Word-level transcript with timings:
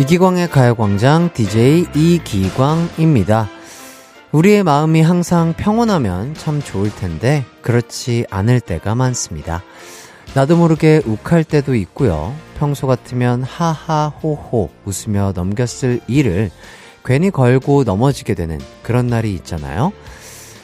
이기광의 0.00 0.48
가요광장 0.48 1.28
DJ 1.34 1.88
이기광입니다. 1.94 3.50
우리의 4.32 4.62
마음이 4.62 5.02
항상 5.02 5.52
평온하면 5.52 6.32
참 6.32 6.62
좋을 6.62 6.90
텐데, 6.90 7.44
그렇지 7.60 8.24
않을 8.30 8.62
때가 8.62 8.94
많습니다. 8.94 9.62
나도 10.34 10.56
모르게 10.56 11.02
욱할 11.04 11.44
때도 11.44 11.74
있고요. 11.74 12.34
평소 12.58 12.86
같으면 12.86 13.42
하하호호 13.42 14.70
웃으며 14.86 15.32
넘겼을 15.34 16.00
일을 16.06 16.50
괜히 17.04 17.30
걸고 17.30 17.84
넘어지게 17.84 18.32
되는 18.32 18.58
그런 18.82 19.06
날이 19.06 19.34
있잖아요. 19.34 19.92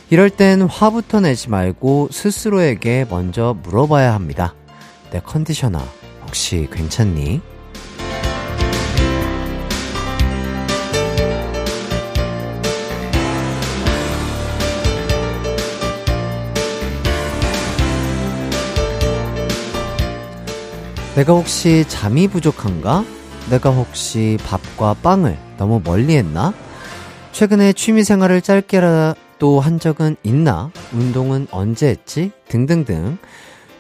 이럴 0.09 0.31
땐 0.31 0.63
화부터 0.63 1.21
내지 1.21 1.51
말고 1.51 2.09
스스로에게 2.11 3.05
먼저 3.11 3.55
물어봐야 3.65 4.15
합니다. 4.15 4.55
내 5.11 5.21
컨디셔너 5.21 5.79
혹시 6.23 6.69
괜찮니? 6.73 7.56
내가 21.17 21.33
혹시 21.33 21.87
잠이 21.89 22.29
부족한가? 22.29 23.03
내가 23.49 23.71
혹시 23.71 24.37
밥과 24.45 24.97
빵을 25.03 25.39
너무 25.57 25.81
멀리 25.83 26.15
했나? 26.15 26.53
최근에 27.33 27.73
취미 27.73 28.05
생활을 28.05 28.43
짧게라도 28.43 29.61
한 29.61 29.81
적은 29.81 30.17
있나? 30.23 30.71
운동은 30.93 31.47
언제 31.51 31.89
했지? 31.89 32.33
등등등. 32.49 33.17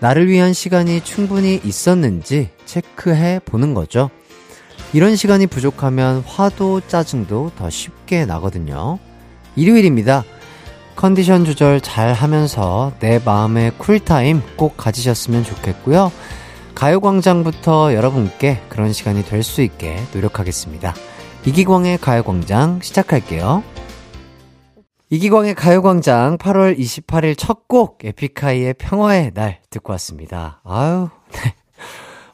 나를 0.00 0.28
위한 0.28 0.54
시간이 0.54 1.02
충분히 1.02 1.60
있었는지 1.62 2.48
체크해 2.64 3.40
보는 3.44 3.74
거죠. 3.74 4.08
이런 4.94 5.14
시간이 5.14 5.46
부족하면 5.46 6.22
화도 6.26 6.80
짜증도 6.88 7.52
더 7.58 7.68
쉽게 7.68 8.24
나거든요. 8.24 8.98
일요일입니다. 9.56 10.24
컨디션 10.96 11.44
조절 11.44 11.82
잘 11.82 12.14
하면서 12.14 12.94
내 12.98 13.20
마음의 13.22 13.72
쿨타임 13.76 14.40
꼭 14.56 14.78
가지셨으면 14.78 15.44
좋겠고요. 15.44 16.10
가요광장부터 16.76 17.94
여러분께 17.94 18.60
그런 18.68 18.92
시간이 18.92 19.24
될 19.24 19.42
수 19.42 19.62
있게 19.62 19.96
노력하겠습니다. 20.12 20.94
이기광의 21.46 21.98
가요광장 21.98 22.80
시작할게요. 22.82 23.62
이기광의 25.08 25.54
가요광장 25.54 26.36
8월 26.38 26.78
28일 26.78 27.36
첫 27.38 27.66
곡 27.68 28.04
에픽하이의 28.04 28.74
평화의 28.74 29.32
날 29.34 29.60
듣고 29.70 29.92
왔습니다. 29.92 30.60
아유, 30.64 31.08
네. 31.32 31.54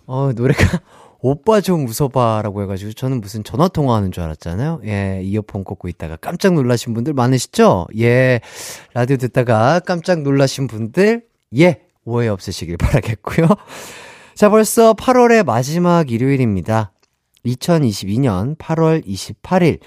어, 0.07 0.33
노래가 0.35 0.81
오빠 1.21 1.61
좀 1.61 1.87
웃어봐라고 1.87 2.63
해가지고 2.63 2.93
저는 2.95 3.21
무슨 3.21 3.45
전화 3.45 3.69
통화하는 3.69 4.11
줄 4.11 4.25
알았잖아요. 4.25 4.81
예, 4.87 5.21
이어폰 5.23 5.63
꽂고 5.65 5.89
있다가 5.89 6.17
깜짝 6.17 6.55
놀라신 6.55 6.95
분들 6.95 7.13
많으시죠? 7.13 7.87
예, 7.99 8.41
라디오 8.93 9.17
듣다가 9.19 9.81
깜짝 9.81 10.23
놀라신 10.23 10.67
분들, 10.67 11.23
예, 11.59 11.81
오해 12.05 12.27
없으시길 12.29 12.77
바라겠고요. 12.77 13.47
자, 14.35 14.49
벌써 14.49 14.95
8월의 14.95 15.45
마지막 15.45 16.11
일요일입니다. 16.11 16.93
2022년 17.45 18.57
8월 18.57 19.05
28일. 19.07 19.81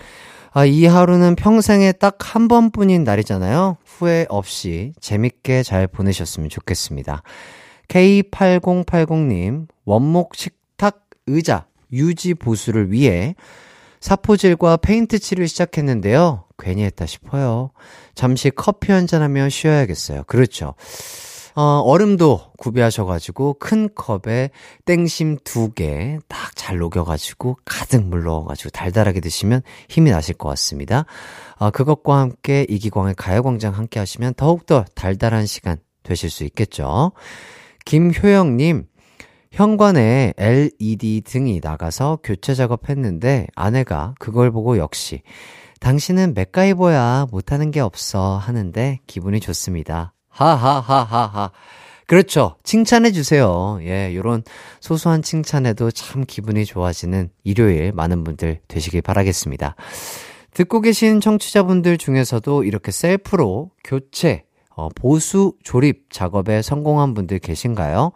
아, 0.51 0.65
이 0.65 0.85
하루는 0.85 1.35
평생에 1.35 1.91
딱 1.93 2.15
한 2.35 2.47
번뿐인 2.47 3.03
날이잖아요. 3.03 3.77
후회 3.85 4.25
없이 4.29 4.93
재밌게 4.99 5.63
잘 5.63 5.87
보내셨으면 5.87 6.49
좋겠습니다. 6.49 7.23
K8080님, 7.87 9.67
원목 9.85 10.35
식탁 10.35 11.05
의자 11.27 11.65
유지 11.93 12.33
보수를 12.33 12.91
위해 12.91 13.35
사포질과 13.99 14.77
페인트 14.77 15.17
칠을 15.19 15.47
시작했는데요. 15.47 16.43
괜히 16.59 16.83
했다 16.83 17.05
싶어요. 17.05 17.71
잠시 18.15 18.49
커피 18.49 18.91
한잔하며 18.91 19.49
쉬어야겠어요. 19.49 20.23
그렇죠. 20.23 20.75
어, 21.55 21.61
얼음도 21.85 22.51
구비하셔가지고 22.57 23.55
큰 23.59 23.87
컵에 23.95 24.49
땡심 24.85 25.37
두 25.43 25.73
개 25.73 26.19
딱 26.27 26.55
잘 26.55 26.77
녹여가지고 26.79 27.57
가득 27.63 28.03
물 28.03 28.23
넣어가지고 28.23 28.71
달달하게 28.71 29.19
드시면 29.19 29.61
힘이 29.87 30.09
나실 30.09 30.33
것 30.35 30.49
같습니다. 30.49 31.05
어, 31.57 31.69
그것과 31.69 32.17
함께 32.19 32.65
이기광의 32.67 33.13
가요광장 33.15 33.73
함께 33.75 33.99
하시면 33.99 34.33
더욱더 34.33 34.83
달달한 34.95 35.45
시간 35.45 35.77
되실 36.01 36.31
수 36.31 36.43
있겠죠. 36.45 37.11
김효영님, 37.85 38.87
현관에 39.51 40.33
LED 40.37 41.21
등이 41.23 41.59
나가서 41.63 42.19
교체 42.23 42.55
작업했는데 42.55 43.47
아내가 43.55 44.15
그걸 44.17 44.49
보고 44.51 44.79
역시 44.79 45.21
당신은 45.81 46.33
맥가이버야 46.33 47.27
못하는 47.29 47.69
게 47.69 47.79
없어 47.79 48.37
하는데 48.37 48.99
기분이 49.05 49.39
좋습니다. 49.39 50.14
하하하하하. 50.35 51.51
그렇죠. 52.07 52.55
칭찬해 52.63 53.11
주세요. 53.11 53.79
예, 53.81 54.13
요런 54.13 54.43
소소한 54.79 55.23
칭찬에도 55.23 55.89
참 55.91 56.23
기분이 56.27 56.65
좋아지는 56.65 57.29
일요일 57.43 57.93
많은 57.93 58.23
분들 58.23 58.59
되시길 58.67 59.01
바라겠습니다. 59.01 59.75
듣고 60.53 60.81
계신 60.81 61.19
청취자분들 61.19 61.97
중에서도 61.97 62.63
이렇게 62.63 62.91
셀프로 62.91 63.71
교체, 63.83 64.43
어, 64.75 64.89
보수, 64.89 65.53
조립 65.63 66.11
작업에 66.11 66.61
성공한 66.61 67.13
분들 67.13 67.39
계신가요? 67.39 68.11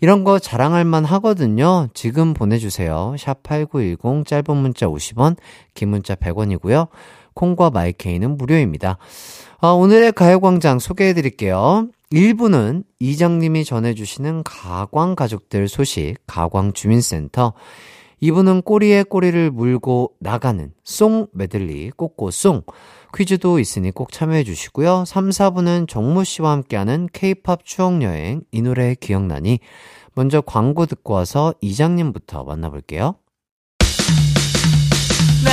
이런 0.00 0.22
거 0.22 0.38
자랑할 0.38 0.84
만 0.84 1.04
하거든요. 1.04 1.88
지금 1.94 2.34
보내주세요. 2.34 3.16
샵 3.18 3.42
8910 3.42 4.26
짧은 4.26 4.56
문자 4.56 4.86
50원, 4.86 5.36
긴 5.72 5.88
문자 5.88 6.14
100원이고요. 6.14 6.88
콩과 7.34 7.70
마이케이는 7.70 8.36
무료입니다. 8.36 8.98
아, 9.60 9.68
오늘의 9.68 10.12
가요광장 10.12 10.78
소개해 10.78 11.14
드릴게요. 11.14 11.88
1부는 12.12 12.84
이장님이 13.00 13.64
전해주시는 13.64 14.44
가광 14.44 15.16
가족들 15.16 15.68
소식, 15.68 16.16
가광 16.26 16.72
주민센터. 16.72 17.54
2부는 18.22 18.64
꼬리에 18.64 19.02
꼬리를 19.02 19.50
물고 19.50 20.12
나가는 20.20 20.72
송 20.84 21.26
메들리 21.32 21.90
꼬꼬송. 21.90 22.62
퀴즈도 23.14 23.58
있으니 23.58 23.90
꼭 23.90 24.12
참여해 24.12 24.44
주시고요. 24.44 25.04
3, 25.06 25.30
4부는 25.30 25.88
정모 25.88 26.24
씨와 26.24 26.50
함께하는 26.52 27.08
케이팝 27.12 27.64
추억여행, 27.64 28.42
이 28.50 28.62
노래 28.62 28.94
기억나니? 28.94 29.60
먼저 30.14 30.40
광고 30.40 30.86
듣고 30.86 31.14
와서 31.14 31.54
이장님부터 31.60 32.44
만나볼게요. 32.44 33.16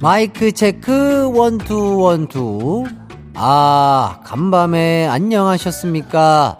마이크 0.00 0.52
체크 0.52 1.28
원투 1.34 1.98
원투. 1.98 2.84
아 3.34 4.20
간밤에 4.24 5.08
안녕하셨습니까? 5.08 6.58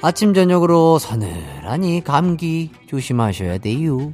아침 0.00 0.32
저녁으로 0.32 0.98
서늘하니 0.98 2.04
감기 2.04 2.70
조심하셔야 2.86 3.58
돼요. 3.58 4.12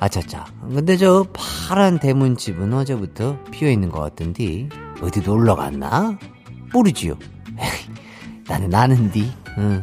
아차차. 0.00 0.46
근데 0.62 0.96
저 0.96 1.26
파란 1.34 1.98
대문집은 1.98 2.72
어제부터 2.72 3.38
비어있는 3.50 3.90
것 3.90 4.00
같던데 4.00 4.68
어디 5.02 5.20
놀러 5.20 5.54
갔나? 5.54 6.18
모르지요. 6.72 7.18
나는 8.48 8.70
나는디. 8.70 9.30
응. 9.58 9.82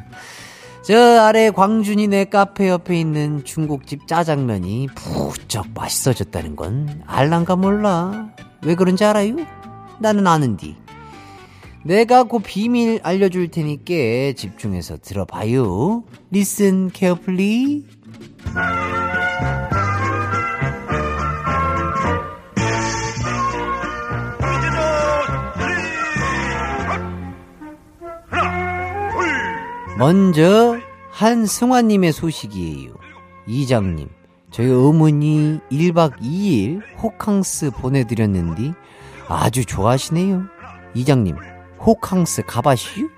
저 0.83 0.98
아래 1.22 1.51
광준이네 1.51 2.25
카페 2.25 2.69
옆에 2.69 3.00
있는 3.00 3.44
중국집 3.45 4.07
짜장면이 4.07 4.88
부쩍 4.95 5.68
맛있어졌다는 5.75 6.56
건 6.56 7.04
알란가 7.06 7.56
몰라. 7.56 8.30
왜 8.66 8.74
그런지 8.74 9.06
알아요? 9.06 9.36
나는 10.00 10.25
아는디. 10.25 10.75
내가 11.86 12.24
그 12.24 12.39
비밀 12.39 13.00
알려줄 13.04 13.50
테니까 13.50 14.33
집중해서 14.36 14.98
들어봐요. 14.98 16.04
Listen 16.33 16.89
carefully. 16.94 17.86
먼저 30.01 30.80
한승환님의 31.12 32.12
소식이에요. 32.12 32.95
이장님, 33.45 34.09
저희 34.50 34.71
어머니 34.71 35.59
1박 35.71 36.19
2일 36.19 36.81
호캉스 36.98 37.69
보내드렸는데 37.69 38.74
아주 39.27 39.63
좋아하시네요. 39.63 40.42
이장님, 40.95 41.36
호캉스 41.86 42.45
가봤슈? 42.48 43.09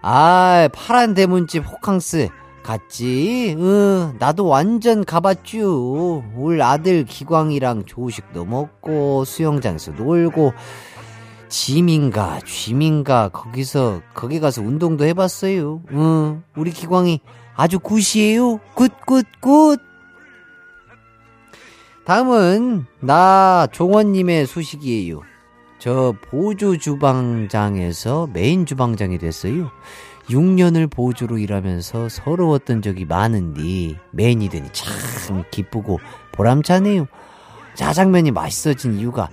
아, 0.00 0.66
파란 0.72 1.12
대문집 1.12 1.62
호캉스 1.70 2.30
갔지? 2.62 3.54
어, 3.58 4.14
나도 4.18 4.46
완전 4.46 5.04
가봤쥬. 5.04 6.22
올 6.38 6.62
아들 6.62 7.04
기광이랑 7.04 7.84
조식도 7.84 8.46
먹고 8.46 9.26
수영장에서 9.26 9.92
놀고 9.92 10.54
짐인가 11.56 12.40
쥐민가 12.44 13.30
거기서 13.30 14.02
거기 14.12 14.40
가서 14.40 14.60
운동도 14.60 15.06
해봤어요. 15.06 15.80
어, 15.90 16.42
우리 16.54 16.70
기광이 16.70 17.20
아주 17.56 17.78
good이에요. 17.78 18.58
good 18.74 19.07
good 19.07 19.39
good. 19.39 19.80
다음은 22.04 22.84
나 23.00 23.66
종원님의 23.72 24.46
소식이에요. 24.46 25.22
저 25.78 26.14
보조 26.28 26.76
주방장에서 26.76 28.28
메인 28.34 28.66
주방장이 28.66 29.16
됐어요. 29.16 29.70
6년을 30.28 30.90
보조로 30.90 31.38
일하면서 31.38 32.10
서러웠던 32.10 32.82
적이 32.82 33.06
많은데 33.06 33.98
메인이 34.10 34.46
되니 34.50 34.68
참 34.74 35.42
기쁘고 35.50 36.00
보람차네요. 36.32 37.06
짜장면이 37.74 38.32
맛있어진 38.32 38.98
이유가 38.98 39.30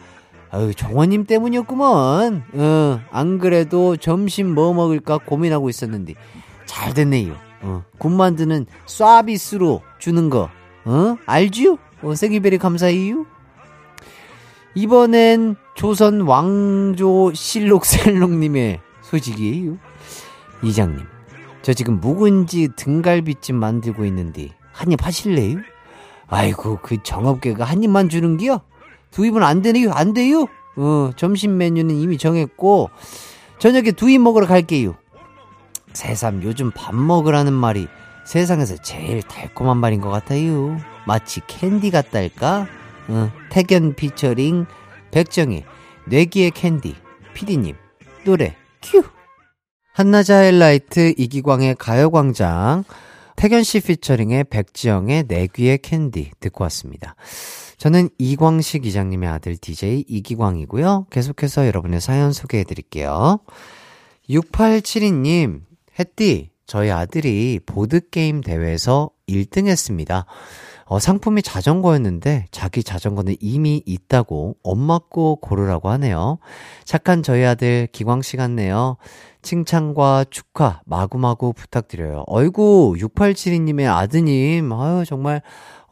아유 0.53 0.71
종원님 0.71 1.25
때문이었구먼. 1.25 2.44
어, 2.53 3.00
안 3.09 3.39
그래도 3.39 3.97
점심 3.97 4.53
뭐 4.53 4.71
먹을까 4.71 5.17
고민하고 5.17 5.67
있었는데 5.67 6.13
잘 6.65 6.94
됐네요. 6.94 7.33
어, 7.63 7.83
국 7.97 8.11
만드는 8.11 8.67
쏴비스로 8.85 9.81
주는 9.97 10.29
거, 10.29 10.50
어, 10.85 11.17
알지요? 11.25 11.77
어, 12.03 12.13
생일베리 12.13 12.59
감사해요. 12.59 13.25
이번엔 14.75 15.55
조선 15.73 16.21
왕조 16.21 17.33
실록셀록님의 17.33 18.79
소식이에요. 19.01 19.77
이장님, 20.61 21.03
저 21.63 21.73
지금 21.73 22.00
묵은지 22.00 22.69
등갈비찜 22.75 23.55
만들고 23.55 24.05
있는데 24.05 24.50
한입 24.71 25.03
하실래요? 25.03 25.57
아이고 26.27 26.77
그 26.83 27.01
정업계가 27.01 27.63
한 27.63 27.81
입만 27.81 28.09
주는 28.09 28.38
기요? 28.38 28.61
두 29.13 29.25
입은 29.25 29.44
안 29.44 29.62
되네요 29.62 29.92
안 29.92 30.13
돼요? 30.13 30.48
어 30.75 31.12
점심 31.15 31.57
메뉴는 31.57 31.95
이미 31.95 32.18
정했고 32.18 32.89
저녁에 33.60 33.92
두 33.92 34.10
입 34.10 34.19
먹으러 34.19 34.48
갈게요. 34.48 34.95
새삼 35.94 36.42
요즘 36.44 36.71
밥 36.71 36.95
먹으라는 36.95 37.54
말이 37.54 37.88
세상에서 38.25 38.77
제일 38.77 39.21
달콤한 39.21 39.77
말인 39.77 40.01
것 40.01 40.10
같아요. 40.10 40.77
마치 41.06 41.42
캔디 41.45 41.92
같달까? 41.92 42.68
어, 43.10 43.31
태견 43.50 43.95
피처링 43.95 44.65
백정희 45.12 45.63
뇌기의 46.07 46.51
캔디 46.51 46.95
피디님 47.33 47.75
노래 48.25 48.56
큐 48.81 49.04
한나자 49.94 50.38
하이라이트 50.38 51.13
이기광의 51.18 51.75
가요광장 51.77 52.83
태견 53.36 53.63
씨 53.63 53.80
피처링의 53.81 54.45
백지영의 54.45 55.25
내귀의 55.27 55.80
캔디 55.80 56.31
듣고 56.39 56.63
왔습니다. 56.63 57.15
저는 57.83 58.07
이광식 58.18 58.85
이장님의 58.85 59.27
아들 59.27 59.57
DJ 59.57 60.06
이기광이고요. 60.07 61.07
계속해서 61.09 61.68
여러분의 61.68 62.00
사연 62.00 62.31
소개해 62.31 62.63
드릴게요. 62.63 63.39
6872님, 64.30 65.63
햇띠, 66.00 66.51
저희 66.65 66.91
아들이 66.91 67.59
보드게임 67.65 68.39
대회에서 68.39 69.09
1등 69.27 69.68
했습니다. 69.68 70.25
어, 70.85 71.00
상품이 71.00 71.41
자전거였는데 71.41 72.45
자기 72.51 72.83
자전거는 72.83 73.35
이미 73.41 73.81
있다고 73.86 74.56
엄마 74.63 75.00
거 75.00 75.36
고르라고 75.41 75.89
하네요. 75.89 76.38
착한 76.86 77.21
저희 77.21 77.44
아들 77.44 77.89
기광 77.91 78.21
씨 78.21 78.38
같네요. 78.38 78.95
칭찬과 79.41 80.25
축하 80.29 80.79
마구마구 80.86 81.51
부탁드려요. 81.51 82.24
어이구 82.27 82.95
6872님의 82.97 83.94
아드님 83.94 84.71
아유 84.71 85.03
정말 85.06 85.41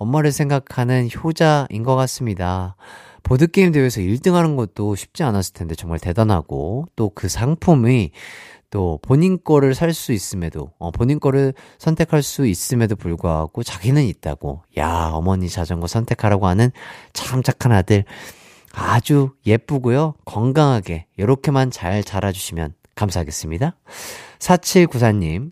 엄마를 0.01 0.31
생각하는 0.31 1.09
효자인 1.13 1.83
것 1.83 1.95
같습니다. 1.95 2.75
보드게임 3.23 3.71
대회에서 3.71 4.01
1등 4.01 4.33
하는 4.33 4.55
것도 4.55 4.95
쉽지 4.95 5.21
않았을 5.23 5.53
텐데 5.53 5.75
정말 5.75 5.99
대단하고 5.99 6.85
또 6.95 7.09
그 7.13 7.29
상품이 7.29 8.11
또 8.71 8.99
본인 9.03 9.37
거를 9.43 9.75
살 9.75 9.93
수 9.93 10.11
있음에도 10.13 10.71
어, 10.79 10.91
본인 10.91 11.19
거를 11.19 11.53
선택할 11.77 12.23
수 12.23 12.47
있음에도 12.47 12.95
불구하고 12.95 13.61
자기는 13.63 14.01
있다고 14.03 14.63
야 14.77 15.09
어머니 15.13 15.49
자전거 15.49 15.87
선택하라고 15.87 16.47
하는 16.47 16.71
참 17.13 17.43
착한 17.43 17.71
아들. 17.71 18.05
아주 18.73 19.31
예쁘고요. 19.45 20.15
건강하게 20.25 21.05
이렇게만 21.17 21.69
잘 21.71 22.03
자라주시면 22.03 22.73
감사하겠습니다. 22.95 23.75
4794님 24.39 25.51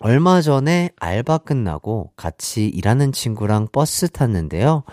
얼마 0.00 0.40
전에 0.40 0.90
알바 0.98 1.38
끝나고 1.38 2.12
같이 2.16 2.66
일하는 2.66 3.12
친구랑 3.12 3.68
버스 3.72 4.08
탔는데요 4.08 4.84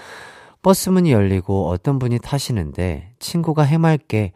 버스 0.62 0.90
문이 0.90 1.12
열리고 1.12 1.70
어떤 1.70 2.00
분이 2.00 2.20
타시는데 2.20 3.14
친구가 3.20 3.64
해맑게 3.64 4.32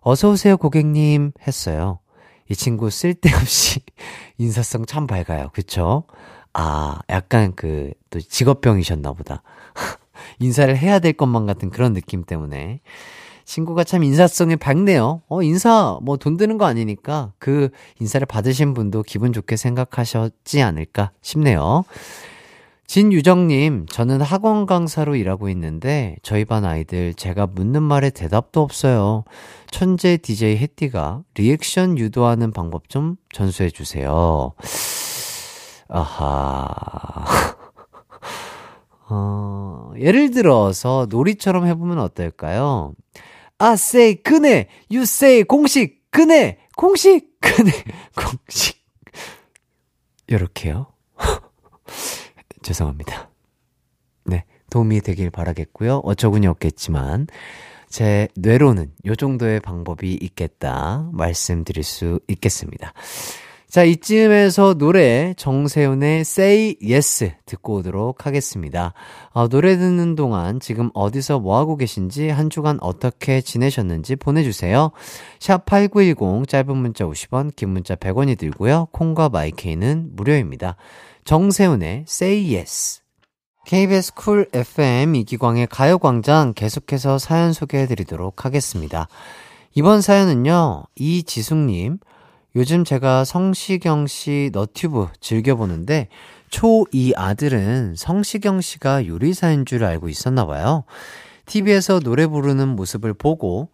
어서오세요 0.00 0.56
고객님 0.56 1.32
했어요 1.46 1.98
이 2.52 2.54
친구 2.54 2.90
쓸데없이 2.90 3.80
인사성 4.36 4.84
참 4.84 5.06
밝아요. 5.06 5.48
그쵸? 5.54 6.04
아, 6.52 6.98
약간 7.08 7.54
그, 7.54 7.92
또 8.10 8.20
직업병이셨나 8.20 9.14
보다. 9.14 9.42
인사를 10.38 10.76
해야 10.76 10.98
될 10.98 11.14
것만 11.14 11.46
같은 11.46 11.70
그런 11.70 11.94
느낌 11.94 12.24
때문에. 12.24 12.80
친구가 13.44 13.84
참 13.84 14.04
인사성이 14.04 14.56
밝네요. 14.56 15.22
어, 15.28 15.42
인사, 15.42 15.98
뭐 16.02 16.16
돈 16.16 16.36
드는 16.36 16.58
거 16.58 16.64
아니니까 16.66 17.32
그 17.38 17.70
인사를 18.00 18.24
받으신 18.26 18.74
분도 18.74 19.02
기분 19.02 19.32
좋게 19.32 19.56
생각하셨지 19.56 20.62
않을까 20.62 21.10
싶네요. 21.20 21.84
진유정님, 22.86 23.86
저는 23.86 24.20
학원 24.20 24.66
강사로 24.66 25.16
일하고 25.16 25.48
있는데 25.48 26.16
저희 26.22 26.44
반 26.44 26.66
아이들 26.66 27.14
제가 27.14 27.46
묻는 27.46 27.82
말에 27.82 28.10
대답도 28.10 28.60
없어요. 28.60 29.24
천재 29.70 30.18
DJ 30.18 30.58
해띠가 30.58 31.22
리액션 31.34 31.96
유도하는 31.96 32.52
방법 32.52 32.90
좀 32.90 33.16
전수해 33.32 33.70
주세요. 33.70 34.52
아하. 35.88 36.68
어, 39.08 39.92
예를 39.98 40.30
들어서 40.30 41.06
놀이처럼 41.08 41.66
해보면 41.66 41.98
어떨까요? 41.98 42.92
아, 43.62 43.74
say, 43.74 44.16
그네, 44.16 44.66
you 44.90 45.02
say, 45.02 45.44
공식, 45.44 46.10
그네, 46.10 46.58
공식, 46.76 47.38
그네, 47.40 47.70
공식. 48.16 48.82
요렇게요. 50.28 50.88
죄송합니다. 52.62 53.30
네, 54.24 54.44
도움이 54.68 55.00
되길 55.02 55.30
바라겠고요. 55.30 55.98
어처구니 55.98 56.48
없겠지만 56.48 57.28
제 57.88 58.26
뇌로는 58.34 58.90
요 59.06 59.14
정도의 59.14 59.60
방법이 59.60 60.12
있겠다 60.20 61.08
말씀드릴 61.12 61.84
수 61.84 62.18
있겠습니다. 62.26 62.92
자, 63.72 63.84
이쯤에서 63.84 64.74
노래 64.74 65.32
정세훈의 65.38 66.20
Say 66.20 66.76
Yes 66.82 67.32
듣고 67.46 67.76
오도록 67.76 68.26
하겠습니다. 68.26 68.92
어, 69.30 69.48
노래 69.48 69.78
듣는 69.78 70.14
동안 70.14 70.60
지금 70.60 70.90
어디서 70.92 71.38
뭐하고 71.40 71.78
계신지 71.78 72.28
한 72.28 72.50
주간 72.50 72.76
어떻게 72.82 73.40
지내셨는지 73.40 74.16
보내주세요. 74.16 74.90
샵8910 75.38 76.46
짧은 76.46 76.76
문자 76.76 77.06
50원, 77.06 77.56
긴 77.56 77.70
문자 77.70 77.94
100원이 77.94 78.36
들고요. 78.36 78.88
콩과 78.92 79.30
마이케이는 79.30 80.10
무료입니다. 80.16 80.76
정세훈의 81.24 82.04
Say 82.06 82.54
Yes. 82.54 83.00
KBS 83.64 84.12
쿨 84.12 84.50
FM 84.52 85.14
이기광의 85.14 85.68
가요광장 85.68 86.52
계속해서 86.52 87.16
사연 87.16 87.54
소개해 87.54 87.86
드리도록 87.86 88.44
하겠습니다. 88.44 89.08
이번 89.74 90.02
사연은요, 90.02 90.82
이지숙님. 90.94 92.00
요즘 92.54 92.84
제가 92.84 93.24
성시경 93.24 94.06
씨 94.06 94.50
너튜브 94.52 95.08
즐겨보는데, 95.20 96.08
초2 96.50 97.14
아들은 97.16 97.94
성시경 97.96 98.60
씨가 98.60 99.06
요리사인 99.06 99.64
줄 99.64 99.84
알고 99.84 100.10
있었나 100.10 100.44
봐요. 100.44 100.84
TV에서 101.46 102.00
노래 102.00 102.26
부르는 102.26 102.68
모습을 102.68 103.14
보고, 103.14 103.70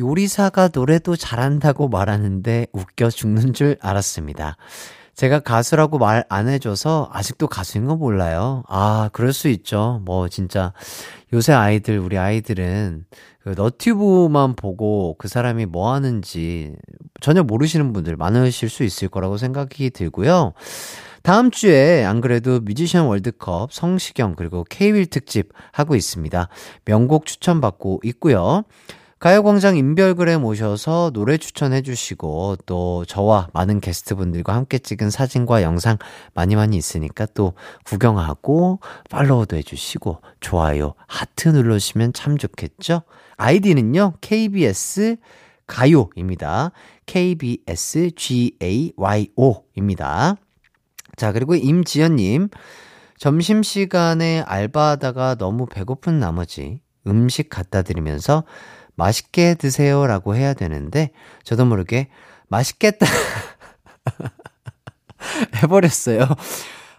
요리사가 0.00 0.70
노래도 0.72 1.14
잘한다고 1.14 1.88
말하는데 1.88 2.68
웃겨 2.72 3.10
죽는 3.10 3.52
줄 3.52 3.76
알았습니다. 3.80 4.56
제가 5.14 5.40
가수라고 5.40 5.98
말 5.98 6.24
안 6.28 6.48
해줘서 6.48 7.08
아직도 7.12 7.46
가수인 7.48 7.84
거 7.86 7.96
몰라요. 7.96 8.62
아, 8.68 9.10
그럴 9.12 9.32
수 9.32 9.48
있죠. 9.48 10.00
뭐, 10.04 10.28
진짜. 10.28 10.72
요새 11.32 11.52
아이들, 11.52 11.98
우리 11.98 12.18
아이들은 12.18 13.04
그 13.42 13.50
너튜브만 13.56 14.54
보고 14.56 15.16
그 15.18 15.28
사람이 15.28 15.66
뭐 15.66 15.92
하는지 15.92 16.74
전혀 17.20 17.42
모르시는 17.42 17.92
분들 17.92 18.16
많으실 18.16 18.68
수 18.68 18.84
있을 18.84 19.08
거라고 19.08 19.36
생각이 19.36 19.90
들고요. 19.90 20.52
다음 21.22 21.50
주에 21.50 22.04
안 22.04 22.20
그래도 22.20 22.60
뮤지션 22.60 23.06
월드컵 23.06 23.72
성시경 23.72 24.34
그리고 24.36 24.64
케이윌 24.68 25.06
특집 25.06 25.50
하고 25.72 25.94
있습니다. 25.94 26.48
명곡 26.84 27.26
추천받고 27.26 28.00
있고요. 28.04 28.64
가요광장 29.22 29.76
인별그램 29.76 30.40
모셔서 30.40 31.12
노래 31.14 31.38
추천해 31.38 31.82
주시고 31.82 32.56
또 32.66 33.04
저와 33.04 33.50
많은 33.52 33.78
게스트분들과 33.78 34.52
함께 34.52 34.80
찍은 34.80 35.10
사진과 35.10 35.62
영상 35.62 35.96
많이 36.34 36.56
많이 36.56 36.76
있으니까 36.76 37.26
또 37.26 37.52
구경하고 37.84 38.80
팔로우도 39.10 39.56
해주시고 39.58 40.22
좋아요 40.40 40.94
하트 41.06 41.50
눌러주시면 41.50 42.14
참 42.14 42.36
좋겠죠? 42.36 43.02
아이디는요 43.36 44.14
KBS 44.20 45.18
가요입니다. 45.68 46.72
KBS 47.06 48.10
GAYO입니다. 48.16 49.06
자 51.16 51.30
그리고 51.30 51.54
임지연님 51.54 52.48
점심시간에 53.18 54.40
알바하다가 54.40 55.36
너무 55.36 55.66
배고픈 55.66 56.18
나머지 56.18 56.80
음식 57.06 57.48
갖다 57.50 57.82
드리면서 57.82 58.42
맛있게 58.94 59.54
드세요라고 59.54 60.36
해야 60.36 60.54
되는데 60.54 61.10
저도 61.44 61.64
모르게 61.64 62.08
맛있겠다 62.48 63.06
해버렸어요. 65.62 66.26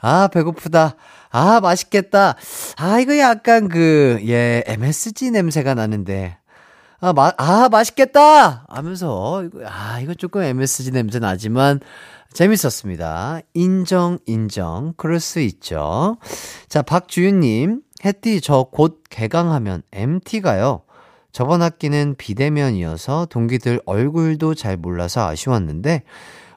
아 0.02 0.28
배고프다. 0.28 0.96
아 1.32 1.60
맛있겠다. 1.62 2.36
아 2.78 3.00
이거 3.00 3.18
약간 3.18 3.70
그 3.70 4.20
예 4.28 4.64
MSG 4.68 5.32
냄새가 5.32 5.74
나는데 5.74 6.38
아, 7.02 7.12
마, 7.12 7.34
아, 7.38 7.68
맛있겠다! 7.70 8.66
하면서, 8.70 9.44
이거, 9.44 9.60
아, 9.68 10.00
이거 10.00 10.14
조금 10.14 10.42
MSG 10.42 10.92
냄새 10.92 11.20
나지만, 11.20 11.82
재밌었습니다. 12.32 13.42
인정, 13.54 14.20
인정. 14.26 14.94
그럴 14.96 15.20
수 15.20 15.42
있죠. 15.42 16.16
자, 16.70 16.82
박주윤님, 16.82 17.82
햇띠, 18.06 18.40
저 18.40 18.70
곧 18.72 19.04
개강하면 19.10 19.84
MT가요. 19.92 20.83
저번 21.34 21.63
학기는 21.63 22.13
비대면이어서 22.18 23.25
동기들 23.25 23.82
얼굴도 23.86 24.54
잘 24.54 24.78
몰라서 24.78 25.28
아쉬웠는데 25.28 26.04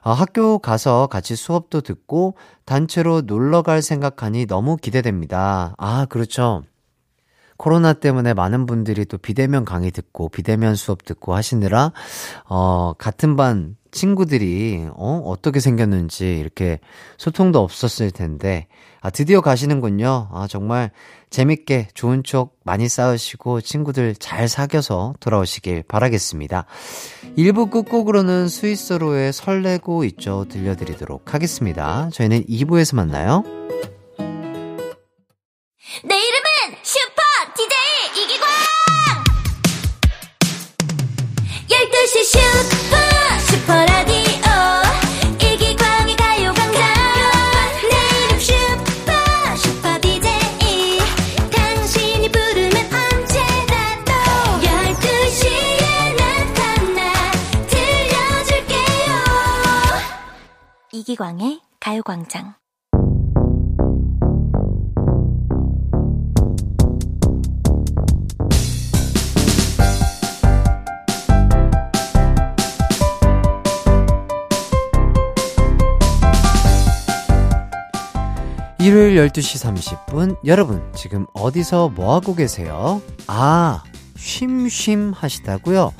어, 0.03 0.11
학교 0.11 0.59
가서 0.59 1.07
같이 1.07 1.35
수업도 1.35 1.81
듣고 1.81 2.35
단체로 2.63 3.21
놀러 3.21 3.63
갈 3.63 3.81
생각하니 3.81 4.45
너무 4.45 4.77
기대됩니다. 4.77 5.73
아, 5.77 6.05
그렇죠. 6.05 6.63
코로나 7.57 7.93
때문에 7.93 8.35
많은 8.35 8.67
분들이 8.67 9.03
또 9.05 9.17
비대면 9.17 9.65
강의 9.65 9.89
듣고 9.89 10.29
비대면 10.29 10.75
수업 10.75 11.03
듣고 11.03 11.33
하시느라 11.33 11.91
어 12.47 12.93
같은 12.99 13.35
반 13.35 13.75
친구들이 13.89 14.87
어 14.93 15.23
어떻게 15.25 15.59
생겼는지 15.59 16.37
이렇게 16.37 16.79
소통도 17.17 17.59
없었을 17.59 18.11
텐데 18.11 18.67
아 19.07 19.09
드디어 19.09 19.39
가시는군요. 19.39 20.27
아 20.33 20.47
정말 20.49 20.91
재밌게 21.29 21.87
좋은 21.93 22.23
추억 22.23 22.57
많이 22.65 22.89
쌓으시고 22.89 23.61
친구들 23.61 24.15
잘 24.15 24.49
사귀어서 24.49 25.13
돌아오시길 25.21 25.83
바라겠습니다. 25.83 26.65
1부 27.37 27.71
끝곡으로는 27.71 28.49
스위스로의 28.49 29.31
설레고 29.31 30.03
있죠 30.03 30.45
들려드리도록 30.49 31.33
하겠습니다. 31.33 32.09
저희는 32.11 32.47
2부에서 32.47 32.97
만나요. 32.97 33.45
내 36.03 36.15
이름은 36.15 36.77
슈퍼 36.83 37.21
DJ 37.55 38.23
이기광 38.25 38.49
12시 41.69 42.23
슈퍼 42.25 43.06
이기광의 61.07 61.61
가요광장 61.79 62.55
일요일 78.79 79.15
12시 79.29 79.63
30분 79.63 80.37
여러분 80.43 80.91
지금 80.93 81.25
어디서 81.33 81.87
뭐하고 81.89 82.35
계세요? 82.35 83.01
아 83.27 83.81
쉼쉼 84.17 85.13
하시다고요? 85.15 85.93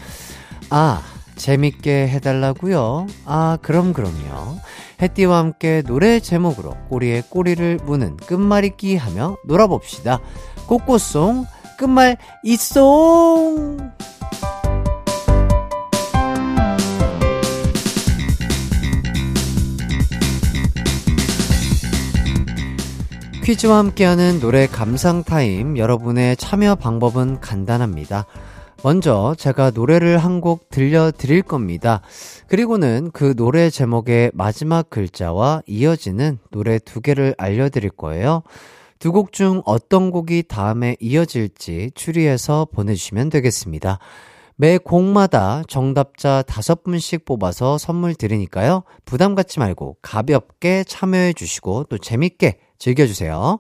아 0.70 1.02
재밌게 1.38 2.10
해달라고요? 2.10 3.08
아 3.24 3.58
그럼 3.62 3.94
그럼요 3.94 4.58
해띠와 5.02 5.38
함께 5.38 5.82
노래 5.86 6.20
제목으로 6.20 6.76
꼬리에 6.90 7.24
꼬리를 7.30 7.80
무는 7.86 8.18
끝말잇기 8.18 8.96
하며 8.96 9.38
놀아봅시다. 9.46 10.20
꽃꽃송 10.68 11.46
끝말 11.78 12.18
이송! 12.44 13.78
퀴즈와 23.48 23.78
함께하는 23.78 24.42
노래 24.42 24.68
감상 24.68 25.24
타임. 25.24 25.78
여러분의 25.78 26.36
참여 26.36 26.76
방법은 26.76 27.40
간단합니다. 27.40 28.26
먼저 28.84 29.36
제가 29.38 29.72
노래를 29.72 30.18
한 30.20 30.38
곡 30.40 30.70
들려드릴 30.70 31.42
겁니다. 31.42 32.02
그리고는 32.48 33.10
그 33.12 33.36
노래 33.36 33.70
제목의 33.72 34.32
마지막 34.36 34.90
글자와 34.90 35.64
이어지는 35.66 36.38
노래 36.52 36.78
두 36.80 37.02
개를 37.02 37.34
알려드릴 37.38 37.90
거예요. 37.90 38.44
두 39.00 39.12
곡 39.12 39.32
중 39.32 39.62
어떤 39.66 40.12
곡이 40.12 40.44
다음에 40.48 40.96
이어질지 41.00 41.92
추리해서 41.96 42.68
보내주시면 42.72 43.30
되겠습니다. 43.32 44.00
매 44.56 44.78
곡마다 44.78 45.64
정답자 45.68 46.44
다섯 46.44 46.84
분씩 46.84 47.26
뽑아서 47.26 47.78
선물 47.78 48.16
드리니까요. 48.16 48.84
부담 49.06 49.36
갖지 49.36 49.60
말고 49.60 49.98
가볍게 50.02 50.84
참여해 50.84 51.34
주시고 51.34 51.86
또 51.90 51.98
재밌게 51.98 52.60
즐겨주세요. 52.80 53.60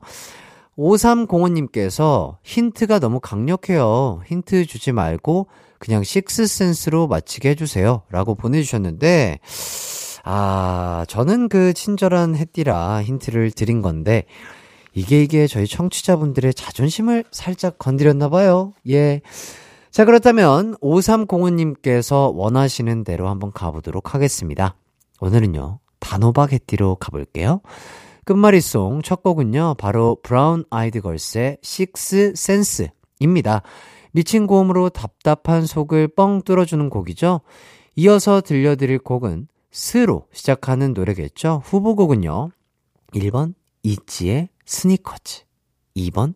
5305님께서 0.77 2.37
힌트가 2.43 2.99
너무 2.99 3.19
강력해요. 3.19 4.21
힌트 4.25 4.65
주지 4.67 4.91
말고 4.91 5.47
그냥 5.79 6.03
식스센스로 6.03 7.07
맞히게 7.07 7.49
해주세요. 7.49 8.03
라고 8.09 8.35
보내주셨는데, 8.35 9.39
아, 10.23 11.05
저는 11.07 11.49
그 11.49 11.73
친절한 11.73 12.35
햇띠라 12.35 13.03
힌트를 13.03 13.51
드린 13.51 13.81
건데, 13.81 14.25
이게 14.93 15.21
이게 15.21 15.45
저희 15.45 15.67
청취자분들의 15.67 16.53
자존심을 16.53 17.23
살짝 17.31 17.77
건드렸나봐요. 17.77 18.73
예. 18.89 19.21
자, 19.91 20.05
그렇다면 20.05 20.75
5305님께서 20.77 22.31
원하시는 22.35 23.03
대로 23.03 23.29
한번 23.29 23.51
가보도록 23.51 24.15
하겠습니다. 24.15 24.75
오늘은요, 25.21 25.79
단호박 25.99 26.53
햇띠로 26.53 26.95
가볼게요. 26.95 27.61
끝말잇송 28.27 29.03
첫 29.03 29.23
곡은요, 29.23 29.75
바로 29.77 30.17
브라운 30.21 30.65
아이드 30.69 30.99
걸스의 30.99 31.59
Sixth 31.61 32.33
Sense입니다. 32.35 33.61
미친 34.11 34.47
고음으로 34.47 34.89
답답한 34.89 35.65
속을 35.65 36.09
뻥 36.09 36.41
뚫어주는 36.41 36.89
곡이죠. 36.89 37.39
이어서 37.95 38.41
들려드릴 38.41 38.99
곡은 38.99 39.47
스로 39.71 40.27
시작하는 40.33 40.93
노래겠죠. 40.93 41.61
후보곡은요, 41.63 42.49
1번 43.13 43.53
있지의 43.83 44.49
Sneakers, 44.65 45.43
2번 45.95 46.33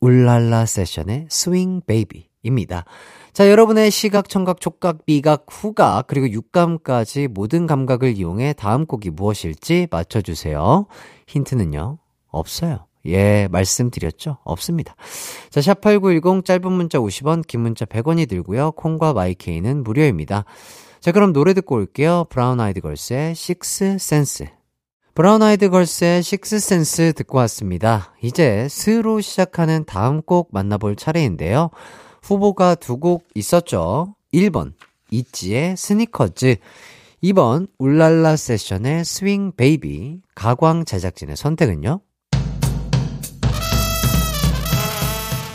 울랄라 0.00 0.66
세션의 0.66 1.28
Swing 1.30 1.82
Baby입니다. 1.86 2.84
자, 3.32 3.48
여러분의 3.48 3.90
시각, 3.90 4.28
청각, 4.28 4.60
촉각, 4.60 4.98
미각, 5.06 5.46
후각, 5.48 6.08
그리고 6.08 6.28
육감까지 6.30 7.28
모든 7.28 7.66
감각을 7.66 8.16
이용해 8.16 8.54
다음 8.54 8.86
곡이 8.86 9.10
무엇일지 9.10 9.86
맞춰주세요. 9.90 10.86
힌트는요, 11.28 11.98
없어요. 12.28 12.86
예, 13.06 13.48
말씀드렸죠? 13.50 14.38
없습니다. 14.44 14.94
자, 15.48 15.60
샵8910 15.60 16.44
짧은 16.44 16.70
문자 16.70 16.98
50원, 16.98 17.46
긴 17.46 17.60
문자 17.60 17.84
100원이 17.84 18.28
들고요. 18.28 18.72
콩과 18.72 19.12
My 19.12 19.33
K는 19.33 19.84
무료입니다. 19.84 20.44
자, 21.00 21.12
그럼 21.12 21.32
노래 21.32 21.54
듣고 21.54 21.76
올게요. 21.76 22.26
브라운 22.28 22.60
아이드 22.60 22.80
걸스의 22.80 23.34
Sixth 23.34 23.96
Sense. 23.98 24.46
브라운 25.14 25.42
아이드 25.42 25.70
걸스의 25.70 26.22
Sixth 26.22 26.58
Sense 26.58 27.12
듣고 27.14 27.38
왔습니다. 27.38 28.14
이제 28.22 28.68
스로 28.68 29.20
시작하는 29.20 29.84
다음 29.86 30.20
곡 30.20 30.48
만나볼 30.52 30.96
차례인데요. 30.96 31.70
후보가 32.22 32.74
두 32.76 32.98
곡 32.98 33.24
있었죠. 33.34 34.14
1번, 34.32 34.72
ITZY의 35.10 35.76
Sneakers. 35.76 36.56
2번, 37.22 37.68
울랄라 37.78 38.36
세션의 38.36 39.04
Swing 39.04 39.52
Baby. 39.56 40.20
가광 40.34 40.84
제작진의 40.84 41.36
선택은요? 41.36 42.00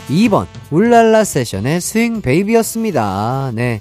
2번, 0.08 0.46
울랄라 0.70 1.24
세션의 1.24 1.80
Swing 1.80 2.20
Baby였습니다. 2.22 3.50
네. 3.54 3.80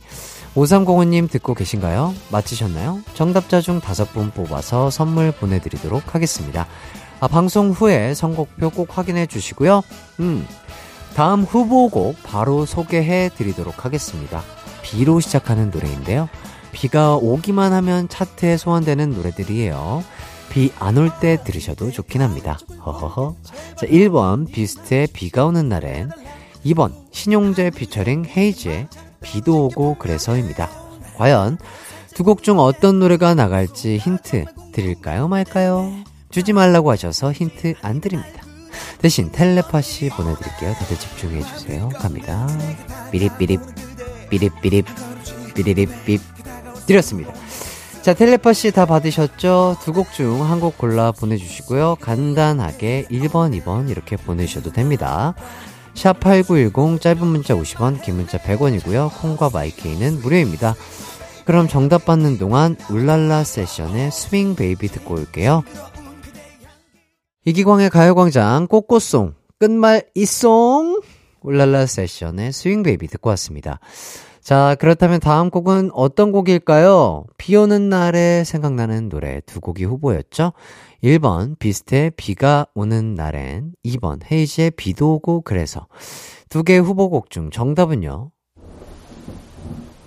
5305님 0.56 1.30
듣고 1.30 1.54
계신가요? 1.54 2.16
맞히셨나요? 2.32 3.02
정답자 3.14 3.60
중 3.62 3.80
다섯 3.82 4.12
분 4.14 4.32
뽑아서 4.32 4.90
선물 4.90 5.32
보내드리도록 5.34 6.16
하겠습니다. 6.16 6.66
아, 7.20 7.28
방송 7.28 7.72
후에 7.72 8.14
선곡표 8.14 8.70
꼭 8.72 8.98
확인해 8.98 9.26
주시고요. 9.26 9.82
음, 10.22 10.48
다음 11.16 11.44
후보곡 11.44 12.18
바로 12.24 12.66
소개해 12.66 13.30
드리도록 13.36 13.86
하겠습니다. 13.86 14.44
비로 14.84 15.20
시작하는 15.20 15.72
노래인데요. 15.72 16.28
비가 16.72 17.16
오기만 17.16 17.72
하면 17.74 18.10
차트에 18.10 18.58
소환되는 18.58 19.12
노래들이에요. 19.12 20.04
비 20.50 20.72
안 20.80 20.98
올 20.98 21.10
때 21.20 21.38
들으셔도 21.44 21.92
좋긴 21.92 22.22
합니다. 22.22 22.58
허허허. 22.86 23.36
자, 23.78 23.86
1번 23.88 24.52
비스트의 24.52 25.08
비가 25.12 25.46
오는 25.46 25.68
날엔 25.70 26.12
2번 26.66 26.92
신용재 27.12 27.72
피처링 27.72 28.26
헤이즈의 28.26 28.88
비도 29.22 29.66
오고 29.66 29.96
그래서입니다. 29.96 30.70
과연 31.18 31.58
두 32.14 32.24
곡 32.24 32.44
중 32.44 32.60
어떤 32.60 33.00
노래가 33.00 33.34
나갈지 33.36 33.98
힌트 33.98 34.46
드릴까요 34.72 35.28
말까요? 35.28 35.92
주지 36.30 36.54
말라고 36.54 36.92
하셔서 36.92 37.32
힌트 37.34 37.76
안 37.82 38.00
드립니다. 38.02 38.42
대신 39.06 39.32
텔레파시 39.32 40.10
보내드릴게요. 40.10 40.74
다들 40.74 40.98
집중해 40.98 41.44
주세요. 41.44 41.90
갑니다. 41.90 42.48
삐립삐립 43.12 43.62
삐립삐립 44.32 44.88
삐리립 45.54 46.22
드렸습니다. 46.88 47.32
자 48.02 48.16
텔레파시 48.16 48.72
다 48.72 48.88
받으셨죠? 48.88 49.78
두 49.84 49.94
곡 49.94 50.12
중 50.12 50.42
한 50.42 50.60
곡 50.60 50.80
골라 50.80 51.12
보내주시고요. 51.12 51.98
간단하게 52.02 53.06
1번, 53.12 53.56
2번 53.62 53.92
이렇게 53.92 54.18
보내주셔도 54.18 54.72
됩니다. 54.72 55.36
샵8910 55.94 57.00
짧은 57.00 57.28
문자 57.28 57.54
50원, 57.54 58.02
긴 58.02 58.16
문자 58.16 58.40
100원이고요. 58.40 59.12
콩과 59.22 59.52
My 59.54 59.73
K는 59.73 60.20
무료입니다. 60.22 60.74
그럼 61.46 61.68
정답 61.68 62.06
받는 62.06 62.40
동안 62.40 62.76
울랄라 62.90 63.44
세션의 63.44 64.12
Swing 64.12 64.56
Baby 64.56 64.88
듣고 64.88 65.14
올게요. 65.14 65.64
이기광의 67.48 67.92
가요광장 67.92 68.66
꼬꼬송 68.66 69.36
끝말잇송 69.60 71.00
울랄라 71.42 71.86
세션의 71.86 72.52
Swing 72.52 72.82
Baby 72.82 73.08
듣고 73.08 73.30
왔습니다. 73.30 73.80
자, 74.42 74.76
그렇다면 74.80 75.20
다음 75.20 75.52
곡은 75.52 75.92
어떤 75.94 76.32
곡일까요? 76.32 77.26
비 77.38 77.56
오는 77.56 77.88
날에 77.88 78.44
생각나는 78.44 79.10
노래 79.10 79.42
두 79.46 79.60
곡이 79.60 79.84
후보였죠? 79.84 80.54
1번 81.04 81.60
비스트의 81.60 82.14
비가 82.18 82.66
오는 82.74 83.14
날엔 83.14 83.74
2번 83.86 84.22
헤이즈의 84.32 84.72
비도 84.72 85.14
오고 85.14 85.42
그래서 85.42 85.86
두 86.50 86.64
개의 86.64 86.80
후보곡 86.80 87.30
중 87.30 87.52
정답은요. 87.52 88.32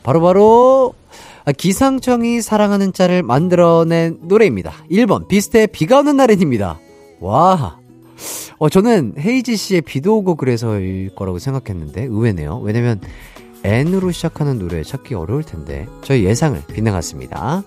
바로바로 0.02 0.22
바로 0.22 0.94
아, 1.44 1.52
기상청이 1.52 2.42
사랑하는 2.42 2.92
짤을 2.92 3.22
만들어낸 3.22 4.18
노래입니다. 4.22 4.72
1번 4.90 5.28
비스트의 5.28 5.68
비가 5.68 6.00
오는 6.00 6.16
날엔입니다. 6.16 6.80
와. 7.20 7.78
어, 8.58 8.68
저는 8.68 9.14
헤이즈 9.18 9.56
씨의 9.56 9.82
비도 9.82 10.18
오고 10.18 10.34
그래서일 10.34 11.14
거라고 11.14 11.38
생각했는데 11.38 12.04
의외네요. 12.04 12.58
왜냐면 12.58 13.00
엔으로 13.64 14.10
시작하는 14.10 14.58
노래 14.58 14.82
찾기 14.82 15.14
어려울 15.14 15.42
텐데 15.42 15.86
저희 16.02 16.24
예상을 16.24 16.60
빗나갔습니다. 16.72 17.62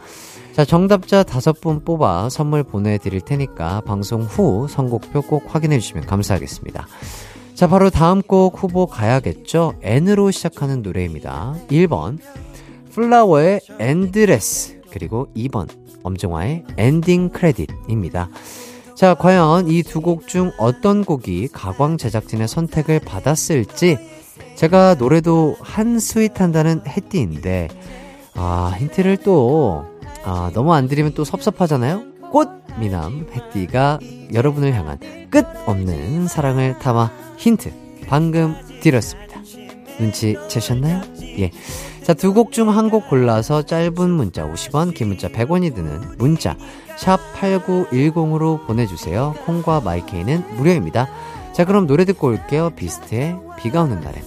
자, 0.54 0.66
정답자 0.66 1.24
다섯 1.24 1.62
분 1.62 1.84
뽑아 1.84 2.30
선물 2.30 2.64
보내드릴 2.64 3.22
테니까 3.22 3.82
방송 3.82 4.22
후 4.22 4.68
선곡표 4.70 5.22
꼭 5.22 5.44
확인해 5.48 5.80
주시면 5.80 6.06
감사하겠습니다. 6.06 6.88
자, 7.56 7.68
바로 7.68 7.90
다음 7.90 8.22
곡 8.22 8.62
후보 8.62 8.86
가야겠죠? 8.86 9.76
엔으로 9.82 10.32
시작하는 10.32 10.82
노래입니다. 10.82 11.56
1번, 11.70 12.18
플라워의 12.92 13.62
Endless. 13.80 14.82
그리고 14.92 15.28
2번, 15.36 15.70
엄정화의 16.04 16.66
Ending 16.78 17.30
Credit입니다. 17.30 18.30
자, 19.02 19.16
과연 19.16 19.68
이 19.68 19.82
두 19.82 20.00
곡 20.00 20.28
중 20.28 20.52
어떤 20.60 21.04
곡이 21.04 21.48
가광 21.52 21.98
제작진의 21.98 22.48
선택을 22.48 23.00
받았을지 23.00 23.98
제가 24.54 24.94
노래도 24.94 25.58
한 25.60 25.98
sweet한다는 25.98 26.84
해띠인데 26.88 27.70
아, 28.36 28.72
힌트를 28.78 29.18
또 29.18 29.86
아, 30.24 30.52
너무 30.54 30.76
안 30.76 30.88
드리면 30.88 31.16
또 31.16 31.24
섭섭하잖아요? 31.24 32.30
꽃 32.32 32.48
미남 32.80 33.26
해띠가 33.34 33.98
여러분을 34.34 34.76
향한 34.76 35.00
끝 35.32 35.48
없는 35.66 36.28
사랑을 36.28 36.78
담아 36.78 37.12
힌트 37.38 37.72
방금 38.08 38.54
드렸습니다. 38.82 39.42
눈치 39.98 40.38
채셨나요? 40.48 41.02
예. 41.40 41.50
자, 42.04 42.14
두 42.16 42.34
곡 42.34 42.52
중 42.52 42.70
한 42.70 42.90
곡 42.90 43.10
골라서 43.10 43.62
짧은 43.62 44.10
문자 44.10 44.46
50원, 44.46 44.94
긴 44.94 45.10
문자 45.10 45.30
100원이 45.30 45.76
드는 45.76 46.18
문자 46.18 46.58
샵 46.98 47.20
8910으로 47.40 48.66
보내주세요. 48.66 49.36
콩과 49.46 49.82
마이케이는 49.82 50.56
무료입니다. 50.58 51.08
자, 51.54 51.66
그럼 51.66 51.86
노래 51.88 52.06
듣고 52.06 52.28
올게요. 52.28 52.72
비스트의 52.72 53.38
비가 53.58 53.84
오는 53.84 54.02
날엔. 54.02 54.24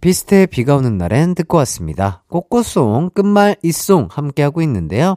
비스트의 0.00 0.46
비가 0.46 0.76
오는 0.76 0.98
날엔 0.98 1.34
듣고 1.34 1.58
왔습니다. 1.58 2.24
꽃꽃송, 2.28 3.10
끝말 3.14 3.56
이송 3.62 4.08
함께하고 4.10 4.62
있는데요. 4.62 5.16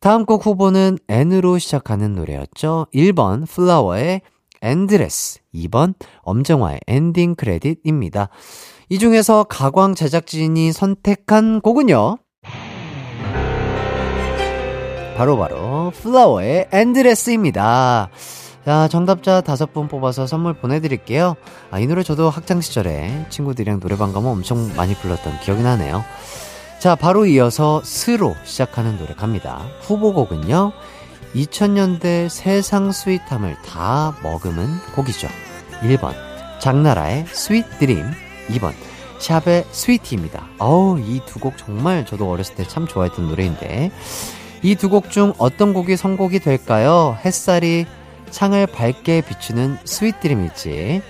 다음 0.00 0.26
곡 0.26 0.44
후보는 0.46 0.98
N으로 1.08 1.58
시작하는 1.58 2.14
노래였죠. 2.14 2.86
1번 2.94 3.48
플라워의 3.48 4.22
Endless, 4.60 5.40
2번 5.54 5.94
엄정화의 6.22 6.80
Ending 6.86 7.34
Credit입니다. 7.36 8.28
이 8.90 8.98
중에서 8.98 9.44
가광 9.44 9.94
제작진이 9.94 10.72
선택한 10.72 11.60
곡은요. 11.60 12.18
바로바로 15.16 15.36
바로 15.36 15.92
플라워의 16.00 16.68
Endless입니다. 16.72 18.08
자, 18.64 18.88
정답자 18.88 19.42
다섯 19.42 19.74
분 19.74 19.88
뽑아서 19.88 20.26
선물 20.26 20.54
보내드릴게요. 20.54 21.34
아, 21.70 21.78
이 21.78 21.86
노래 21.86 22.02
저도 22.02 22.30
학창시절에 22.30 23.26
친구들이랑 23.28 23.80
노래방 23.80 24.12
가면 24.12 24.30
엄청 24.30 24.74
많이 24.74 24.94
불렀던 24.94 25.40
기억이 25.40 25.62
나네요. 25.62 26.02
자, 26.78 26.94
바로 26.94 27.26
이어서 27.26 27.82
스로 27.84 28.36
시작하는 28.44 28.96
노래 28.96 29.12
갑니다. 29.12 29.66
후보곡은요, 29.82 30.72
2000년대 31.34 32.28
세상 32.30 32.92
sweet함을 32.92 33.56
다 33.66 34.16
머금은 34.22 34.66
곡이죠. 34.94 35.28
1번, 35.82 36.14
장나라의 36.60 37.26
Sweet 37.26 37.78
Dream. 37.78 38.27
2번, 38.48 38.72
샵의 39.18 39.64
Sweety입니다. 39.70 40.46
어우, 40.58 41.00
이 41.00 41.20
두 41.26 41.38
곡 41.40 41.56
정말 41.58 42.06
저도 42.06 42.30
어렸을 42.30 42.54
때 42.54 42.64
참 42.64 42.86
좋아했던 42.86 43.28
노래인데, 43.28 43.90
이 44.62 44.74
두 44.76 44.88
곡 44.88 45.10
중 45.10 45.32
어떤 45.38 45.72
곡이 45.74 45.96
선곡이 45.96 46.38
될까요? 46.40 47.16
햇살이 47.24 47.86
창을 48.30 48.66
밝게 48.66 49.22
비추는 49.22 49.78
Sweet 49.84 50.23
Dream일지, 50.23 51.02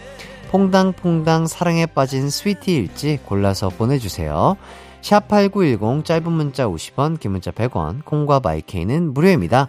퐁당퐁당 0.50 1.46
사랑에 1.46 1.84
빠진 1.86 2.30
Sweety일지 2.30 3.18
골라서 3.26 3.68
보내주세요. 3.68 4.56
샵8910 5.02 6.04
짧은 6.04 6.32
문자 6.32 6.66
50원, 6.66 7.20
긴 7.20 7.32
문자 7.32 7.50
100원, 7.50 8.04
콩과 8.04 8.40
My 8.42 8.62
K는 8.62 9.12
무료입니다. 9.14 9.68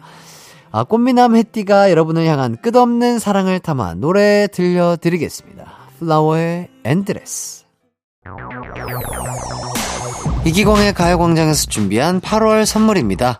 아, 0.71 0.83
꽃미남 0.83 1.35
해띠가 1.35 1.91
여러분을 1.91 2.25
향한 2.27 2.55
끝없는 2.61 3.19
사랑을 3.19 3.59
담아 3.59 3.95
노래 3.95 4.47
들려드리겠습니다. 4.51 5.65
플라워의 5.99 6.67
Endless. 6.83 7.58
이기광의 10.45 10.93
가요광장에서 10.93 11.67
준비한 11.67 12.21
8월 12.21 12.65
선물입니다. 12.65 13.39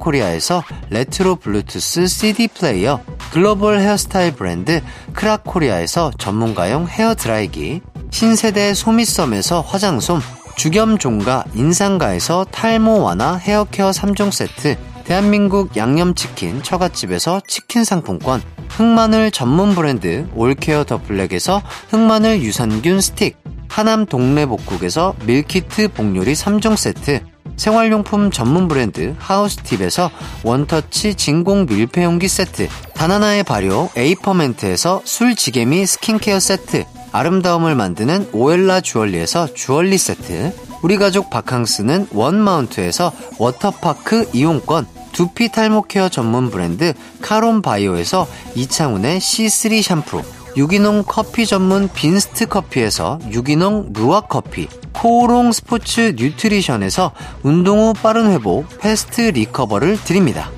코리아에서 0.01 0.63
레트로 0.89 1.37
블루투스 1.37 2.07
CD 2.07 2.49
플레이어, 2.49 2.99
글로벌 3.31 3.79
헤어스타일 3.79 4.33
브랜드 4.35 4.81
크라코리아에서 5.13 6.11
전문가용 6.17 6.87
헤어 6.87 7.15
드라이기, 7.15 7.81
신세대 8.09 8.73
소미썸에서 8.73 9.61
화장솜, 9.61 10.19
죽염 10.57 10.97
종가 10.97 11.45
인산가에서 11.55 12.45
탈모 12.51 13.01
완화 13.01 13.35
헤어케어 13.35 13.91
3종 13.91 14.31
세트, 14.31 14.77
대한민국 15.05 15.77
양념치킨 15.77 16.61
처갓집에서 16.61 17.41
치킨 17.47 17.83
상품권, 17.83 18.41
흑마늘 18.69 19.31
전문 19.31 19.75
브랜드 19.75 20.27
올케어 20.35 20.83
더 20.83 21.01
블랙에서 21.01 21.61
흑마늘 21.89 22.41
유산균 22.41 23.01
스틱, 23.01 23.37
하남 23.69 24.05
동래복국에서 24.05 25.15
밀키트 25.25 25.93
복요리 25.93 26.33
3종 26.33 26.75
세트, 26.75 27.30
생활용품 27.55 28.31
전문 28.31 28.67
브랜드 28.67 29.15
하우스팁에서 29.19 30.09
원터치 30.43 31.15
진공 31.15 31.65
밀폐용기 31.67 32.27
세트, 32.27 32.67
다나나의 32.93 33.43
발효 33.43 33.89
에이퍼멘트에서 33.95 35.01
술지개미 35.03 35.85
스킨케어 35.85 36.39
세트, 36.39 36.85
아름다움을 37.11 37.75
만드는 37.75 38.29
오엘라 38.33 38.81
주얼리에서 38.81 39.53
주얼리 39.53 39.97
세트, 39.97 40.53
우리 40.81 40.97
가족 40.97 41.29
바캉스는 41.29 42.07
원마운트에서 42.11 43.11
워터파크 43.37 44.29
이용권, 44.33 44.87
두피 45.11 45.51
탈모 45.51 45.83
care 45.83 46.09
전문 46.09 46.49
브랜드 46.49 46.93
카론 47.21 47.61
바이오에서 47.61 48.27
이창훈의 48.55 49.19
C3 49.19 49.81
샴푸, 49.81 50.23
유기농 50.57 51.03
커피 51.07 51.45
전문 51.45 51.87
빈스트 51.93 52.47
커피에서 52.47 53.19
유기농 53.31 53.93
루아 53.93 54.21
커피, 54.21 54.67
코오롱 54.91 55.53
스포츠 55.53 56.13
뉴트리션에서 56.17 57.13
운동 57.43 57.79
후 57.79 57.93
빠른 57.93 58.29
회복 58.31 58.65
패스트 58.79 59.21
리커버를 59.21 60.03
드립니다. 60.03 60.51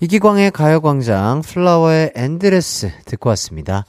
이기광의 0.00 0.50
가요광장 0.50 1.42
플라워의 1.42 2.12
Endless 2.14 2.90
듣고 3.04 3.28
왔습니다. 3.30 3.84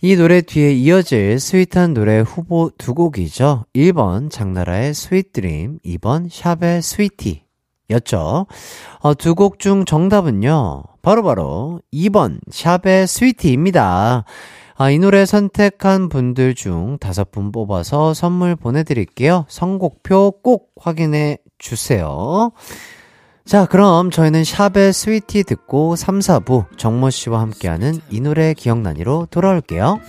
이 0.00 0.16
노래 0.16 0.40
뒤에 0.40 0.72
이어질 0.72 1.38
sweet한 1.40 1.92
노래 1.92 2.20
후보 2.20 2.70
두 2.78 2.94
곡이죠. 2.94 3.66
1번 3.74 4.30
장나라의 4.30 4.94
Sweet 4.94 5.32
Dream, 5.32 5.78
2번 5.84 6.28
샵의 6.30 6.82
Sweety 6.82 7.49
였죠. 7.90 8.46
어, 9.00 9.14
두 9.14 9.34
곡 9.34 9.58
중 9.58 9.84
정답은요. 9.84 10.82
바로바로 11.02 11.22
바로 11.22 11.80
2번 11.92 12.38
샵의 12.50 13.06
Sweety입니다. 13.06 14.24
아, 14.76 14.90
이 14.90 14.98
노래 14.98 15.26
선택한 15.26 16.08
분들 16.08 16.54
중 16.54 16.96
다섯 16.98 17.30
분 17.30 17.52
뽑아서 17.52 18.14
선물 18.14 18.56
보내드릴게요. 18.56 19.44
선곡표 19.48 20.40
꼭 20.42 20.70
확인해 20.80 21.38
주세요. 21.58 22.50
자, 23.44 23.66
그럼 23.66 24.10
저희는 24.10 24.44
샵의 24.44 24.92
Sweety 24.92 25.42
듣고 25.44 25.96
3, 25.96 26.20
4부 26.20 26.66
정모 26.78 27.10
씨와 27.10 27.40
함께하는 27.40 28.00
이 28.10 28.20
노래 28.20 28.54
기억나니로 28.54 29.26
돌아올게요. 29.30 30.00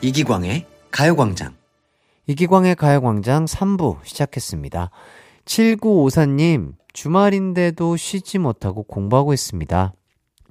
이기광의 0.00 0.64
가요광장. 0.92 1.56
이기광의 2.28 2.76
가요광장 2.76 3.46
3부 3.46 3.98
시작했습니다. 4.04 4.90
7954님, 5.44 6.74
주말인데도 6.92 7.96
쉬지 7.96 8.38
못하고 8.38 8.84
공부하고 8.84 9.32
있습니다. 9.32 9.92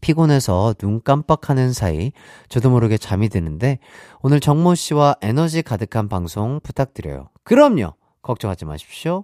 피곤해서 0.02 0.74
눈 0.78 1.02
깜빡하는 1.02 1.72
사이 1.72 2.12
저도 2.50 2.70
모르게 2.70 2.98
잠이 2.98 3.30
드는데 3.30 3.80
오늘 4.22 4.42
정모 4.42 4.76
씨와 4.76 5.16
에너지 5.22 5.62
가득한 5.62 6.10
방송 6.10 6.60
부탁드려요. 6.62 7.30
그럼요. 7.44 7.94
걱정하지 8.24 8.66
마십시오. 8.66 9.24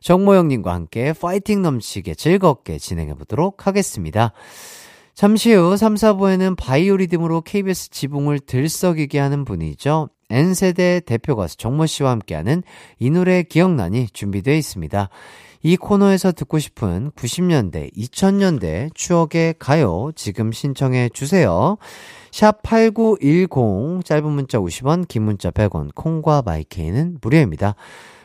정모 0.00 0.34
형님과 0.34 0.72
함께 0.72 1.12
파이팅 1.12 1.60
넘치게 1.60 2.14
즐겁게 2.14 2.78
진행해 2.78 3.12
보도록 3.12 3.66
하겠습니다. 3.66 4.32
잠시 5.18 5.52
후 5.52 5.76
3, 5.76 5.96
4부에는 5.96 6.56
바이오리듬으로 6.56 7.40
KBS 7.40 7.90
지붕을 7.90 8.38
들썩이게 8.38 9.18
하는 9.18 9.44
분이죠. 9.44 10.10
N세대 10.30 11.00
대표 11.04 11.34
가수 11.34 11.56
정모 11.56 11.86
씨와 11.86 12.12
함께하는 12.12 12.62
이 13.00 13.10
노래 13.10 13.42
기억나니 13.42 14.10
준비되어 14.12 14.54
있습니다. 14.54 15.08
이 15.64 15.76
코너에서 15.76 16.30
듣고 16.30 16.60
싶은 16.60 17.10
90년대, 17.16 17.92
2000년대 17.96 18.94
추억의 18.94 19.56
가요 19.58 20.12
지금 20.14 20.52
신청해 20.52 21.08
주세요. 21.08 21.78
샵 22.30 22.62
8910 22.62 24.04
짧은 24.04 24.30
문자 24.30 24.58
50원, 24.58 25.08
긴 25.08 25.24
문자 25.24 25.50
100원, 25.50 25.96
콩과 25.96 26.42
마이케이는 26.46 27.18
무료입니다. 27.20 27.74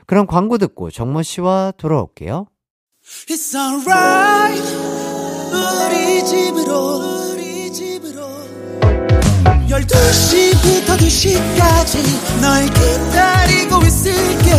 그럼 0.05 0.27
광고 0.27 0.59
듣고 0.59 0.91
정모 0.91 1.23
씨와 1.23 1.73
돌아올게요. 1.75 2.45
It's 3.03 3.55
alright. 3.55 4.92
우리 5.53 6.23
집으로. 6.25 7.13
12시부터 9.69 10.97
2시까지 10.97 12.41
널 12.41 12.65
기다리고 12.65 13.81
있을게. 13.81 14.51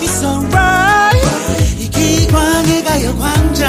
It's 0.00 0.22
alright 0.22 1.82
이 1.82 1.88
기광의 1.88 2.84
가요 2.84 3.16
광장. 3.16 3.68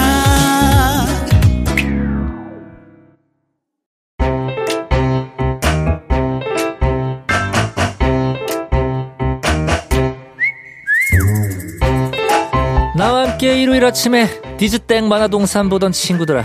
나와 12.98 13.30
함께 13.30 13.62
일요일 13.62 13.86
아침에 13.86 14.28
디즈땡 14.58 15.08
만화동산 15.08 15.70
보던 15.70 15.94
친구들아 15.94 16.44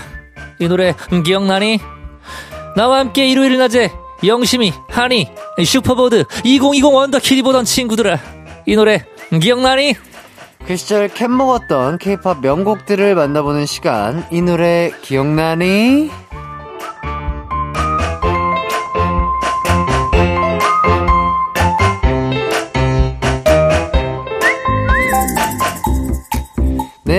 이 0.59 0.69
노래 0.69 0.95
기억나니? 1.25 1.81
나와 2.77 2.99
함께 2.99 3.29
일요일 3.29 3.59
낮에 3.59 3.91
영심이, 4.25 4.73
하니, 4.89 5.31
슈퍼보드, 5.65 6.25
2020 6.45 6.93
원더키리 6.93 7.43
보던 7.43 7.65
친구들아. 7.65 8.19
이 8.67 8.75
노래 8.77 9.05
기억나니? 9.41 9.95
그 10.67 10.77
시절 10.77 11.09
캔 11.09 11.37
먹었던 11.37 11.99
케이팝 11.99 12.41
명곡들을 12.41 13.15
만나보는 13.15 13.67
시간. 13.67 14.27
이 14.31 14.41
노래 14.41 14.91
기억나니? 15.03 16.11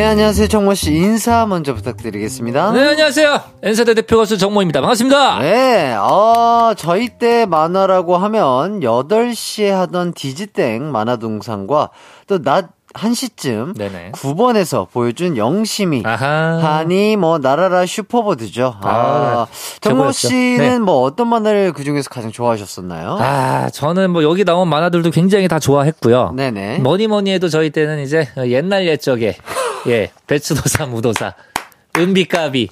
네, 0.05 0.09
안녕하세요. 0.11 0.47
정모 0.49 0.75
씨. 0.75 0.93
인사 0.93 1.47
먼저 1.47 1.73
부탁드리겠습니다. 1.73 2.73
네, 2.73 2.89
안녕하세요. 2.89 3.41
엔세대 3.63 3.95
대표 3.95 4.17
가수 4.19 4.37
정모입니다. 4.37 4.79
반갑습니다. 4.81 5.39
네, 5.39 5.95
어, 5.95 6.75
저희 6.77 7.09
때 7.17 7.47
만화라고 7.47 8.15
하면 8.15 8.81
8시에 8.81 9.71
하던 9.71 10.13
디지땡 10.13 10.91
만화동상과 10.91 11.89
또 12.27 12.37
낮 12.43 12.69
1시쯤 12.95 13.77
네네. 13.77 14.11
9번에서 14.13 14.89
보여준 14.89 15.37
영심이 15.37 16.03
아하. 16.05 16.59
하니 16.61 17.17
뭐 17.17 17.37
나라라 17.37 17.85
슈퍼보드죠. 17.85 18.77
아, 18.81 18.89
아 18.89 19.47
정모 19.81 20.11
씨는 20.11 20.57
네. 20.57 20.79
뭐 20.79 21.01
어떤 21.01 21.27
만화를 21.27 21.73
그 21.73 21.83
중에서 21.83 22.09
가장 22.09 22.31
좋아하셨었나요? 22.31 23.17
아, 23.19 23.69
저는 23.69 24.11
뭐 24.11 24.23
여기 24.23 24.45
나온 24.45 24.69
만화들도 24.69 25.11
굉장히 25.11 25.47
다 25.47 25.59
좋아했고요. 25.59 26.31
네네. 26.35 26.79
뭐니 26.79 27.07
뭐니 27.07 27.31
해도 27.31 27.49
저희 27.49 27.69
때는 27.69 27.99
이제 27.99 28.27
옛날 28.37 28.87
옛적에 28.87 29.35
예, 29.87 30.11
배추도사, 30.27 30.85
무도사, 30.87 31.33
은비까비. 31.97 32.69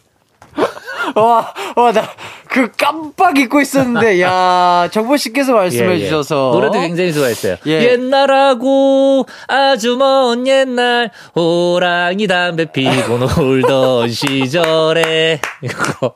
와, 1.15 1.53
와, 1.75 1.91
나, 1.91 2.09
그 2.49 2.71
깜빡 2.71 3.37
잊고 3.37 3.61
있었는데, 3.61 4.21
야 4.21 4.87
정보 4.91 5.17
씨께서 5.17 5.53
말씀해 5.53 5.95
예, 5.95 5.99
예. 5.99 6.03
주셔서. 6.05 6.51
노래도 6.53 6.79
굉장히 6.79 7.13
좋아했어요. 7.13 7.57
예. 7.67 7.91
옛날하고 7.91 9.25
아주 9.47 9.95
먼 9.97 10.45
옛날, 10.47 11.11
호랑이 11.35 12.27
담배 12.27 12.65
피고 12.71 13.17
놀던 13.37 14.09
시절에. 14.11 15.39
이거. 15.61 16.15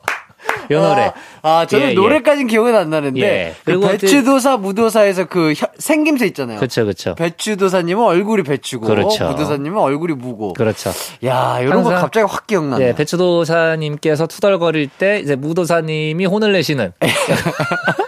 요 0.70 0.80
노래. 0.82 1.12
아, 1.42 1.58
아, 1.60 1.66
저는 1.66 1.86
예, 1.86 1.90
예. 1.90 1.94
노래까지는 1.94 2.46
기억은 2.48 2.74
안 2.76 2.90
나는데. 2.90 3.20
예. 3.20 3.54
그 3.58 3.72
그리고 3.72 3.88
배추도사, 3.88 4.56
무도사에서 4.58 5.24
그 5.26 5.52
혀- 5.56 5.68
생김새 5.78 6.26
있잖아요. 6.26 6.60
그쵸, 6.60 6.84
그쵸. 6.84 7.14
배추도사님은 7.14 8.02
얼굴이 8.04 8.42
배추고, 8.42 8.86
그렇죠. 8.86 9.28
무도사님은 9.28 9.78
얼굴이 9.78 10.14
무고. 10.14 10.52
그렇죠. 10.54 10.90
야, 11.24 11.58
이런 11.60 11.82
거 11.82 11.90
갑자기 11.90 12.26
확 12.28 12.46
기억나네. 12.46 12.88
예, 12.88 12.94
배추도사님께서 12.94 14.26
투덜거릴 14.26 14.88
때 14.88 15.20
이제 15.20 15.36
무도사님이 15.36 16.26
혼을 16.26 16.52
내시는 16.52 16.92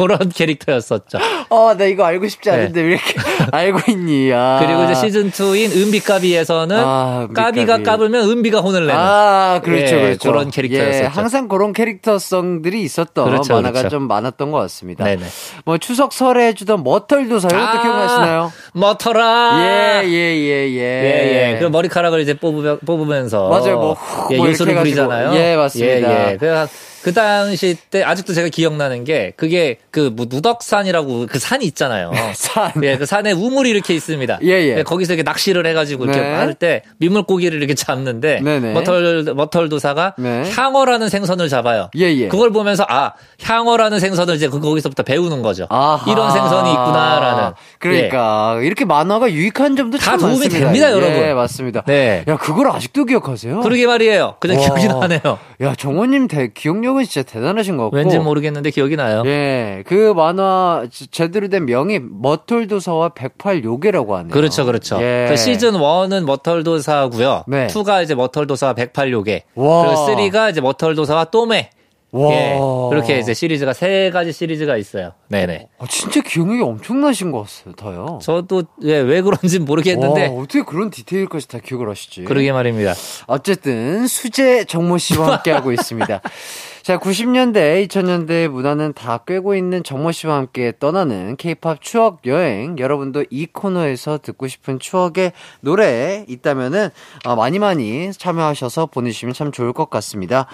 그런 0.00 0.18
캐릭터였었죠. 0.34 1.18
어, 1.50 1.74
나 1.76 1.84
이거 1.84 2.04
알고 2.04 2.26
싶지 2.28 2.50
않은데 2.50 2.80
네. 2.82 2.88
왜 2.88 2.92
이렇게 2.94 3.14
알고 3.52 3.90
있니? 3.90 4.32
아. 4.32 4.58
그리고 4.64 4.84
이제 4.84 4.94
시즌 4.94 5.30
2인 5.30 5.76
은비까비에서는 5.76 6.76
아, 6.78 7.26
은비까비. 7.28 7.34
까비가 7.66 7.82
까불면 7.82 8.30
은비가 8.30 8.60
혼을 8.60 8.86
내는 8.86 8.98
아, 8.98 9.60
그렇죠, 9.62 9.96
예, 9.96 10.00
그렇죠. 10.00 10.32
그런 10.32 10.50
캐릭터였었죠. 10.50 11.04
예, 11.04 11.06
항상 11.06 11.48
그런 11.48 11.74
캐릭터성들이 11.74 12.82
있었던 12.82 13.26
그렇죠, 13.26 13.54
만화가 13.54 13.72
그렇죠. 13.72 13.88
좀 13.90 14.08
많았던 14.08 14.50
것 14.50 14.58
같습니다. 14.58 15.04
네네. 15.04 15.24
뭐 15.66 15.76
추석 15.76 16.14
설에 16.14 16.46
해주던 16.48 16.82
머털도사 16.82 17.48
이것도 17.48 17.62
아, 17.62 17.82
기억나시나요? 17.82 18.52
머터라. 18.72 19.58
예, 19.62 20.02
예, 20.06 20.10
예, 20.10 20.70
예. 20.70 20.78
예, 20.80 21.54
예. 21.54 21.58
그 21.60 21.66
머리카락을 21.66 22.20
이제 22.20 22.34
뽑으면, 22.34 22.78
뽑으면서. 22.86 23.48
맞아요, 23.48 23.76
뭐, 23.78 23.92
후, 23.92 24.32
예, 24.32 24.36
뭐 24.38 24.46
해가지고. 24.46 24.74
부리잖아요. 24.74 25.34
예, 25.34 25.56
맞습니다. 25.56 26.30
예, 26.30 26.38
예. 26.42 26.66
그, 27.02 27.10
그 27.10 27.14
당시 27.14 27.76
때, 27.90 28.02
아직도 28.02 28.32
제가 28.34 28.48
기억나는 28.48 29.04
게, 29.04 29.32
그게 29.36 29.76
그 29.90 30.10
뭐 30.10 30.26
누덕산이라고 30.28 31.26
그 31.30 31.38
산이 31.38 31.64
있잖아요. 31.66 32.10
산. 32.34 32.72
예, 32.82 32.96
그 32.96 33.06
산에 33.06 33.32
우물이 33.32 33.70
이렇게 33.70 33.94
있습니다. 33.94 34.38
예, 34.42 34.48
예. 34.78 34.82
거기서 34.82 35.14
이렇게 35.14 35.22
낚시를 35.22 35.66
해가지고 35.66 36.04
이렇게 36.04 36.20
네. 36.20 36.34
할 36.34 36.54
때 36.54 36.82
민물고기를 36.98 37.56
이렇게 37.58 37.74
잡는데, 37.74 38.40
네네. 38.42 38.72
머털, 38.74 39.22
머털도사가 39.34 40.14
네. 40.18 40.50
향어라는 40.50 41.08
생선을 41.08 41.48
잡아요. 41.48 41.88
예, 41.96 42.04
예. 42.14 42.28
그걸 42.28 42.50
보면서, 42.50 42.84
아, 42.88 43.12
향어라는 43.42 44.00
생선을 44.00 44.34
이제 44.34 44.48
그- 44.48 44.60
거기서부터 44.60 45.02
배우는 45.04 45.42
거죠. 45.42 45.66
아하. 45.70 46.10
이런 46.10 46.30
생선이 46.32 46.70
있구나라는. 46.70 47.44
예. 47.44 47.52
그러니까 47.78 48.58
이렇게 48.62 48.84
만화가 48.84 49.30
유익한 49.32 49.76
점도 49.76 49.96
다참 49.98 50.18
도움이 50.18 50.34
많습니다. 50.38 50.58
됩니다, 50.66 50.88
예, 50.88 50.92
여러분. 50.92 51.34
맞습니다. 51.36 51.82
네. 51.86 52.24
야, 52.28 52.36
그걸 52.36 52.68
아직도 52.70 53.04
기억하세요? 53.04 53.60
그러게 53.60 53.86
말이에요. 53.86 54.36
그냥 54.40 54.58
와. 54.58 54.64
기억이 54.64 54.88
나네요. 54.88 55.38
야, 55.62 55.74
정호님 55.76 56.28
대, 56.28 56.50
기억력 56.52 56.89
은 56.98 57.04
진짜 57.04 57.22
대단하신 57.22 57.76
것 57.76 57.84
같고. 57.84 57.96
왠지 57.96 58.18
모르겠는데 58.18 58.70
기억이 58.70 58.96
나요. 58.96 59.22
예, 59.26 59.82
그 59.86 60.12
만화 60.14 60.86
제- 60.90 61.06
제대로 61.10 61.48
된 61.48 61.66
명이 61.66 62.00
머털도사와 62.00 63.10
백팔요괴라고 63.10 64.16
하네요. 64.16 64.30
그렇죠, 64.32 64.64
그렇죠. 64.64 64.98
예. 65.02 65.26
그 65.28 65.36
시즌 65.36 65.72
1은 65.72 66.24
머털도사고요. 66.24 67.44
네. 67.48 67.66
2가 67.68 68.02
이제 68.02 68.14
머털도사와 68.14 68.74
백팔요괴. 68.74 69.44
와. 69.54 69.82
그리고 69.86 70.06
3가 70.30 70.50
이제 70.50 70.60
머털도사와 70.60 71.24
또메. 71.26 71.70
와. 72.12 72.32
예. 72.32 72.58
그렇게 72.90 73.20
이제 73.20 73.32
시리즈가 73.34 73.72
세 73.72 74.10
가지 74.12 74.32
시리즈가 74.32 74.76
있어요. 74.76 75.12
네네. 75.28 75.68
아, 75.78 75.84
진짜 75.88 76.20
기억력이 76.20 76.60
엄청나신 76.60 77.30
것 77.30 77.46
같아요. 77.64 78.18
저도 78.20 78.64
예, 78.82 78.98
왜 78.98 79.22
그런지 79.22 79.60
모르겠는데 79.60 80.26
와, 80.26 80.32
어떻게 80.42 80.62
그런 80.62 80.90
디테일까지 80.90 81.46
다 81.46 81.58
기억을 81.64 81.88
하시지? 81.88 82.24
그러게 82.24 82.50
말입니다. 82.50 82.94
어쨌든 83.28 84.08
수재 84.08 84.64
정모 84.64 84.98
씨와 84.98 85.34
함께하고 85.34 85.70
있습니다. 85.70 86.20
자, 86.82 86.98
90년대, 86.98 87.86
2000년대 87.86 88.48
문화는 88.48 88.94
다 88.94 89.18
꿰고 89.18 89.54
있는 89.54 89.82
정모 89.82 90.12
씨와 90.12 90.36
함께 90.36 90.72
떠나는 90.78 91.36
케이팝 91.36 91.82
추억 91.82 92.26
여행. 92.26 92.78
여러분도 92.78 93.24
이 93.30 93.46
코너에서 93.46 94.18
듣고 94.22 94.48
싶은 94.48 94.78
추억의 94.78 95.32
노래 95.60 96.24
있다면은 96.26 96.88
어, 97.26 97.36
많이 97.36 97.58
많이 97.58 98.10
참여하셔서 98.12 98.86
보내주시면 98.86 99.34
참 99.34 99.52
좋을 99.52 99.74
것 99.74 99.90
같습니다. 99.90 100.46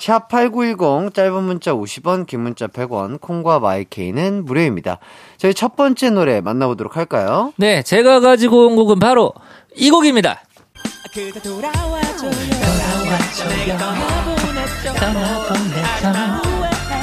샵 0.00 0.28
8910 0.28 1.14
짧은 1.14 1.44
문자 1.44 1.72
50원, 1.72 2.26
긴 2.26 2.40
문자 2.40 2.66
100원, 2.66 3.20
콩과 3.20 3.60
마이케이는 3.60 4.44
무료입니다. 4.44 4.98
저희 5.36 5.54
첫 5.54 5.76
번째 5.76 6.10
노래 6.10 6.40
만나보도록 6.40 6.96
할까요? 6.96 7.52
네, 7.56 7.82
제가 7.82 8.18
가지고 8.18 8.66
온 8.66 8.76
곡은 8.76 8.98
바로 8.98 9.32
이 9.76 9.90
곡입니다. 9.90 10.42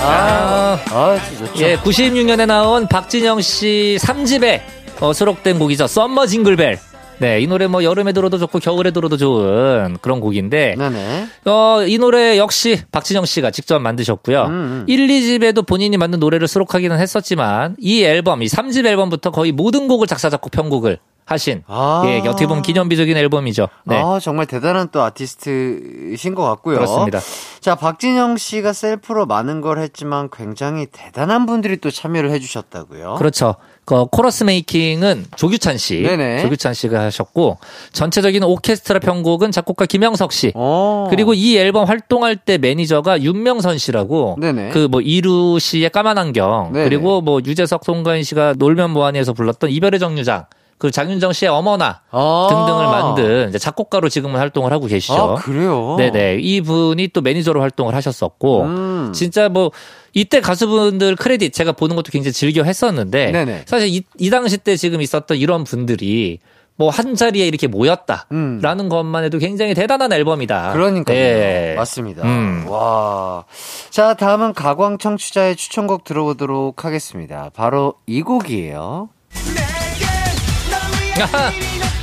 아, 0.01 0.79
아, 0.91 1.19
좋죠. 1.37 1.63
예, 1.63 1.77
96년에 1.77 2.45
나온 2.45 2.87
박진영 2.87 3.41
씨 3.41 3.97
3집에 4.01 4.61
어, 4.99 5.13
수록된 5.13 5.59
곡이죠. 5.59 5.87
Summer 5.87 6.27
Jingle 6.27 6.56
Bell. 6.56 6.79
네, 7.19 7.39
이 7.39 7.47
노래 7.47 7.67
뭐 7.67 7.83
여름에 7.83 8.11
들어도 8.11 8.37
좋고 8.37 8.59
겨울에 8.59 8.91
들어도 8.91 9.17
좋은 9.17 9.97
그런 10.01 10.19
곡인데 10.19 10.75
네네. 10.77 11.27
어, 11.45 11.83
이 11.87 11.97
노래 11.97 12.37
역시 12.37 12.81
박진영 12.91 13.25
씨가 13.25 13.51
직접 13.51 13.79
만드셨고요. 13.79 14.43
음, 14.43 14.51
음. 14.51 14.85
1, 14.87 15.07
2집에도 15.07 15.65
본인이 15.65 15.97
만든 15.97 16.19
노래를 16.19 16.47
수록하기는 16.47 16.99
했었지만 16.99 17.75
이 17.79 18.03
앨범, 18.03 18.43
이 18.43 18.47
3집 18.47 18.85
앨범부터 18.85 19.31
거의 19.31 19.51
모든 19.51 19.87
곡을 19.87 20.07
작사 20.07 20.29
작곡 20.29 20.51
편곡을 20.51 20.99
하신 21.25 21.63
아. 21.65 22.03
예, 22.05 22.19
어떻게 22.19 22.45
보면 22.45 22.61
기념비적인 22.61 23.17
앨범이죠. 23.17 23.67
네. 23.85 23.99
아, 23.99 24.19
정말 24.21 24.45
대단한 24.45 24.89
또 24.91 25.01
아티스트이신 25.01 26.35
것 26.35 26.43
같고요. 26.43 26.75
그렇습니다. 26.75 27.19
자, 27.59 27.73
박진영 27.73 28.37
씨가 28.37 28.73
셀프로 28.73 29.25
많은 29.25 29.61
걸 29.61 29.79
했지만 29.79 30.29
굉장히 30.31 30.85
대단한 30.85 31.47
분들이 31.47 31.77
또 31.77 31.89
참여를 31.89 32.29
해주셨다고요. 32.29 33.15
그렇죠. 33.15 33.55
그 33.85 34.05
코러스 34.07 34.43
making은 34.43 35.25
조규찬 35.35 35.77
씨, 35.77 36.01
네네. 36.01 36.41
조규찬 36.41 36.73
씨가 36.73 36.99
하셨고 37.01 37.59
전체적인 37.93 38.43
오케스트라 38.43 38.99
편곡은 38.99 39.51
작곡가 39.51 39.85
김영석 39.85 40.31
씨. 40.33 40.51
어. 40.55 41.07
그리고 41.11 41.33
이 41.35 41.55
앨범 41.57 41.85
활동할 41.85 42.35
때 42.35 42.57
매니저가 42.57 43.21
윤명선 43.21 43.77
씨라고. 43.77 44.37
그 44.71 44.87
뭐 44.89 45.01
이루 45.01 45.59
씨의 45.59 45.89
까만 45.89 46.17
안경 46.17 46.71
네네. 46.73 46.85
그리고 46.85 47.21
뭐 47.21 47.39
유재석 47.45 47.83
송가인 47.85 48.23
씨가 48.23 48.55
놀면 48.57 48.91
뭐하니에서 48.91 49.33
불렀던 49.33 49.69
이별의 49.71 49.99
정류장 49.99 50.45
그 50.77 50.91
장윤정 50.91 51.31
씨의 51.33 51.49
어머나 51.49 52.01
아. 52.11 52.47
등등을 52.49 52.85
만든 52.85 53.49
이제 53.49 53.57
작곡가로 53.57 54.09
지금은 54.09 54.39
활동을 54.39 54.71
하고 54.73 54.87
계시죠. 54.87 55.13
아, 55.13 55.35
그래요? 55.35 55.95
네네 55.97 56.39
이분이 56.41 57.09
또 57.09 57.21
매니저로 57.21 57.61
활동을 57.61 57.95
하셨었고 57.95 58.61
음. 58.63 59.11
진짜 59.13 59.47
뭐 59.47 59.71
이때 60.13 60.41
가수분들 60.41 61.15
크레딧 61.15 61.53
제가 61.53 61.71
보는 61.71 61.95
것도 61.95 62.11
굉장히 62.11 62.33
즐겨 62.33 62.63
했었는데 62.63 63.31
네네. 63.31 63.63
사실 63.65 63.87
이, 63.87 64.03
이 64.17 64.29
당시 64.29 64.57
때 64.57 64.75
지금 64.75 65.01
있었던 65.01 65.37
이런 65.37 65.63
분들이 65.63 66.39
뭐한 66.77 67.15
자리에 67.15 67.47
이렇게 67.47 67.67
모였다라는 67.67 68.85
음. 68.85 68.89
것만 68.89 69.23
해도 69.23 69.37
굉장히 69.37 69.73
대단한 69.73 70.11
앨범이다. 70.11 70.73
그러니까요. 70.73 71.17
네. 71.17 71.73
맞습니다. 71.75 72.23
음. 72.23 72.65
와. 72.67 73.45
자, 73.89 74.13
다음은 74.13 74.53
가광 74.53 74.97
청취자의 74.97 75.55
추천곡 75.55 76.03
들어보도록 76.03 76.83
하겠습니다. 76.83 77.49
바로 77.53 77.93
이 78.07 78.21
곡이에요. 78.21 79.09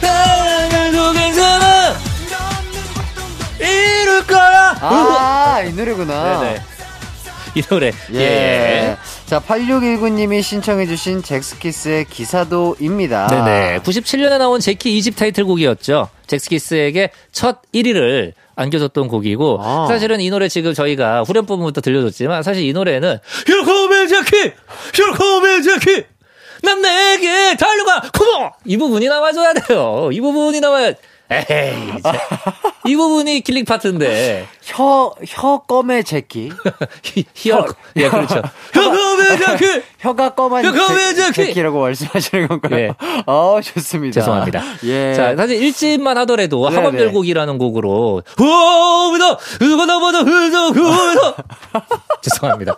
나도 0.01 1.13
괜찮아 1.13 1.97
이룰 3.59 4.27
거야. 4.27 4.77
아, 4.81 5.63
이 5.67 5.73
노래구나. 5.73 6.41
네네. 6.41 6.63
이 7.55 7.63
노래. 7.63 7.93
예. 8.15 8.19
예. 8.19 8.97
자, 9.27 9.41
8619님이 9.41 10.43
신청해주신 10.43 11.23
잭스키스의 11.23 12.07
기사도입니다. 12.07 13.27
네네. 13.29 13.81
97년에 13.81 14.39
나온 14.39 14.59
제키 14.61 14.99
2집 14.99 15.17
타이틀곡이었죠. 15.17 16.09
잭스키스에게 16.27 17.11
첫 17.31 17.61
1위를 17.75 18.33
안겨줬던 18.57 19.09
곡이고 19.09 19.59
아. 19.63 19.87
사실은 19.89 20.21
이 20.21 20.31
노래 20.31 20.49
지금 20.49 20.75
저희가 20.75 21.23
후렴 21.23 21.47
부분부터 21.47 21.81
들려줬지만 21.81 22.43
사실 22.43 22.65
이 22.65 22.73
노래는 22.73 23.19
come 23.47 24.09
제키, 24.09 24.53
come 24.95 25.63
제키, 25.63 26.05
난 26.63 26.81
내게 26.81 27.57
달려가, 27.57 28.01
컴온! 28.13 28.51
이 28.65 28.77
부분이 28.77 29.07
나와줘야 29.09 29.53
돼요. 29.55 30.09
이 30.13 30.21
부분이 30.21 30.61
나와야. 30.61 30.93
에이. 31.31 31.73
이 32.87 32.95
부분이 32.95 33.41
킬링 33.41 33.65
파트인데. 33.65 34.47
혀, 34.65 35.15
혀 35.27 35.59
껌의 35.67 36.05
제키. 36.05 36.53
히어, 37.35 37.67
예, 37.97 38.09
그렇죠. 38.11 38.43
Come 38.75 39.39
제키. 39.39 39.83
혀가 40.01 40.31
검은 40.35 40.63
혀 40.63 40.73
껌의 40.73 41.15
제- 41.15 41.33
제키. 41.33 41.47
제키라고 41.47 41.81
말씀하시는 41.81 42.49
건가요? 42.49 42.79
예. 42.79 42.91
어, 43.27 43.61
좋습니다. 43.65 44.21
죄송합니다. 44.21 44.63
예. 44.85 45.15
자, 45.15 45.35
사실 45.35 45.59
1집만 45.61 46.15
하더라도 46.17 46.69
네네. 46.69 46.77
학원별곡이라는 46.77 47.57
곡으로 47.59 48.23
오미다 48.39 49.37
그거 49.59 49.87
나보다 49.87 50.19
흐저 50.21 50.73
그거다 50.73 51.37
죄송합니다. 52.21 52.77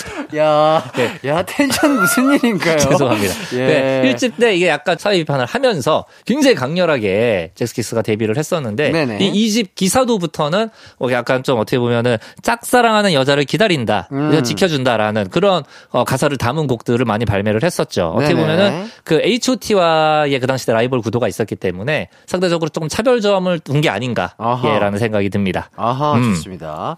야, 0.36 0.90
네. 0.96 1.18
야, 1.28 1.42
텐션 1.42 1.96
무슨 2.00 2.32
일인가요? 2.34 2.78
죄송합니다. 2.80 3.34
예. 3.52 3.66
네, 3.66 4.14
1집 4.14 4.38
때 4.40 4.54
이게 4.56 4.68
약간 4.68 4.96
차이 4.96 5.18
비판을 5.18 5.44
하면서 5.44 6.06
굉장히 6.24 6.54
강렬하게 6.56 7.52
잭스키스가 7.54 8.02
데뷔를 8.02 8.36
했었는데 8.38 8.90
네네. 8.90 9.18
이 9.20 9.48
2집 9.48 9.74
기사도부터는 9.74 10.70
뭐 10.98 11.12
약간 11.12 11.42
좀 11.42 11.58
어떻게 11.58 11.78
보면은 11.78 12.16
짝사랑하는 12.42 13.12
여자를 13.12 13.44
기다린다, 13.44 14.08
음. 14.12 14.42
지켜준다라는 14.42 15.28
그런 15.28 15.62
어, 15.90 16.04
가사를 16.04 16.34
담은 16.38 16.66
곡들을 16.66 17.04
많이 17.04 17.24
발매를 17.24 17.62
했었죠. 17.62 18.14
어떻게. 18.16 18.34
보면은 18.34 18.88
그 19.04 19.20
H.O.T.와의 19.22 20.40
그 20.40 20.46
당시 20.46 20.66
때 20.66 20.72
라이벌 20.72 21.02
구도가 21.02 21.28
있었기 21.28 21.56
때문에 21.56 22.08
상대적으로 22.26 22.70
조금 22.70 22.88
차별점을 22.88 23.58
둔 23.60 23.82
게 23.82 23.90
아닌가라는. 23.90 24.98
생각이 24.98 25.28
듭니다. 25.28 25.68
아하, 25.76 26.14
음. 26.14 26.34
좋습니다. 26.34 26.96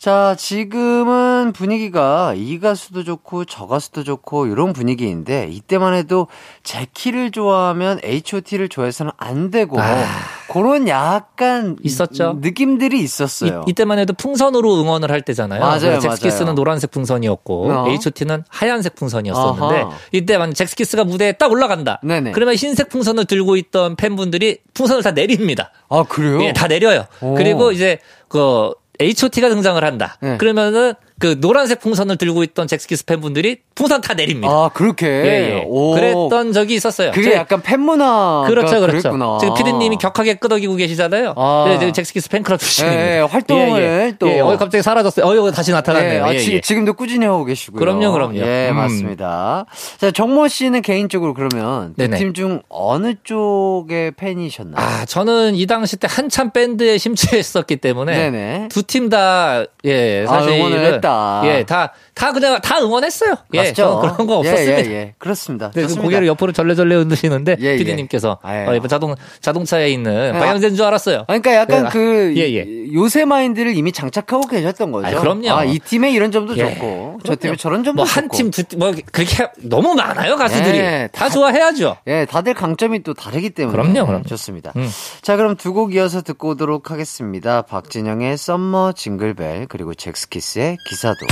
자, 0.00 0.34
지금은 0.38 1.52
분위기가 1.52 2.32
이 2.34 2.58
가수도 2.58 3.04
좋고 3.04 3.44
저 3.44 3.66
가수도 3.66 4.02
좋고 4.02 4.46
이런 4.46 4.72
분위기인데 4.72 5.48
이때만 5.50 5.92
해도 5.92 6.26
제 6.62 6.86
키를 6.94 7.30
좋아하면 7.30 8.00
H.O.T.를 8.02 8.70
좋아해서는 8.70 9.12
안 9.18 9.50
되고 9.50 9.78
아. 9.78 10.06
그런 10.50 10.88
약간 10.88 11.76
있었죠. 11.82 12.38
느낌들이 12.40 12.98
있었어요. 12.98 13.66
이, 13.68 13.74
때만 13.74 13.98
해도 13.98 14.14
풍선으로 14.14 14.80
응원을 14.80 15.10
할 15.10 15.20
때잖아요. 15.20 15.60
맞아요, 15.60 15.98
잭스키스는. 15.98 16.54
노란색 16.54 16.92
풍선이었고 16.92 17.70
어. 17.70 17.88
H.O.T는 17.90 18.44
하얀색 18.48 18.94
풍선이었었는데 18.94 19.82
아하. 19.82 19.90
이때 20.12 20.38
만 20.38 20.54
잭스키스가 20.54 21.04
무대에 21.04 21.32
딱 21.32 21.52
올라간다. 21.52 22.00
네네. 22.02 22.32
그러면 22.32 22.54
흰색 22.54 22.88
풍선을 22.88 23.26
들고 23.26 23.56
있던 23.58 23.96
팬분들이 23.96 24.60
풍선을 24.72 25.02
다 25.02 25.10
내립니다. 25.10 25.72
아, 25.90 26.04
그래요? 26.04 26.42
예, 26.42 26.54
다 26.54 26.68
내려요. 26.68 27.04
오. 27.20 27.34
그리고 27.34 27.70
이제 27.70 27.98
그 28.28 28.72
H.O.T가 29.00 29.48
등장을 29.48 29.82
한다. 29.82 30.16
네. 30.20 30.36
그러면은 30.36 30.94
그 31.20 31.38
노란색 31.38 31.80
풍선을 31.80 32.16
들고 32.16 32.42
있던 32.44 32.66
잭스키스 32.66 33.04
팬분들이 33.04 33.58
풍선 33.74 34.00
다 34.00 34.14
내립니다. 34.14 34.48
아, 34.50 34.70
그렇게. 34.72 35.06
예, 35.06 35.54
예. 35.58 35.64
오. 35.66 35.92
그랬던 35.92 36.52
적이 36.54 36.74
있었어요. 36.76 37.10
그게 37.12 37.30
제- 37.30 37.36
약간 37.36 37.60
팬 37.62 37.78
문화. 37.80 38.44
그렇죠, 38.48 38.80
그렇죠. 38.80 39.10
그랬구나. 39.10 39.36
지금 39.38 39.54
피디님이 39.54 39.98
격하게 39.98 40.34
끄덕이고 40.34 40.74
계시잖아요. 40.76 41.34
아. 41.36 41.64
네, 41.68 41.78
지금 41.78 41.92
잭스키스 41.92 42.30
팬클럽 42.30 42.58
출신입니다. 42.58 43.02
예, 43.02 43.16
예, 43.16 43.20
활동을 43.20 43.82
예, 43.82 43.84
예. 44.06 44.14
또. 44.18 44.28
예, 44.28 44.40
어, 44.40 44.56
갑자기 44.56 44.82
사라졌어요. 44.82 45.26
어, 45.26 45.34
이거 45.34 45.50
다시 45.50 45.72
나타났네요. 45.72 46.14
예, 46.14 46.20
아, 46.20 46.34
예, 46.34 46.38
지, 46.38 46.54
예. 46.54 46.60
지금도 46.62 46.94
꾸준히 46.94 47.26
하고 47.26 47.44
계시고요. 47.44 47.78
그럼요, 47.78 48.12
그럼요. 48.12 48.38
예, 48.38 48.70
음. 48.70 48.76
맞습니다. 48.76 49.66
자, 49.98 50.10
정모 50.10 50.48
씨는 50.48 50.80
개인적으로 50.80 51.34
그러면 51.34 51.94
두 51.98 52.02
네네. 52.02 52.16
팀중 52.16 52.62
어느 52.70 53.12
쪽의 53.24 54.12
팬이셨나요? 54.12 54.74
아, 54.82 55.04
저는 55.04 55.54
이 55.54 55.66
당시 55.66 55.98
때 55.98 56.08
한참 56.10 56.50
밴드에 56.50 56.96
심취했었기 56.96 57.76
때문에. 57.76 58.68
두 58.70 58.82
팀 58.82 59.10
다 59.10 59.64
예, 59.84 60.24
아, 60.26 60.32
사실 60.32 60.52
응원을 60.52 60.94
했다. 60.94 61.09
예, 61.44 61.64
다 61.64 61.92
다 62.14 62.32
그냥 62.32 62.60
다 62.60 62.78
응원했어요. 62.80 63.34
예, 63.54 63.72
그런 63.72 64.26
거 64.26 64.38
없었습니다. 64.40 64.80
예, 64.82 64.84
예, 64.86 64.92
예. 64.92 65.14
그렇습니다. 65.16 65.70
네, 65.70 65.72
그 65.74 65.80
좋습니다. 65.82 66.02
고개를 66.02 66.26
옆으로 66.26 66.52
절레절레 66.52 66.94
흔드시는데 66.96 67.56
예, 67.60 67.64
예. 67.72 67.76
피디님께서 67.78 68.38
아유. 68.42 68.68
어, 68.68 68.74
이번 68.74 68.88
자동 68.90 69.14
자동차에 69.40 69.88
있는 69.88 70.34
아. 70.34 70.38
방향제인 70.38 70.74
줄 70.74 70.84
알았어요. 70.84 71.24
아니, 71.28 71.40
그러니까 71.40 71.54
약간 71.54 71.84
네, 71.84 71.90
그 71.90 72.34
예, 72.36 72.42
예. 72.52 72.92
요새 72.92 73.24
마인드를 73.24 73.74
이미 73.74 73.90
장착하고 73.92 74.48
계셨던 74.48 74.92
거죠. 74.92 75.06
아이, 75.06 75.14
그럼요. 75.14 75.50
아, 75.50 75.64
이 75.64 75.78
팀에 75.78 76.10
이런 76.10 76.30
점도 76.30 76.54
예. 76.58 76.74
좋고, 76.74 77.20
저. 77.24 77.36
팀에 77.36 77.56
저런 77.56 77.84
점도 77.84 78.02
뭐 78.02 78.04
좋고. 78.04 78.20
한 78.20 78.28
팀두뭐 78.28 78.92
그렇게 79.12 79.46
너무 79.62 79.94
많아요 79.94 80.36
가수들이 80.36 80.76
예, 80.78 81.08
다, 81.12 81.24
다- 81.26 81.30
좋아해야죠. 81.30 81.96
예, 82.06 82.26
다들 82.26 82.52
강점이 82.52 83.02
또 83.02 83.14
다르기 83.14 83.48
때문에. 83.50 83.74
그럼요, 83.74 84.06
그럼요. 84.06 84.24
좋습니다. 84.24 84.72
음. 84.76 84.86
자, 85.22 85.36
그럼 85.36 85.56
두 85.56 85.72
곡 85.72 85.94
이어서 85.94 86.20
듣고 86.20 86.50
오도록 86.50 86.90
하겠습니다. 86.90 87.62
박진영의 87.62 88.36
Summer 88.36 88.92
Jingle 88.92 89.32
Bell, 89.32 89.66
그리고 89.70 89.94
젝스키스의 89.94 90.76
기사도. 90.86 91.26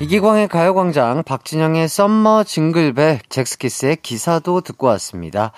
이기광의 0.00 0.48
가요광장, 0.48 1.22
박진영의 1.24 1.86
Summer 1.86 2.44
Jingle 2.44 2.84
Bell, 2.84 3.18
젝스키스의 3.28 3.98
기사도 4.02 4.62
듣고 4.62 4.86
왔습니다. 4.86 5.52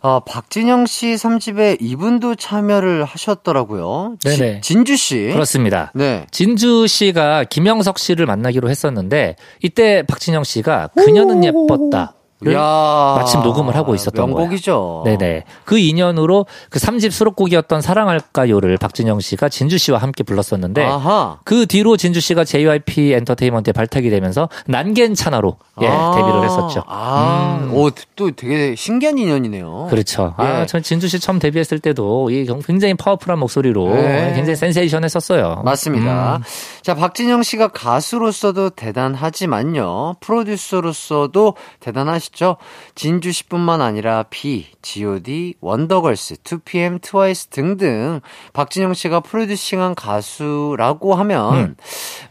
어, 0.00 0.20
박진영 0.20 0.86
씨 0.86 1.08
3집에 1.08 1.76
이분도 1.78 2.36
참여를 2.36 3.04
하셨더라고요. 3.04 4.16
지- 4.20 4.28
네네. 4.38 4.60
진주 4.62 4.96
씨. 4.96 5.28
그렇습니다. 5.34 5.92
네. 5.94 6.24
진주 6.30 6.86
씨가 6.86 7.44
김영석 7.44 7.98
씨를 7.98 8.24
만나기로 8.24 8.70
했었는데 8.70 9.36
이때 9.62 10.02
박진영 10.08 10.44
씨가 10.44 10.88
그녀는 10.96 11.44
예뻤다. 11.44 12.14
를야 12.42 13.14
마침 13.18 13.42
녹음을 13.42 13.76
하고 13.76 13.94
있었던 13.94 14.26
명곡이죠. 14.26 15.02
거예요. 15.04 15.18
네네. 15.18 15.44
그 15.64 15.78
인연으로 15.78 16.46
그 16.70 16.78
3집 16.78 17.10
수록곡이었던 17.10 17.80
사랑할까요를 17.80 18.78
박진영 18.78 19.20
씨가 19.20 19.48
진주 19.48 19.78
씨와 19.78 19.98
함께 19.98 20.22
불렀었는데 20.22 20.84
아하. 20.84 21.38
그 21.44 21.66
뒤로 21.66 21.96
진주 21.96 22.20
씨가 22.20 22.44
JYP 22.44 23.12
엔터테인먼트에 23.12 23.72
발탁이 23.72 24.10
되면서 24.10 24.48
난 24.66 24.94
괜찮아로 24.94 25.56
예, 25.80 25.86
아, 25.88 26.12
데뷔를 26.14 26.44
했었죠. 26.44 26.82
아, 26.86 27.58
음. 27.62 27.74
오, 27.74 27.90
또 28.16 28.30
되게 28.32 28.74
신기한 28.74 29.18
인연이네요. 29.18 29.86
그렇죠. 29.88 30.34
아, 30.36 30.62
예. 30.62 30.66
전 30.66 30.82
진주 30.82 31.08
씨 31.08 31.18
처음 31.20 31.38
데뷔했을 31.38 31.78
때도 31.78 32.30
이 32.30 32.46
굉장히 32.66 32.94
powerful한 32.94 33.38
목소리로 33.38 33.94
네. 33.94 34.32
굉장히 34.34 34.56
센세이션 34.56 35.04
했었어요. 35.04 35.62
맞습니다. 35.64 36.36
음. 36.36 36.42
자, 36.82 36.94
박진영 36.94 37.42
씨가 37.42 37.68
가수로서도 37.68 38.70
대단하지만요. 38.70 40.16
프로듀서로서도 40.20 41.54
대단하시 41.80 42.31
죠. 42.32 42.56
진주 42.94 43.30
씨뿐만 43.32 43.80
아니라 43.80 44.24
비, 44.30 44.66
G.O.D, 44.82 45.54
원더걸스, 45.60 46.36
2PM, 46.36 47.00
트와이스 47.02 47.46
등등 47.48 48.20
박진영 48.52 48.94
씨가 48.94 49.20
producing한 49.20 49.94
가수라고 49.94 51.14
하면 51.14 51.54
음. 51.54 51.76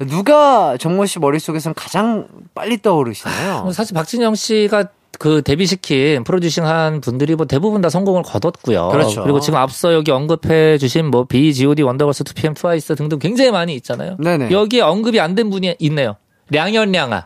누가 0.08 0.78
정모 0.78 1.06
씨 1.06 1.20
머릿속에선 1.20 1.74
가장 1.76 2.28
빨리 2.54 2.82
떠오르시나요? 2.82 3.64
뭐 3.64 3.72
사실 3.74 3.94
박진영 3.94 4.36
씨가 4.36 4.86
그 5.20 5.44
데뷔시킨 5.44 6.24
프로듀싱한 6.24 7.02
분들이 7.02 7.36
뭐 7.36 7.46
대부분 7.46 7.82
다 7.82 7.90
성공을 7.90 8.24
거뒀고요. 8.24 8.90
그렇죠. 8.90 9.24
리고 9.26 9.40
지금 9.40 9.60
앞서 9.60 9.94
여기 9.94 10.10
언급해 10.10 10.78
주신 10.80 11.06
뭐 11.12 11.26
B, 11.26 11.54
G.O.D, 11.54 11.84
원더걸스, 11.84 12.24
2PM, 12.24 12.56
트와이스 12.56 12.96
등등 12.96 13.20
굉장히 13.20 13.52
많이 13.52 13.76
있잖아요. 13.76 14.18
네네. 14.20 14.50
여기에 14.52 14.82
언급이 14.82 15.20
안 15.20 15.36
된 15.36 15.50
분이 15.50 15.76
있네요. 15.80 16.16
량현량아. 16.50 17.26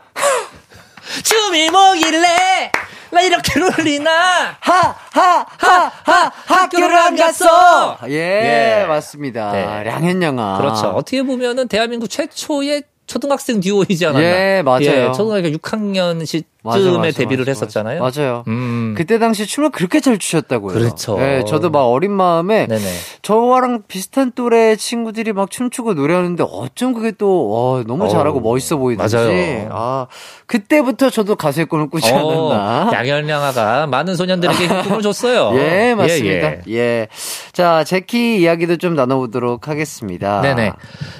춤이 1.24 1.70
뭐길래 1.70 2.72
나 3.10 3.20
이렇게 3.22 3.58
놀리나? 3.58 4.56
하하하하 4.60 6.32
학교를 6.46 6.96
안 6.96 7.16
갔어. 7.16 7.98
예, 8.08 8.82
예. 8.82 8.86
맞습니다. 8.86 9.52
네. 9.52 9.84
량현영아. 9.84 10.58
그렇죠. 10.58 10.88
어떻게 10.88 11.22
보면은 11.22 11.68
대한민국 11.68 12.08
최초의 12.08 12.82
초등학생 13.06 13.60
듀오이지 13.60 14.06
않았나? 14.06 14.24
예, 14.24 14.62
맞아요. 14.62 15.12
초등학교 15.12 15.48
6학년 15.48 16.26
시 16.26 16.42
맞아, 16.66 16.90
맞아, 16.98 17.10
데뷔를 17.18 17.48
했었잖아요. 17.48 18.00
맞아요. 18.00 18.44
음. 18.48 18.94
그때 18.96 19.18
당시 19.18 19.46
춤을 19.46 19.70
그렇게 19.70 20.00
잘 20.00 20.18
추셨다고요. 20.18 20.74
그렇죠. 20.74 21.16
예, 21.20 21.44
저도 21.46 21.70
막 21.70 21.84
어린 21.84 22.12
마음에 22.12 22.66
네네. 22.66 22.84
저랑 23.22 23.84
비슷한 23.88 24.32
또래 24.34 24.76
친구들이 24.76 25.32
막 25.32 25.50
춤추고 25.50 25.94
노래하는데 25.94 26.44
어쩜 26.48 26.92
그게 26.92 27.12
또 27.12 27.48
와, 27.48 27.84
너무 27.86 28.08
잘하고 28.08 28.38
어우, 28.38 28.42
멋있어. 28.42 28.76
맞아요. 28.76 29.68
아, 29.70 30.06
그때부터 30.46 31.10
저도 31.10 31.36
가수의 31.36 31.66
꿈을 31.66 31.88
꾸지 31.88 32.12
어, 32.12 32.50
않았나. 32.50 32.90
양현양아가 32.92 33.86
많은 33.86 34.16
소년들에게 34.16 34.82
꿈을 34.82 35.02
줬어요. 35.02 35.52
예, 35.58 35.94
맞습니다. 35.94 36.52
예, 36.52 36.60
예, 36.68 36.74
예. 36.74 37.08
자, 37.52 37.84
젝키 37.84 38.40
이야기도 38.40 38.76
좀 38.76 38.94
나눠보도록 38.94 39.68
하겠습니다. 39.68 40.40
네네. 40.40 40.72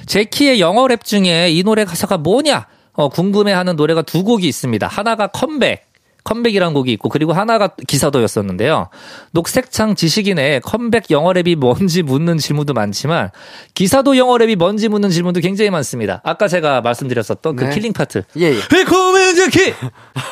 젝키의 0.05 0.59
영어 0.59 0.87
랩 0.87 1.03
중에 1.03 1.49
이 1.49 1.63
노래 1.63 1.85
가사가 1.85 2.17
뭐냐? 2.17 2.67
어, 2.97 3.09
궁금해하는 3.09 3.75
노래가 3.75 4.01
두 4.01 4.23
곡이 4.23 4.47
있습니다. 4.47 4.87
하나가 4.87 5.27
Come 5.27 5.53
Back. 5.53 5.85
Come 6.23 6.40
Back이란 6.40 6.73
곡이 6.73 6.91
있고 6.93 7.07
그리고 7.07 7.31
하나가 7.31 7.69
기사도였었는데요. 7.87 8.89
녹색창 9.31 9.95
지식인의 9.95 10.59
Come 10.59 10.84
Back 10.84 11.09
영어 11.09 11.31
랩이 11.31 11.55
뭔지 11.55 12.03
묻는 12.03 12.37
질문도 12.37 12.73
많지만 12.73 13.29
기사도 13.75 14.17
영어 14.17 14.33
랩이 14.33 14.57
뭔지 14.57 14.89
묻는 14.89 15.09
질문도 15.09 15.39
굉장히 15.39 15.69
많습니다. 15.69 16.19
아까 16.25 16.49
제가 16.49 16.81
말씀드렸었던 16.81 17.55
그 17.55 17.63
네. 17.63 17.69
killing 17.69 17.93
part. 17.93 18.23
예, 18.35 18.47
예. 18.47 18.59
We 18.73 18.88
come 18.88 19.20
in 19.20 19.35
젝키! 19.35 19.73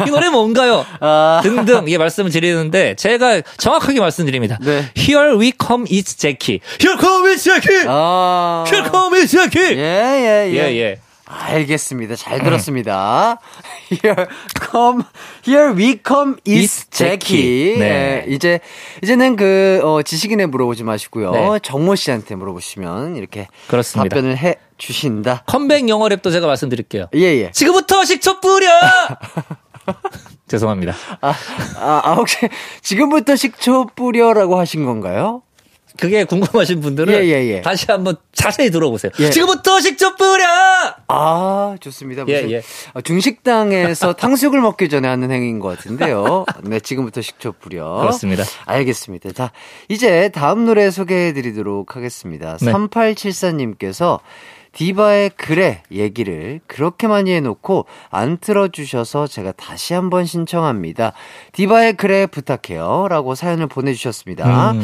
이 0.06 0.10
노래 0.10 0.30
뭔가요? 0.30 0.86
아. 1.00 1.40
등등 1.44 1.86
예 1.88 1.98
말씀을 1.98 2.30
드리는데 2.30 2.96
제가 2.96 3.42
정확하게 3.58 4.02
말씀드립니다. 4.02 4.58
네. 4.62 4.90
Here 4.98 5.40
we 5.40 5.54
come 5.58 5.86
is 5.90 6.18
젝키. 6.18 6.60
Here 6.82 7.00
come 7.00 7.32
is 7.32 7.42
젝키. 7.42 7.86
아. 7.88 8.66
Here 8.68 8.90
come 8.92 9.18
is 9.18 9.32
젝키. 9.32 9.78
예, 9.78 9.80
예, 9.80 10.52
예. 10.52 10.58
예, 10.58 10.76
예. 10.76 11.05
알겠습니다. 11.26 12.16
잘 12.16 12.44
들었습니다. 12.44 13.40
Here 13.92 14.28
come, 14.72 15.04
here 15.48 15.74
we 15.76 16.00
come 16.06 16.36
is 16.48 16.88
Jackie. 16.90 17.78
네. 17.80 18.26
예, 18.28 18.34
이제, 18.34 18.60
이제는 19.04 19.36
그, 19.36 19.82
어, 19.84 20.02
지식인에 20.04 20.46
물어보지 20.46 20.84
마시고요. 20.84 21.32
네. 21.32 21.60
정모 21.62 21.96
씨한테 21.96 22.36
물어보시면 22.36 23.16
이렇게 23.16 23.48
그렇습니다. 23.68 24.16
답변을 24.16 24.38
해 24.38 24.56
주신다. 24.78 25.44
컴백 25.48 25.90
영어 25.90 26.08
랩도 26.08 26.32
제가 26.32 26.48
말씀드릴게요. 26.48 27.08
예, 27.16 27.20
예. 27.20 27.52
지금부터 27.52 28.04
식초 28.06 28.40
뿌려! 28.40 28.70
죄송합니다. 30.48 30.94
아, 31.22 31.34
아, 31.78 32.02
아, 32.04 32.14
혹시 32.14 32.38
지금부터 32.82 33.36
식초 33.36 33.88
뿌려라고 33.96 34.60
하신 34.60 34.86
건가요? 34.86 35.42
그게 35.98 36.24
궁금하신 36.24 36.82
분들은 36.82 37.14
예, 37.14 37.26
예, 37.26 37.48
예. 37.48 37.62
다시 37.62 37.86
한번 37.90 38.16
자세히 38.34 38.70
들어보세요. 38.70 39.12
예. 39.20 39.30
지금부터 39.30 39.80
식초 39.80 40.16
뿌려! 40.16 40.46
아, 41.08 41.76
좋습니다. 41.80 42.24
무슨 42.26 42.50
예, 42.50 42.56
예. 42.56 42.62
어, 42.94 43.02
중식당에서 43.02 44.14
탕수육을 44.18 44.62
먹기 44.62 44.90
전에 44.90 45.08
하는 45.08 45.32
행위인 45.32 45.60
것 45.60 45.78
같은데요. 45.78 46.46
네, 46.64 46.80
지금부터 46.80 47.22
식초 47.22 47.54
뿌려. 47.54 48.00
그렇습니다. 48.02 48.44
알겠습니다. 48.66 49.32
자, 49.32 49.52
이제 49.90 50.30
다음 50.30 50.66
노래 50.66 50.92
소개해 50.92 51.34
드리도록 51.34 51.96
하겠습니다. 51.96 52.58
네. 52.62 52.72
3874님께서 52.72 54.20
디바의 54.76 55.32
그래 55.38 55.84
얘기를 55.90 56.60
그렇게 56.68 57.08
많이 57.08 57.32
해놓고 57.32 57.86
안 58.10 58.38
틀어주셔서 58.38 59.28
제가 59.28 59.54
다시 59.54 59.94
한번 59.94 60.26
신청합니다. 60.26 61.14
디바의 61.54 61.94
그래 61.94 62.28
부탁해요. 62.28 63.08
라고 63.10 63.36
사연을 63.36 63.68
보내주셨습니다. 63.68 64.72
음. 64.72 64.82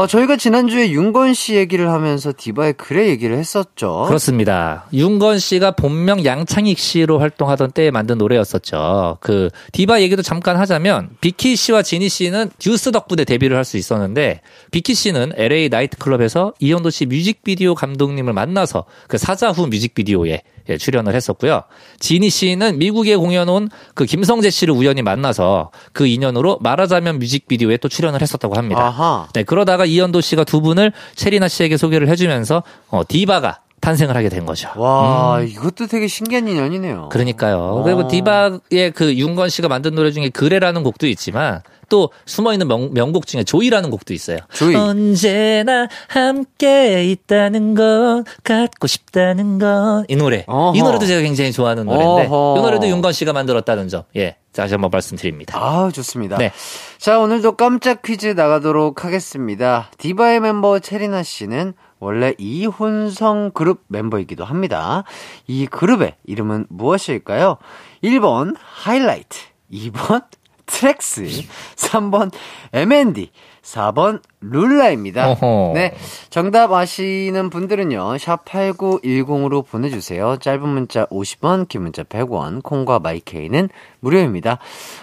어, 0.00 0.06
저희가 0.06 0.36
지난주에 0.36 0.90
윤건 0.92 1.34
씨 1.34 1.56
얘기를 1.56 1.90
하면서 1.90 2.32
디바의 2.36 2.74
그래 2.74 3.08
얘기를 3.08 3.36
했었죠. 3.36 4.04
그렇습니다. 4.06 4.84
윤건 4.92 5.40
씨가 5.40 5.72
본명 5.72 6.24
양창익 6.24 6.78
씨로 6.78 7.18
활동하던 7.18 7.72
때에 7.72 7.90
만든 7.90 8.16
노래였었죠. 8.18 9.18
그 9.20 9.50
디바 9.72 10.00
얘기도 10.02 10.22
잠깐 10.22 10.56
하자면 10.56 11.10
비키 11.20 11.56
씨와 11.56 11.82
지니 11.82 12.08
씨는 12.08 12.50
듀스 12.60 12.92
덕분에 12.92 13.24
데뷔를 13.24 13.56
할 13.56 13.64
수 13.64 13.76
있었는데 13.76 14.40
비키 14.70 14.94
씨는 14.94 15.32
LA 15.34 15.68
나이트클럽에서 15.68 16.54
이현도 16.60 16.90
씨 16.90 17.04
뮤직비디오 17.04 17.74
감독님을 17.74 18.32
만나서 18.32 18.84
그 19.08 19.18
사자후 19.18 19.66
뮤직비디오에 19.66 20.42
예, 20.70 20.76
출연을 20.76 21.14
했었고요. 21.14 21.62
지니 21.98 22.28
씨는 22.30 22.78
미국에 22.78 23.16
공연 23.16 23.48
온 23.48 23.68
그 23.94 24.04
김성재 24.04 24.50
씨를 24.50 24.74
우연히 24.74 25.02
만나서 25.02 25.70
그 25.92 26.06
인연으로 26.06 26.58
말하자면 26.60 27.18
뮤직비디오에 27.18 27.78
또 27.78 27.88
출연을 27.88 28.22
했었다고 28.22 28.54
합니다. 28.54 28.82
아하. 28.86 29.28
네, 29.34 29.42
그러다가 29.42 29.87
이현도 29.88 30.20
씨가 30.20 30.44
두 30.44 30.60
분을 30.60 30.92
채리나 31.16 31.48
씨에게 31.48 31.76
소개를 31.76 32.08
해주면서 32.08 32.62
어, 32.88 33.02
디바가 33.06 33.60
탄생을 33.80 34.16
하게 34.16 34.28
된 34.28 34.44
거죠. 34.44 34.68
와, 34.76 35.40
이것도 35.40 35.86
되게 35.86 36.08
신기한 36.08 36.48
인연이네요. 36.48 37.04
음. 37.04 37.08
그러니까요. 37.08 37.58
어. 37.58 37.82
그리고 37.82 38.08
디바의 38.08 38.92
그 38.94 39.14
윤건 39.14 39.48
씨가 39.48 39.68
만든 39.68 39.94
노래 39.94 40.10
중에 40.10 40.28
그래라는 40.30 40.82
곡도 40.82 41.06
있지만 41.06 41.62
또 41.88 42.10
숨어 42.26 42.52
있는 42.52 42.68
명, 42.68 42.92
명곡 42.92 43.26
중에 43.26 43.44
조이라는 43.44 43.90
곡도 43.90 44.14
있어요. 44.14 44.38
조이. 44.52 44.74
언제나 44.74 45.88
함께 46.08 47.04
있다는 47.10 47.74
건 47.74 48.24
갖고 48.44 48.86
싶다는 48.86 49.58
건이 49.58 50.16
노래. 50.16 50.44
어허. 50.46 50.76
이 50.76 50.82
노래도 50.82 51.06
제가 51.06 51.22
굉장히 51.22 51.52
좋아하는 51.52 51.86
노래인데 51.86 52.26
어허. 52.26 52.58
이 52.58 52.62
노래도 52.62 52.88
윤건 52.88 53.12
씨가 53.12 53.32
만들었다는 53.32 53.88
점. 53.88 54.02
예. 54.16 54.36
다시 54.52 54.74
한번 54.74 54.90
말씀드립니다. 54.90 55.56
아, 55.56 55.88
좋습니다. 55.94 56.36
네. 56.36 56.50
자, 56.98 57.20
오늘도 57.20 57.52
깜짝 57.52 58.02
퀴즈 58.02 58.26
나가도록 58.28 59.04
하겠습니다. 59.04 59.88
디바의 59.98 60.40
멤버 60.40 60.80
체리나 60.80 61.22
씨는 61.22 61.74
원래 62.00 62.34
이 62.38 62.51
혼성 62.51 63.52
그룹 63.54 63.82
멤버이기도 63.86 64.44
합니다. 64.44 65.04
이 65.46 65.66
그룹의 65.66 66.16
이름은 66.26 66.66
무엇일까요? 66.70 67.58
1번 68.02 68.56
하이라이트, 68.58 69.38
2번 69.72 70.24
트랙스, 70.68 71.46
3번 71.76 72.32
M&D, 72.72 73.30
4번 73.62 74.22
룰라입니다. 74.40 75.30
어허. 75.30 75.72
네. 75.74 75.94
정답 76.30 76.72
아시는 76.72 77.50
분들은요, 77.50 78.16
샵8910으로 78.16 79.66
보내주세요. 79.66 80.36
짧은 80.40 80.68
문자 80.68 81.06
50원, 81.06 81.68
긴 81.68 81.82
문자 81.82 82.02
100원, 82.04 82.62
콩과 82.62 83.00
마이케이는 83.00 83.68
무료입니다. 84.00 84.58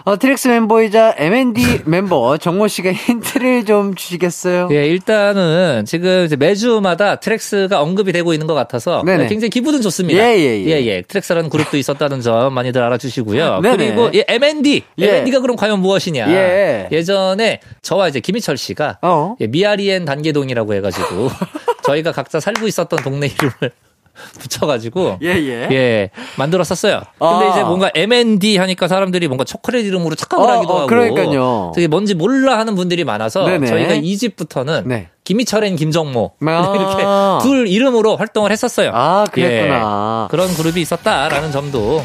어, 0.06 0.18
트랙스 0.18 0.48
멤버이자 0.48 1.16
M&D 1.18 1.82
멤버 1.86 2.38
정모 2.38 2.68
씨가 2.68 2.94
힌트를 2.94 3.66
좀 3.66 3.96
주시겠어요? 3.96 4.70
예, 4.72 4.88
일단은 4.88 5.84
지금 5.86 6.30
매주마다 6.40 7.18
트랙스가 7.18 7.82
언급이 7.82 8.14
되고 8.14 8.32
있는 8.34 8.48
것 8.48 8.54
같아서 8.54 9.04
네네. 9.06 9.28
굉장히 9.28 9.50
기분은 9.50 9.82
좋습니다. 9.82 10.18
예, 10.24 10.38
예, 10.38 10.86
예. 10.86 11.02
트랙스라는 11.02 11.50
그룹도 11.50 11.78
있었다는 11.78 12.22
점 12.22 12.54
많이들 12.54 12.82
알아주시고요. 12.82 13.60
네네. 13.64 13.78
그리고 13.78 14.10
예, 14.14 14.24
M&D, 14.28 14.84
예. 15.00 15.18
M&D가 15.18 15.42
그럼 15.42 15.58
과연 15.58 15.80
무엇이냐? 15.80 16.30
예. 16.32 17.04
전에 17.06 17.60
저와 17.82 18.08
이제 18.08 18.20
김희철 18.20 18.58
씨가 18.58 19.00
어. 19.02 19.25
예, 19.42 19.48
미아리 19.48 19.84
and 19.84 20.06
단계동이라고 20.06 20.74
해가지고 20.76 21.30
저희가 21.86 22.12
각자 22.12 22.40
살고 22.40 22.68
있었던 22.68 23.00
동네 23.04 23.28
이름을 23.28 23.72
붙여가지고 24.40 25.20
예, 25.24 25.28
예. 25.36 25.68
예, 25.72 26.10
만들었었어요. 26.38 27.02
근데 27.20 27.46
아. 27.46 27.50
이제 27.52 27.64
뭔가 27.64 27.92
M&D 27.94 28.58
하니까 28.58 28.88
사람들이 28.88 29.28
뭔가 29.28 29.44
초콜릿 29.44 29.86
이름으로 29.86 30.16
착각을 30.16 30.46
어, 30.46 30.52
하기도 30.54 30.74
어, 30.74 30.78
하고. 30.78 30.88
그러니까요. 30.88 31.72
되게 31.76 31.88
뭔지 31.88 32.16
몰라 32.16 32.58
하는 32.58 32.76
분들이 32.76 33.04
많아서 33.04 33.46
네네. 33.46 33.68
저희가 33.68 33.94
이 33.96 34.18
집부터는 34.18 34.84
네. 34.88 35.10
김희철 35.26 35.66
and 35.66 35.76
김정모 35.76 36.32
아. 36.46 36.74
이렇게 37.42 37.44
둘 37.48 37.68
이름으로 37.68 38.16
활동을 38.16 38.52
했었어요. 38.52 38.92
아, 38.94 39.26
그랬구나. 39.32 40.28
예, 40.30 40.32
그런 40.32 40.54
그룹이 40.56 40.82
있었다라는 40.82 41.52
점도 41.52 42.02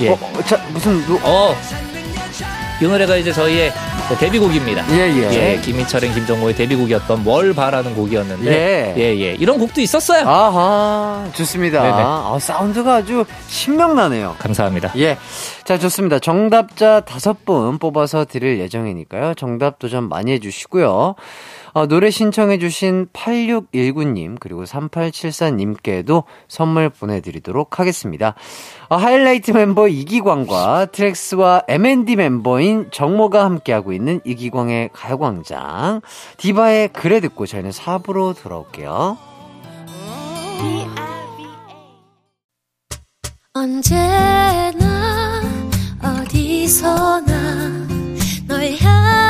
예. 0.00 0.08
어, 0.08 0.12
어, 0.14 0.42
자, 0.46 0.56
무슨, 0.72 1.04
누, 1.04 1.18
어. 1.22 1.54
이 2.80 2.84
노래가 2.86 3.16
이제 3.16 3.32
저희의 3.32 3.72
데뷔곡입니다. 4.18 4.84
예, 4.92 5.54
예. 5.54 5.60
김희철 5.60 6.04
and 6.04 6.14
김정모의 6.14 6.54
데뷔곡이었던 6.56 7.22
뭘 7.22 7.54
봐라는 7.54 7.94
곡이었는데 7.94 8.50
예. 8.50 8.94
예, 8.96 9.20
예. 9.20 9.34
이런 9.34 9.58
곡도 9.58 9.80
있었어요. 9.80 10.26
아하, 10.26 11.28
좋습니다. 11.34 11.82
네네. 11.82 11.94
아, 11.96 12.38
사운드가 12.40 12.96
아주 12.96 13.24
신명나네요. 13.48 14.36
감사합니다. 14.38 14.92
예. 14.96 15.18
자, 15.64 15.78
좋습니다. 15.78 16.18
정답자 16.18 17.00
다섯 17.00 17.44
분 17.44 17.78
뽑아서 17.78 18.24
드릴 18.24 18.58
예정이니까요. 18.58 19.34
정답 19.34 19.78
도전 19.78 20.08
많이 20.08 20.32
해주시고요. 20.32 21.14
어, 21.72 21.86
노래 21.86 22.10
신청해주신 22.10 23.08
8619님, 23.12 24.38
그리고 24.40 24.64
3874님께도 24.64 26.24
선물 26.48 26.90
보내드리도록 26.90 27.78
하겠습니다. 27.78 28.34
어, 28.88 28.96
하이라이트 28.96 29.52
멤버 29.52 29.88
이기광과 29.88 30.86
트랙스와 30.86 31.62
M&D 31.68 32.16
멤버인 32.16 32.90
정모가 32.90 33.44
함께하고 33.44 33.92
있는 33.92 34.20
이기광의 34.24 34.90
가요광장. 34.92 36.00
디바의 36.36 36.88
그래 36.92 37.20
듣고 37.20 37.46
저희는 37.46 37.70
4부로 37.70 38.36
돌아올게요. 38.40 39.18
언제나 43.52 45.42
어디서나 46.02 47.88
널 48.46 48.76
향한 48.80 49.29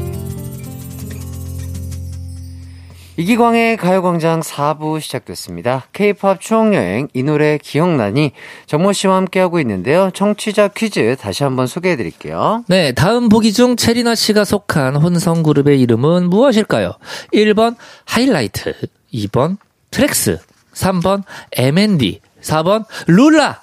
이기광의 3.17 3.75
가요광장 3.75 4.39
4부 4.39 5.01
시작됐습니다. 5.01 5.85
K-팝 5.91 6.39
추억여행 6.39 7.09
이 7.13 7.23
노래 7.23 7.57
기억나니 7.57 8.31
정모 8.67 8.93
씨와 8.93 9.17
함께하고 9.17 9.59
있는데요. 9.59 10.11
청취자 10.13 10.69
퀴즈 10.69 11.17
다시 11.19 11.43
한번 11.43 11.67
소개해 11.67 11.97
드릴게요. 11.97 12.63
네, 12.67 12.93
다음 12.93 13.27
보기 13.27 13.51
중 13.51 13.75
체리나 13.75 14.15
씨가 14.15 14.45
속한 14.45 14.95
혼성 14.95 15.43
그룹의 15.43 15.81
이름은 15.81 16.29
무엇일까요? 16.29 16.93
1번 17.33 17.75
하이라이트, 18.05 18.73
2번 19.13 19.57
트랙스, 19.91 20.39
3번 20.73 21.23
M&D, 21.51 22.21
4번 22.41 22.85
룰라. 23.07 23.61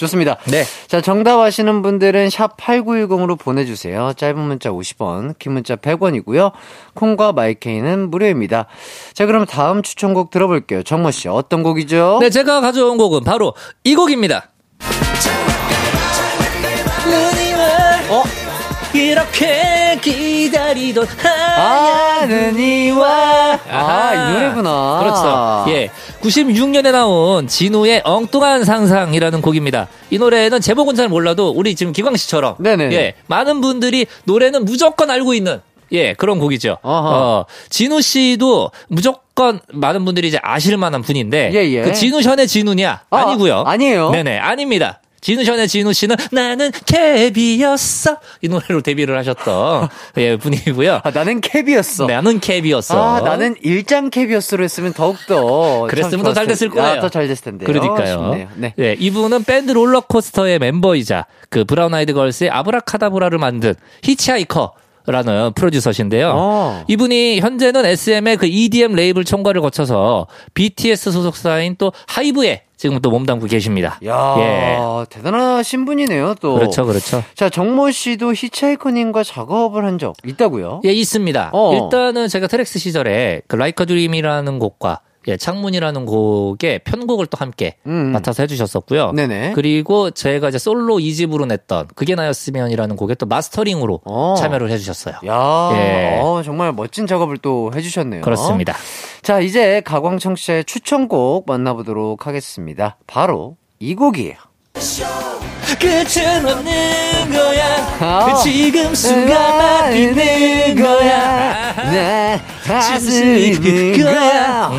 좋습니다. 0.00 0.36
네. 0.46 0.64
자, 0.86 1.00
정답 1.00 1.38
아시는 1.40 1.82
분들은 1.82 2.30
샵 2.30 2.56
8910으로 2.56 3.38
보내주세요. 3.38 4.12
짧은 4.16 4.38
문자 4.38 4.70
50원, 4.70 5.38
긴 5.38 5.52
문자 5.52 5.76
100원이고요. 5.76 6.52
콩과 6.94 7.32
마이케이는 7.32 8.10
무료입니다. 8.10 8.66
자, 9.12 9.26
그럼 9.26 9.44
다음 9.44 9.82
추천곡 9.82 10.30
들어볼게요. 10.30 10.82
정모 10.82 11.10
씨, 11.10 11.28
어떤 11.28 11.62
곡이죠? 11.62 12.18
네, 12.20 12.30
제가 12.30 12.60
가져온 12.60 12.96
곡은 12.96 13.24
바로 13.24 13.54
이 13.84 13.94
곡입니다. 13.94 14.48
어? 18.08 18.24
이렇게 18.92 19.96
기다리던 20.02 21.06
하얀 21.56 22.13
눈이 22.13 22.58
와 22.58 23.58
아, 23.70 24.14
이 24.14 24.32
노래구나. 24.32 24.98
그렇죠. 25.00 25.64
예. 25.68 25.90
96년에 26.20 26.92
나온 26.92 27.46
지누의 27.46 28.02
엉뚱한 28.04 28.64
상상이라는 28.64 29.40
곡입니다. 29.40 29.88
이 30.10 30.18
노래는 30.18 30.60
제목은 30.60 30.94
잘 30.94 31.08
몰라도 31.08 31.50
우리 31.50 31.74
지금 31.74 31.92
기광 31.92 32.16
씨처럼 32.16 32.56
네네. 32.58 32.92
예. 32.92 33.14
많은 33.26 33.60
분들이 33.60 34.06
노래는 34.24 34.64
무조건 34.64 35.10
알고 35.10 35.34
있는 35.34 35.60
예, 35.92 36.12
그런 36.14 36.38
곡이죠. 36.38 36.78
어허. 36.82 37.08
어, 37.08 37.46
지누 37.68 38.00
씨도 38.00 38.70
무조건 38.88 39.60
많은 39.72 40.04
분들이 40.04 40.28
이제 40.28 40.38
아실 40.42 40.76
만한 40.76 41.02
분인데 41.02 41.50
예, 41.52 41.68
예. 41.72 41.82
그 41.82 41.92
지누션의 41.92 42.46
지누냐? 42.46 43.02
아, 43.10 43.16
아니고요. 43.16 43.64
아니에요. 43.66 44.10
네네, 44.10 44.38
아닙니다. 44.38 45.00
지누션의 45.20 45.68
지누 45.68 45.92
씨는 45.92 46.16
나는 46.32 46.70
캡이었어 46.86 48.18
이 48.42 48.48
노래로 48.48 48.80
데뷔를 48.82 49.16
하셨던 49.18 49.88
예, 50.18 50.36
분이고요. 50.36 51.00
아, 51.04 51.10
나는 51.10 51.40
캡이었어. 51.40 52.06
나는 52.06 52.40
캡이었어. 52.40 53.16
아, 53.16 53.20
나는 53.20 53.54
일장 53.62 54.10
캡이었어로 54.10 54.64
했으면 54.64 54.92
더욱 54.92 55.16
더. 55.26 55.86
그랬으면 55.88 56.24
더 56.24 56.32
잘 56.32 56.46
됐을 56.46 56.70
거예요. 56.70 57.00
더잘 57.00 57.28
됐을 57.28 57.44
텐데. 57.44 57.66
그러니까요. 57.66 58.48
네. 58.56 58.72
네, 58.76 58.96
이분은 58.98 59.44
밴드 59.44 59.72
롤러코스터의 59.72 60.58
멤버이자 60.58 61.26
그 61.50 61.64
브라운 61.64 61.92
아이드 61.94 62.12
걸스의 62.14 62.50
아브라카다브라를 62.50 63.38
만든 63.38 63.74
히치하이커 64.02 64.72
라는 65.06 65.52
프로듀서신데요. 65.54 66.32
어. 66.34 66.84
이분이 66.88 67.40
현재는 67.40 67.84
SM의 67.86 68.36
그 68.36 68.46
EDM 68.46 68.92
레이블 68.94 69.24
총괄을 69.24 69.60
거쳐서 69.60 70.26
BTS 70.54 71.10
소속사인 71.10 71.76
또 71.78 71.92
하이브에 72.06 72.62
지금 72.76 72.98
또 73.00 73.10
몸담고 73.10 73.46
계십니다. 73.46 73.98
야, 74.06 74.36
예. 74.38 74.78
대단하신 75.10 75.84
분이네요, 75.84 76.34
또. 76.40 76.54
그렇죠, 76.54 76.86
그렇죠. 76.86 77.22
자, 77.34 77.50
정모 77.50 77.90
씨도 77.90 78.32
히치하이커님과 78.32 79.22
작업을 79.22 79.84
한 79.84 79.98
적 79.98 80.14
있다고요? 80.24 80.80
예, 80.86 80.92
있습니다. 80.92 81.50
어. 81.52 81.74
일단은 81.74 82.28
제가 82.28 82.46
트랙스 82.46 82.78
시절에 82.78 83.42
그 83.48 83.56
Like 83.56 83.84
a 83.84 83.90
Dream이라는 83.90 84.58
곡과 84.58 85.00
예, 85.28 85.36
창문이라는 85.36 86.06
곡의 86.06 86.80
편곡을 86.80 87.26
또 87.26 87.36
함께 87.36 87.76
음. 87.86 88.12
맡아서 88.12 88.42
해주셨었고요. 88.42 89.12
네네. 89.12 89.52
그리고 89.54 90.10
제가 90.10 90.48
이제 90.48 90.58
솔로 90.58 90.96
2집으로 90.96 91.46
냈던 91.46 91.88
그게 91.94 92.14
나였으면이라는 92.14 92.96
곡에 92.96 93.14
또 93.16 93.26
마스터링으로 93.26 94.00
어. 94.04 94.34
참여를 94.38 94.70
해주셨어요. 94.70 95.16
야, 95.26 95.70
예. 95.74 96.20
어, 96.22 96.42
정말 96.42 96.72
멋진 96.72 97.06
작업을 97.06 97.36
또 97.38 97.70
해주셨네요. 97.74 98.22
그렇습니다. 98.22 98.74
자, 99.22 99.40
이제 99.40 99.82
가광청 99.82 100.36
씨의 100.36 100.64
추천곡 100.64 101.44
만나보도록 101.46 102.26
하겠습니다. 102.26 102.96
바로 103.06 103.56
이 103.78 103.94
곡이에요. 103.94 104.49
끝은 105.78 106.46
없는 106.46 107.32
거야. 107.32 107.96
아. 108.00 108.26
그 108.26 108.42
지금 108.42 108.94
순간만 108.94 109.94
있는 109.94 110.74
거야. 110.76 111.74
내 111.90 112.40
가슴이 112.64 113.48
있는 113.48 114.04
거야. 114.04 114.70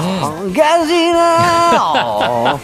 가지나. 0.56 2.60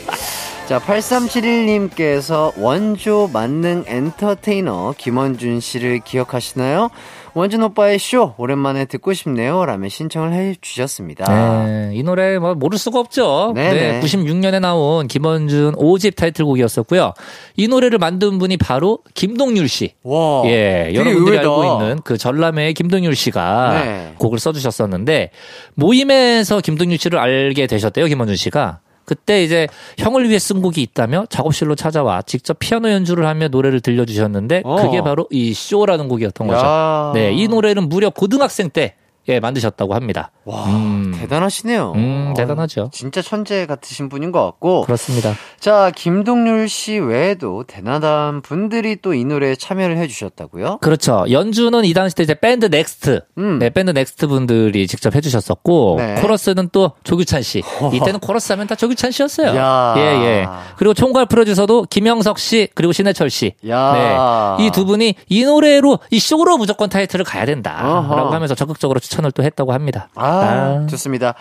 자, 0.68 0.80
8371님께서 0.80 2.52
원조 2.58 3.30
만능 3.32 3.86
엔터테이너 3.88 4.96
김원준 4.98 5.62
씨를 5.62 6.00
기억하시나요? 6.04 6.90
원준 7.34 7.64
오빠의 7.64 8.00
쇼 8.00 8.34
오랜만에 8.38 8.86
듣고 8.86 9.14
싶네요. 9.14 9.66
라며 9.66 9.90
신청을 9.90 10.34
해 10.34 10.56
주셨습니다. 10.60 11.66
네, 11.66 11.92
이 11.94 12.04
노래 12.04 12.40
뭐 12.40 12.56
모를 12.56 12.78
수가 12.78 13.00
없죠. 13.00 13.54
네네. 13.56 14.00
네, 14.00 14.02
96년에 14.02 14.60
나온 14.60 15.08
김원준 15.08 15.76
5집 15.76 16.16
타이틀곡이었었고요. 16.16 17.14
이 17.56 17.68
노래를 17.68 18.00
만든 18.00 18.40
분이 18.40 18.58
바로 18.58 19.00
김동률 19.14 19.68
씨. 19.68 19.94
와. 20.04 20.44
예, 20.46 20.92
여러분들이 20.94 21.38
의외다. 21.38 21.42
알고 21.42 21.84
있는 21.84 22.02
그 22.04 22.18
전람회의 22.18 22.74
김동률 22.74 23.16
씨가 23.16 23.84
네. 23.84 24.14
곡을 24.18 24.40
써주셨었는데 24.40 25.32
모임에서 25.76 26.62
김동률 26.62 26.98
씨를 26.98 27.20
알게 27.20 27.68
되셨대요, 27.68 28.06
김원준 28.06 28.36
씨가. 28.36 28.80
그때 29.08 29.42
이제 29.42 29.68
형을 29.98 30.28
위해 30.28 30.38
쓴 30.38 30.62
곡이 30.62 30.82
있다며 30.82 31.26
작업실로 31.30 31.76
찾아와 31.76 32.22
직접 32.22 32.60
피아노 32.60 32.92
연주를 32.92 33.26
하며 33.26 33.48
노래를 33.48 33.80
들려주셨는데 33.80 34.64
어. 34.66 34.82
그게 34.84 35.02
바로 35.02 35.28
이 35.32 35.54
쇼라는 35.54 36.10
곡이었던 36.10 36.46
거죠. 36.46 36.60
야. 36.60 37.12
네, 37.16 37.32
이 37.32 37.48
노래는 37.48 37.88
무려 37.88 38.10
고등학생 38.10 38.70
때 38.70 38.96
예, 39.30 39.40
만드셨다고 39.40 39.94
합니다. 39.94 40.32
와, 40.46 40.66
음. 40.68 41.14
대단하시네요. 41.20 41.92
음, 41.96 42.28
어, 42.32 42.34
대단하죠. 42.34 42.90
진짜 42.94 43.22
천재 43.22 43.66
같으신 43.66 44.08
분인 44.10 44.32
것 44.32 44.44
같고. 44.46 44.82
그렇습니다. 44.84 45.34
자, 45.60 45.92
김동률 45.96 46.70
씨 46.70 46.98
외에도 46.98 47.64
대단한 47.66 48.42
분들이 48.42 48.96
또 49.02 49.14
이 49.14 49.26
노래에 49.26 49.56
참여를 49.56 49.98
해주셨다고요? 49.98 50.78
그렇죠. 50.80 51.26
연주는 51.32 51.84
이 51.86 51.94
당시 51.94 52.16
때 52.16 52.24
이제 52.24 52.36
밴드 52.36 52.68
넥스트, 52.68 53.22
음. 53.40 53.58
네, 53.60 53.70
밴드 53.72 53.92
넥스트 53.92 54.28
분들이 54.28 54.86
직접 54.88 55.16
해주셨었고, 55.16 55.96
네. 55.98 56.16
코러스는 56.22 56.70
또 56.72 56.92
조규찬 57.04 57.42
씨. 57.42 57.64
이때는 57.94 58.20
코러스 58.20 58.52
하면 58.54 58.68
다 58.68 58.76
조규찬 58.76 59.12
씨였어요. 59.12 59.56
야. 59.58 59.96
예, 59.98 60.02
예. 60.02 60.48
그리고 60.78 60.94
총괄 60.94 61.26
프로듀서도 61.26 61.88
김영석 61.90 62.38
씨, 62.40 62.68
그리고 62.76 62.94
신해철 62.94 63.30
씨. 63.30 63.54
야. 63.68 64.56
네. 64.60 64.66
이 64.66 64.70
두 64.72 64.86
분이 64.86 65.16
이 65.30 65.44
노래로, 65.44 66.00
이 66.12 66.20
쇼로 66.20 66.58
무조건 66.58 66.90
타이틀을 66.90 67.26
가야 67.26 67.46
된다. 67.46 67.82
라고 67.82 68.30
하면서 68.34 68.54
적극적으로 68.54 69.00
추천 69.00 69.17
을 69.26 69.32
또 69.32 69.44
했다고 69.44 69.74
합니다. 69.74 70.10
아, 70.16 70.86
좋습니다. 70.90 71.36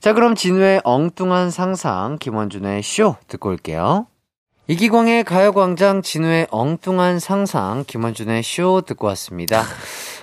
자, 0.00 0.12
그럼 0.12 0.34
지누의 0.34 0.80
엉뚱한 0.84 1.50
상상, 1.50 2.18
김원준의 2.18 2.82
쇼 2.82 3.16
듣고 3.28 3.48
올게요. 3.50 4.06
이기광의 4.68 5.24
가요광장, 5.24 6.02
진우의 6.02 6.46
엉뚱한 6.50 7.18
상상, 7.18 7.84
김원준의 7.86 8.42
쇼 8.44 8.80
듣고 8.82 9.08
왔습니다. 9.08 9.64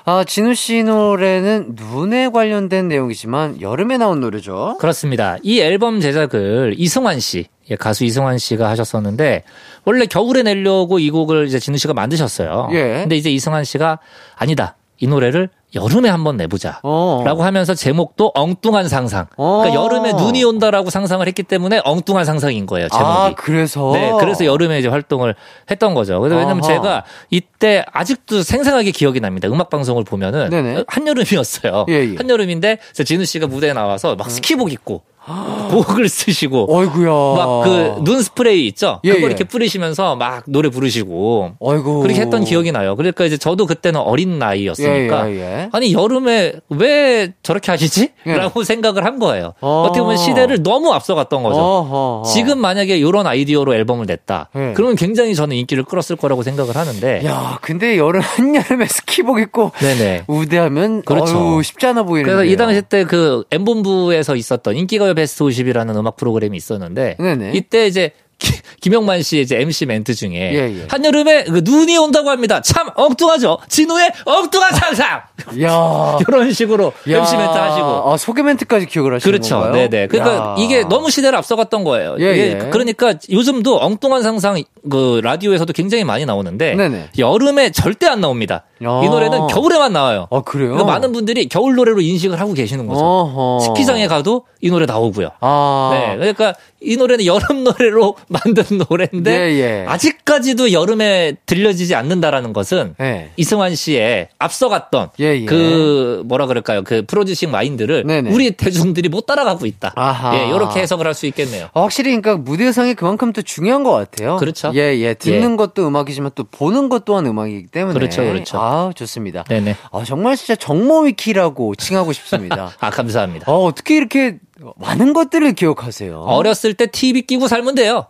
아, 0.06 0.24
진우 0.24 0.56
씨 0.56 0.84
노래는 0.84 1.76
눈에 1.76 2.30
관련된 2.30 2.88
내용이지만 2.88 3.62
여름에 3.62 3.98
나온 3.98 4.22
노래죠. 4.22 4.78
그렇습니다. 4.80 5.36
이 5.44 5.60
앨범 5.60 6.00
제작을 6.00 6.74
이승환 6.78 7.20
씨, 7.20 7.48
예, 7.70 7.76
가수 7.76 8.06
이승환 8.06 8.38
씨가 8.38 8.70
하셨었는데 8.70 9.44
원래 9.86 10.06
겨울에 10.06 10.42
내려고 10.42 11.00
이 11.00 11.10
곡을 11.12 11.46
이제 11.48 11.60
진우 11.60 11.78
씨가 11.78 11.94
만드셨어요. 11.94 12.70
예. 12.72 13.02
근데 13.02 13.18
이제 13.18 13.30
이승환 13.30 13.66
씨가 13.66 14.00
아니다. 14.38 14.78
이 15.00 15.08
노래를 15.08 15.50
여름에 15.76 16.10
한번 16.10 16.38
내보자. 16.38 16.80
어. 16.84 17.22
라고 17.26 17.44
하면서 17.44 17.76
제목도 17.76 18.32
엉뚱한 18.34 18.88
상상. 18.88 19.28
어. 19.38 19.60
그러니까 19.60 19.84
여름에 19.84 20.14
눈이 20.14 20.44
온다라고 20.44 20.90
상상을 20.90 21.26
했기 21.28 21.44
때문에 21.44 21.82
엉뚱한 21.84 22.26
상상인 22.26 22.66
거예요, 22.66 22.88
제목이. 22.90 23.08
아, 23.08 23.34
그래서? 23.36 23.92
네, 23.94 24.12
그래서 24.20 24.46
여름에 24.46 24.80
이제 24.80 24.88
활동을 24.88 25.36
했던 25.70 25.94
거죠. 25.94 26.20
그래서 26.20 26.38
왜냐면. 26.38 26.60
제가 26.62 27.04
이때 27.30 27.84
아직도 27.92 28.44
생생하게 28.44 28.92
기억이 28.92 29.20
납니다. 29.20 29.48
음악 29.48 29.70
방송을 29.70 30.04
보면은 30.04 30.50
네네. 30.50 30.84
한여름이었어요. 30.88 31.86
예, 31.90 31.94
예. 31.94 32.16
한여름인데 32.16 32.80
저 32.94 33.04
진우 33.04 33.26
씨가 33.26 33.48
무대에 33.48 33.74
나와서 33.74 34.16
막 34.16 34.30
스키복 34.30 34.72
입고 34.74 35.04
곡을 35.70 36.10
쓰시고 36.10 36.68
어이구야. 36.76 37.10
막 37.10 37.64
그 37.64 38.00
눈 38.04 38.22
스프레이 38.22 38.66
있죠? 38.68 39.00
예, 39.04 39.12
그거 39.12 39.24
예. 39.24 39.26
이렇게 39.28 39.44
뿌리시면서 39.44 40.16
막 40.16 40.44
노래 40.48 40.70
부르시고 40.70 41.52
어이구. 41.60 42.00
그렇게 42.02 42.22
했던 42.22 42.44
기억이 42.44 42.72
나요. 42.72 42.96
그러니까 42.96 43.26
이제 43.26 43.38
저도 43.38 43.66
그때는 43.66 44.00
어린 44.00 44.40
나이였으니까 44.40 45.30
예, 45.30 45.36
예, 45.36 45.40
예. 45.42 45.70
아니 45.72 45.94
여름에 45.94 46.54
왜 46.70 47.34
저렇게 47.44 47.72
하시지? 47.72 48.12
예. 48.26 48.34
라고 48.34 48.64
생각을 48.64 49.06
한 49.06 49.20
거예요. 49.20 49.54
어. 49.62 49.84
어떻게 49.86 50.02
보면 50.02 50.18
시대를 50.18 50.64
너무 50.64 50.92
앞서갔던 50.94 51.44
거죠. 51.44 51.60
어허. 51.60 52.24
지금 52.32 52.60
만약에 52.60 52.98
이런 52.98 53.28
아이디어로 53.28 53.76
앨범을 53.76 54.06
냈다. 54.06 54.50
예. 54.56 54.74
그러면 54.76 54.96
굉장히 54.96 55.36
저는 55.36 55.56
인기를 55.58 55.84
끌었을 55.84 56.16
거라고 56.16 56.44
생각을 56.44 56.76
하는데. 56.76 57.26
야, 57.26 57.58
근데 57.62 57.98
여름, 57.98 58.22
한여름에 58.24 58.86
스키복 58.88 59.40
입고 59.40 59.72
네네. 59.80 60.24
우대하면 60.28 61.02
그렇죠. 61.04 61.38
어휴, 61.38 61.64
쉽지 61.64 61.86
않아 61.88 62.04
보이는데. 62.04 62.32
그래서 62.34 62.52
이 62.52 62.56
당시 62.56 62.82
때 62.82 63.04
그 63.04 63.44
M본부에서 63.52 64.36
있었던 64.36 64.76
인기가요 64.76 65.14
베스트 65.20 65.44
50이라는 65.44 65.96
음악 65.98 66.16
프로그램이 66.16 66.56
있었는데 66.56 67.18
네네. 67.20 67.52
이때 67.54 67.88
이제 67.88 68.12
기- 68.38 68.54
김영만 68.80 69.22
씨의 69.22 69.44
이제 69.44 69.58
MC 69.60 69.86
멘트 69.86 70.14
중에 70.14 70.32
예, 70.32 70.80
예. 70.80 70.86
한여름에 70.88 71.44
그 71.44 71.60
눈이 71.62 71.98
온다고 71.98 72.30
합니다. 72.30 72.62
참 72.62 72.88
엉뚱하죠. 72.96 73.58
진우의 73.68 74.14
엉뚱한 74.24 74.72
상상. 74.76 75.22
야. 75.62 76.18
이런 76.26 76.54
식으로 76.54 76.94
MC 77.06 77.36
멘트 77.36 77.52
하시고 77.58 77.86
아, 78.14 78.16
소개 78.16 78.42
멘트까지 78.42 78.86
기억을 78.86 79.14
하시는 79.16 79.30
그렇죠. 79.30 79.56
건가요? 79.60 79.74
네 79.74 79.90
네. 79.90 80.08
그러니까 80.08 80.36
야. 80.36 80.56
이게 80.58 80.84
너무 80.88 81.12
시대를 81.12 81.38
앞서갔던 81.38 81.84
거예요. 81.84 82.16
예, 82.22 82.32
이게 82.34 82.52
예. 82.64 82.70
그러니까 82.70 83.14
요즘도 83.30 83.78
엉뚱한 83.84 84.24
상상 84.24 84.64
그 84.90 85.20
라디오에서도 85.22 85.74
굉장히 85.74 86.06
많이 86.06 86.26
나오는데 86.26 86.76
네네. 86.76 87.10
여름에 87.18 87.72
절대 87.72 88.08
안 88.08 88.22
나옵니다. 88.22 88.64
야. 88.84 89.02
이 89.04 89.10
노래는 89.10 89.48
겨울에만 89.48 89.94
나와요. 89.94 90.28
아, 90.32 90.42
그래요? 90.42 90.70
그러니까 90.72 90.92
많은 90.92 91.12
분들이 91.12 91.48
겨울 91.48 91.76
노래로 91.76 92.02
인식을 92.02 92.40
하고 92.40 92.54
계시는 92.54 92.88
거죠. 92.88 93.00
어허. 93.04 93.60
스키장에 93.66 94.08
가도 94.08 94.46
이 94.62 94.70
노래 94.70 94.86
나오고요. 94.86 95.30
아. 95.42 95.90
네. 95.94 96.18
그러니까 96.18 96.54
이 96.82 96.96
노래는 96.98 97.26
여름 97.26 97.64
노래로 97.66 98.16
만든 98.28 98.64
노래인데 98.90 99.32
예, 99.32 99.60
예. 99.60 99.86
아직까지도 99.88 100.72
여름에 100.72 101.36
들려지지 101.46 101.94
않는다라는 101.96 102.54
것은 102.54 102.96
네. 102.98 103.32
이승환 103.38 103.76
씨의 103.76 104.30
앞서갔던 104.40 105.10
예, 105.20 105.42
예. 105.42 105.46
그 105.46 106.24
뭐라 106.26 106.48
그럴까요? 106.48 106.84
그 106.84 107.04
프로듀싱 107.06 107.52
마인드를 107.52 108.06
네네. 108.06 108.32
우리 108.32 108.52
대중들이 108.52 109.10
못 109.10 109.26
따라가고 109.26 109.66
있다. 109.66 109.92
아하. 109.96 110.38
예, 110.38 110.48
이렇게 110.48 110.80
해석을 110.80 111.06
할 111.06 111.20
수 111.20 111.26
있겠네요. 111.26 111.68
아, 111.74 111.82
확실히 111.82 112.12
그러니까 112.16 112.38
무대성이 112.38 112.94
그만큼 112.94 113.34
또 113.34 113.42
중요한 113.42 113.84
것 113.84 113.92
같아요. 113.92 114.38
그렇죠. 114.38 114.72
예, 114.76 114.98
예. 115.00 115.16
듣는 115.16 115.58
것도 115.58 115.86
음악이지만 115.86 116.32
또 116.36 116.46
보는 116.46 116.88
것 116.88 117.04
또한 117.04 117.26
음악이기 117.26 117.68
때문에. 117.68 117.94
그렇죠, 117.94 118.22
그렇죠. 118.22 118.58
아, 118.58 118.69
좋습니다. 118.96 119.44
네네. 119.44 119.76
아, 119.92 120.04
정말 120.04 120.36
진짜 120.36 120.56
정모위키라고 120.56 121.76
칭하고 121.76 122.14
싶습니다. 122.14 122.72
아, 122.80 122.90
감사합니다. 122.90 123.52
아, 123.52 123.56
어떻게 123.56 123.96
이렇게 123.98 124.38
많은 124.78 125.14
것들을 125.14 125.54
기억하세요? 125.54 126.20
어렸을 126.20 126.74
때 126.74 126.86
TV 126.88 127.24
끼고 127.24 127.48
살면 127.48 127.76
돼요. 127.76 128.08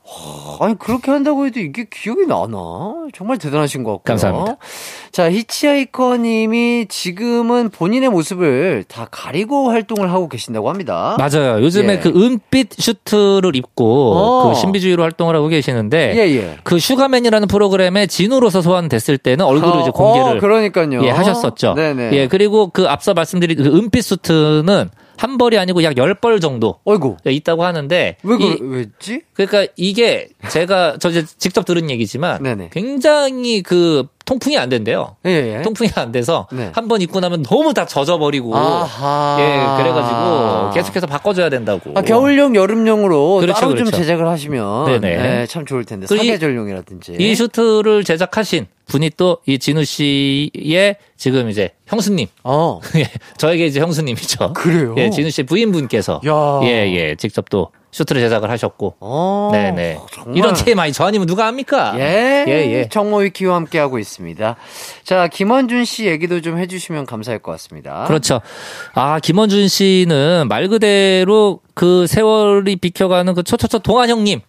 아니 0.59 0.77
그렇게 0.77 1.11
한다고 1.11 1.45
해도 1.45 1.59
이게 1.59 1.85
기억이 1.89 2.25
나나? 2.25 3.07
정말 3.13 3.37
대단하신 3.37 3.83
것 3.83 3.91
같고요. 3.91 4.03
감사합니다. 4.03 4.57
자 5.11 5.31
히치하이커님이 5.31 6.87
지금은 6.89 7.69
본인의 7.69 8.09
모습을 8.09 8.83
다 8.87 9.07
가리고 9.09 9.69
활동을 9.69 10.11
하고 10.11 10.27
계신다고 10.27 10.69
합니다. 10.69 11.17
맞아요. 11.17 11.61
요즘에 11.63 11.93
예. 11.93 11.99
그 11.99 12.09
은빛 12.09 12.73
슈트를 12.77 13.55
입고 13.55 14.13
어. 14.15 14.49
그 14.49 14.59
신비주의로 14.59 15.03
활동을 15.03 15.35
하고 15.35 15.47
계시는데 15.47 16.13
예 16.15 16.35
예. 16.35 16.57
그 16.63 16.79
슈가맨이라는 16.79 17.47
프로그램에 17.47 18.07
지누로서 18.07 18.61
소환됐을 18.61 19.17
때는 19.17 19.45
얼굴을 19.45 19.81
이제 19.81 19.91
공개를 19.91 20.37
어, 20.37 20.39
그러니까요. 20.39 21.03
예, 21.03 21.09
하셨었죠. 21.09 21.73
네네. 21.75 22.11
예, 22.13 22.27
그리고 22.27 22.69
그 22.69 22.87
앞서 22.87 23.13
말씀드린 23.13 23.57
그 23.57 23.65
은빛 23.65 24.03
수트는 24.03 24.89
한 25.19 25.37
벌이 25.37 25.59
아니고 25.59 25.83
약 25.83 25.97
열 25.97 26.13
벌 26.15 26.39
정도 26.39 26.75
어이구. 26.85 27.17
예, 27.27 27.31
있다고 27.33 27.65
하는데 27.65 28.15
왜 28.23 28.35
이- 28.39 28.57
그, 28.57 28.65
왜지? 28.69 29.21
그러니까 29.33 29.69
이게 29.75 30.29
제가 30.49 30.95
저 30.99 31.09
이제 31.09 31.25
직접 31.37 31.65
들은 31.65 31.89
얘기지만 31.89 32.41
네네. 32.41 32.69
굉장히 32.71 33.61
그 33.61 34.05
통풍이 34.23 34.57
안 34.57 34.69
된대요. 34.69 35.17
예, 35.25 35.57
예. 35.57 35.61
통풍이 35.61 35.89
안 35.95 36.11
돼서 36.13 36.47
네. 36.53 36.71
한번 36.73 37.01
입고 37.01 37.19
나면 37.19 37.43
너무 37.43 37.73
다 37.73 37.85
젖어버리고 37.85 38.55
아하. 38.55 39.37
예 39.41 39.83
그래가지고 39.83 40.71
계속해서 40.73 41.07
바꿔줘야 41.07 41.49
된다고. 41.49 41.91
아, 41.95 42.01
겨울용, 42.01 42.55
여름용으로 42.55 43.37
그렇죠, 43.41 43.59
따로 43.59 43.75
좀 43.75 43.85
그렇죠. 43.87 43.97
제작을 43.97 44.25
하시면 44.27 44.85
네네. 45.01 45.17
네, 45.17 45.45
참 45.47 45.65
좋을 45.65 45.83
텐데 45.83 46.05
그리고 46.07 46.23
이- 46.23 46.27
사계절용이라든지. 46.27 47.17
이 47.19 47.35
슈트를 47.35 48.03
제작하신 48.05 48.67
분이 48.85 49.11
또 49.17 49.39
이 49.47 49.59
진우 49.59 49.83
씨의 49.83 50.95
지금 51.19 51.49
이제 51.49 51.71
형수님. 51.85 52.27
어. 52.45 52.79
예, 52.95 53.05
저에게 53.37 53.65
이제 53.65 53.81
형수님이죠. 53.81 54.53
그래요? 54.53 54.95
예, 54.97 55.09
진우 55.09 55.29
씨의 55.29 55.45
부인분께서 55.45 56.21
야. 56.25 56.59
예, 56.63 56.91
예, 56.95 57.15
직접 57.15 57.49
또 57.49 57.71
슈트를 57.91 58.21
제작을 58.21 58.49
하셨고. 58.51 58.95
어. 59.01 59.49
네네. 59.51 59.99
정말. 60.13 60.37
이런 60.37 60.53
TMI 60.53 60.93
저 60.93 61.03
아니면 61.05 61.27
누가 61.27 61.45
합니까? 61.45 61.93
예, 61.97 62.45
예, 62.47 62.51
예. 62.71 62.87
정모위키와 62.87 63.53
함께 63.55 63.79
하고 63.79 63.99
있습니다. 63.99 64.55
자, 65.03 65.27
김원준 65.27 65.83
씨 65.85 66.05
얘기도 66.07 66.39
좀 66.39 66.57
해 66.57 66.67
주시면 66.67 67.05
감사할 67.05 67.39
것 67.39 67.51
같습니다. 67.51 68.05
그렇죠. 68.07 68.39
아, 68.93 69.19
김원준 69.19 69.67
씨는 69.67 70.47
말 70.47 70.69
그대로 70.69 71.59
그 71.79 72.07
세월이 72.07 72.75
비켜가는 72.75 73.33
그 73.35 73.41
초초초 73.41 73.79
동안 73.79 74.09
형님. 74.09 74.41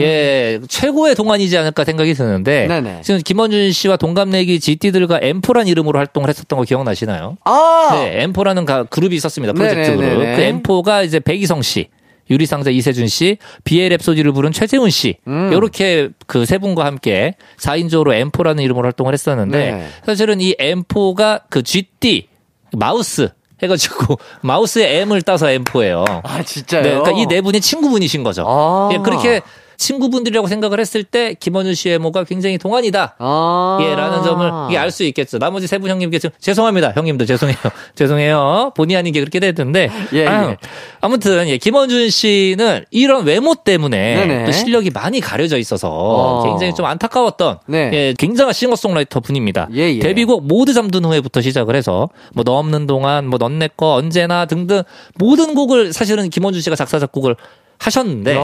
예, 0.00 0.58
최고의 0.68 1.16
동안이지 1.16 1.58
않을까 1.58 1.84
생각이 1.84 2.14
드는데. 2.14 2.64
음. 2.64 2.68
네네. 2.68 3.00
지금 3.02 3.20
김원준 3.22 3.72
씨와 3.72 3.98
동갑내기 3.98 4.58
GT들과 4.58 5.18
엠포란 5.20 5.66
이름으로 5.68 5.98
활동을 5.98 6.30
했었던 6.30 6.58
거 6.58 6.64
기억나시나요? 6.64 7.36
아! 7.44 7.90
네, 7.92 8.22
엠포라는 8.22 8.64
가- 8.64 8.84
그룹이 8.84 9.14
있었습니다. 9.16 9.52
프로젝트 9.52 9.80
네네네네. 9.90 10.14
그룹. 10.14 10.36
그 10.36 10.40
엠포가 10.40 11.02
이제 11.02 11.20
백이성 11.20 11.60
씨, 11.60 11.88
유리상자 12.30 12.70
이세준 12.70 13.06
씨, 13.08 13.36
비엘 13.64 13.94
랩소디를 13.94 14.32
부른 14.32 14.52
최재훈 14.52 14.88
씨. 14.88 15.16
음. 15.26 15.50
요렇게 15.52 16.08
그 16.26 16.46
세 16.46 16.56
분과 16.56 16.86
함께 16.86 17.34
4인조로 17.58 18.14
엠포라는 18.14 18.64
이름으로 18.64 18.86
활동을 18.86 19.12
했었는데 19.12 19.72
네. 19.72 19.86
사실은 20.06 20.40
이 20.40 20.54
엠포가 20.58 21.40
그 21.50 21.62
GT 21.62 22.28
마우스 22.72 23.28
해가지고 23.62 24.18
마우스의 24.42 25.00
M을 25.00 25.22
따서 25.22 25.50
엠포예요. 25.50 26.04
아, 26.24 26.42
진짜요? 26.42 26.82
네, 26.82 26.88
그러니까 26.90 27.10
이 27.12 27.26
네 27.26 27.40
분이 27.40 27.60
친구분이신 27.60 28.22
거죠. 28.22 28.44
아. 28.46 28.88
예, 28.92 28.98
그렇게 28.98 29.40
친구분들이라고 29.78 30.48
생각을 30.48 30.80
했을 30.80 31.04
때 31.04 31.34
김원준 31.38 31.74
씨의 31.74 31.94
외모가 31.94 32.24
굉장히 32.24 32.58
동안이다. 32.58 33.14
아. 33.18 33.78
예, 33.80 33.94
라는 33.94 34.22
점을 34.24 34.76
알 34.76 34.90
수 34.90 35.04
있겠죠. 35.04 35.38
나머지 35.38 35.66
세 35.66 35.78
분 35.78 35.88
형님께 35.90 36.18
좀 36.18 36.30
죄송합니다. 36.40 36.92
형님도 36.96 37.24
죄송해요. 37.24 37.56
죄송해요. 37.94 38.72
본의 38.76 38.96
아닌 38.96 39.12
게 39.12 39.20
그렇게 39.20 39.38
됐는데. 39.38 39.90
예, 40.12 40.26
아, 40.26 40.50
예. 40.50 40.56
아무튼, 41.00 41.46
예, 41.48 41.56
김원준 41.58 42.10
씨는 42.10 42.84
이런 42.90 43.24
외모 43.24 43.54
때문에. 43.54 44.44
또 44.46 44.52
실력이 44.52 44.90
많이 44.90 45.20
가려져 45.20 45.56
있어서 45.58 45.88
어. 45.90 46.42
굉장히 46.44 46.74
좀 46.74 46.84
안타까웠던 46.86 47.58
네. 47.66 47.90
예, 47.92 48.14
굉장한 48.18 48.52
싱어송라이터 48.52 49.20
분입니다. 49.20 49.68
예, 49.74 49.94
예. 49.94 49.98
데뷔곡 50.00 50.46
모두 50.46 50.72
잠든 50.74 51.04
후에부터 51.04 51.40
시작을 51.40 51.76
해서 51.76 52.08
뭐 52.34 52.42
너 52.44 52.54
없는 52.58 52.86
동안 52.86 53.26
뭐 53.28 53.38
넌 53.38 53.58
내 53.58 53.68
거 53.76 53.94
언제나 53.94 54.46
등등 54.46 54.82
모든 55.16 55.54
곡을 55.54 55.92
사실은 55.92 56.30
김원준 56.30 56.62
씨가 56.62 56.74
작사 56.74 56.98
작곡을 56.98 57.36
하셨는데 57.78 58.34
야. 58.36 58.40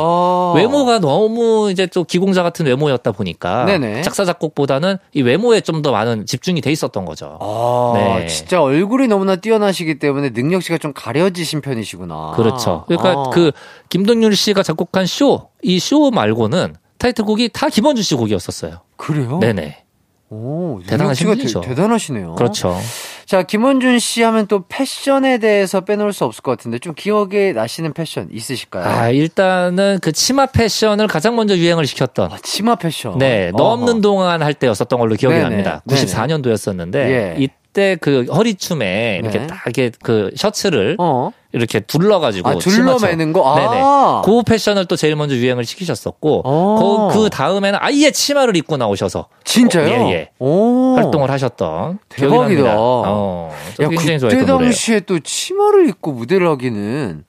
외모가 0.54 1.00
너무 1.00 1.68
이제 1.70 1.86
좀 1.86 2.04
기공자 2.04 2.42
같은 2.42 2.66
외모였다 2.66 3.12
보니까 3.12 3.64
네네. 3.64 4.02
작사 4.02 4.24
작곡보다는 4.24 4.96
이 5.12 5.22
외모에 5.22 5.60
좀 5.60 5.82
더 5.82 5.90
많은 5.92 6.24
집중이 6.24 6.60
돼 6.60 6.70
있었던 6.72 7.04
거죠. 7.04 7.36
아, 7.42 7.92
네. 8.20 8.26
진짜 8.26 8.62
얼굴이 8.62 9.06
너무나 9.08 9.36
뛰어나시기 9.36 9.98
때문에 9.98 10.30
능력치가 10.30 10.78
좀 10.78 10.92
가려지신 10.94 11.60
편이시구나. 11.60 12.32
그렇죠. 12.36 12.84
그러니까 12.86 13.10
아. 13.10 13.30
그 13.30 13.50
김동률 13.90 14.34
씨가 14.36 14.62
작곡한 14.62 15.04
쇼, 15.06 15.48
이 15.62 15.78
쇼 15.78 16.10
말고는 16.10 16.76
타이틀곡이 16.98 17.50
다 17.52 17.68
김원준 17.68 18.02
씨 18.02 18.14
곡이었었어요. 18.14 18.80
그래요? 18.96 19.38
네네. 19.40 19.83
오, 20.34 20.80
대단하신 20.86 21.28
분이죠. 21.28 21.60
대, 21.60 21.74
단하시네요 21.74 22.34
그렇죠. 22.34 22.76
자, 23.24 23.42
김원준 23.42 24.00
씨 24.00 24.22
하면 24.22 24.46
또 24.48 24.64
패션에 24.68 25.38
대해서 25.38 25.82
빼놓을 25.82 26.12
수 26.12 26.24
없을 26.24 26.42
것 26.42 26.50
같은데 26.50 26.78
좀 26.78 26.92
기억에 26.94 27.52
나시는 27.52 27.92
패션 27.92 28.28
있으실까요? 28.32 28.84
아, 28.84 29.10
일단은 29.10 29.98
그 30.02 30.12
치마 30.12 30.46
패션을 30.46 31.06
가장 31.06 31.36
먼저 31.36 31.56
유행을 31.56 31.86
시켰던 31.86 32.32
아, 32.32 32.38
치마 32.42 32.74
패션. 32.74 33.16
네. 33.18 33.52
없는 33.54 34.00
동안 34.00 34.42
할 34.42 34.54
때였었던 34.54 34.98
걸로 34.98 35.14
기억이 35.14 35.36
네네, 35.36 35.48
납니다. 35.48 35.82
네네. 35.86 36.04
94년도였었는데 36.04 36.94
예. 36.94 37.36
이때 37.38 37.96
그 38.00 38.24
허리춤에 38.24 39.20
이렇게 39.22 39.38
네. 39.38 39.46
딱 39.46 39.62
이렇게 39.66 39.90
그 40.02 40.30
셔츠를 40.36 40.96
어. 40.98 41.30
이렇게 41.54 41.78
둘러가지고 41.78 42.48
아, 42.48 42.54
둘러매는 42.56 43.32
거? 43.32 43.42
아. 43.48 43.54
네네. 43.54 43.82
그 44.24 44.42
패션을 44.42 44.86
또 44.86 44.96
제일 44.96 45.14
먼저 45.14 45.36
유행을 45.36 45.64
시키셨었고 45.64 46.42
어. 46.44 47.08
그, 47.12 47.18
그 47.18 47.30
다음에는 47.30 47.78
아예 47.80 48.10
치마를 48.10 48.56
입고 48.56 48.76
나오셔서 48.76 49.28
진짜요? 49.44 49.86
어, 49.86 50.08
예, 50.08 50.12
예. 50.12 50.30
오. 50.40 50.96
활동을 50.96 51.30
하셨던 51.30 52.00
대박이다. 52.08 52.74
어, 52.76 53.50
야, 53.80 53.88
그때 53.88 54.18
좋아했던 54.18 54.46
노래예요. 54.46 54.58
당시에 54.58 55.00
또 55.00 55.20
치마를 55.20 55.88
입고 55.88 56.12
무대를 56.12 56.48
하기는 56.48 57.24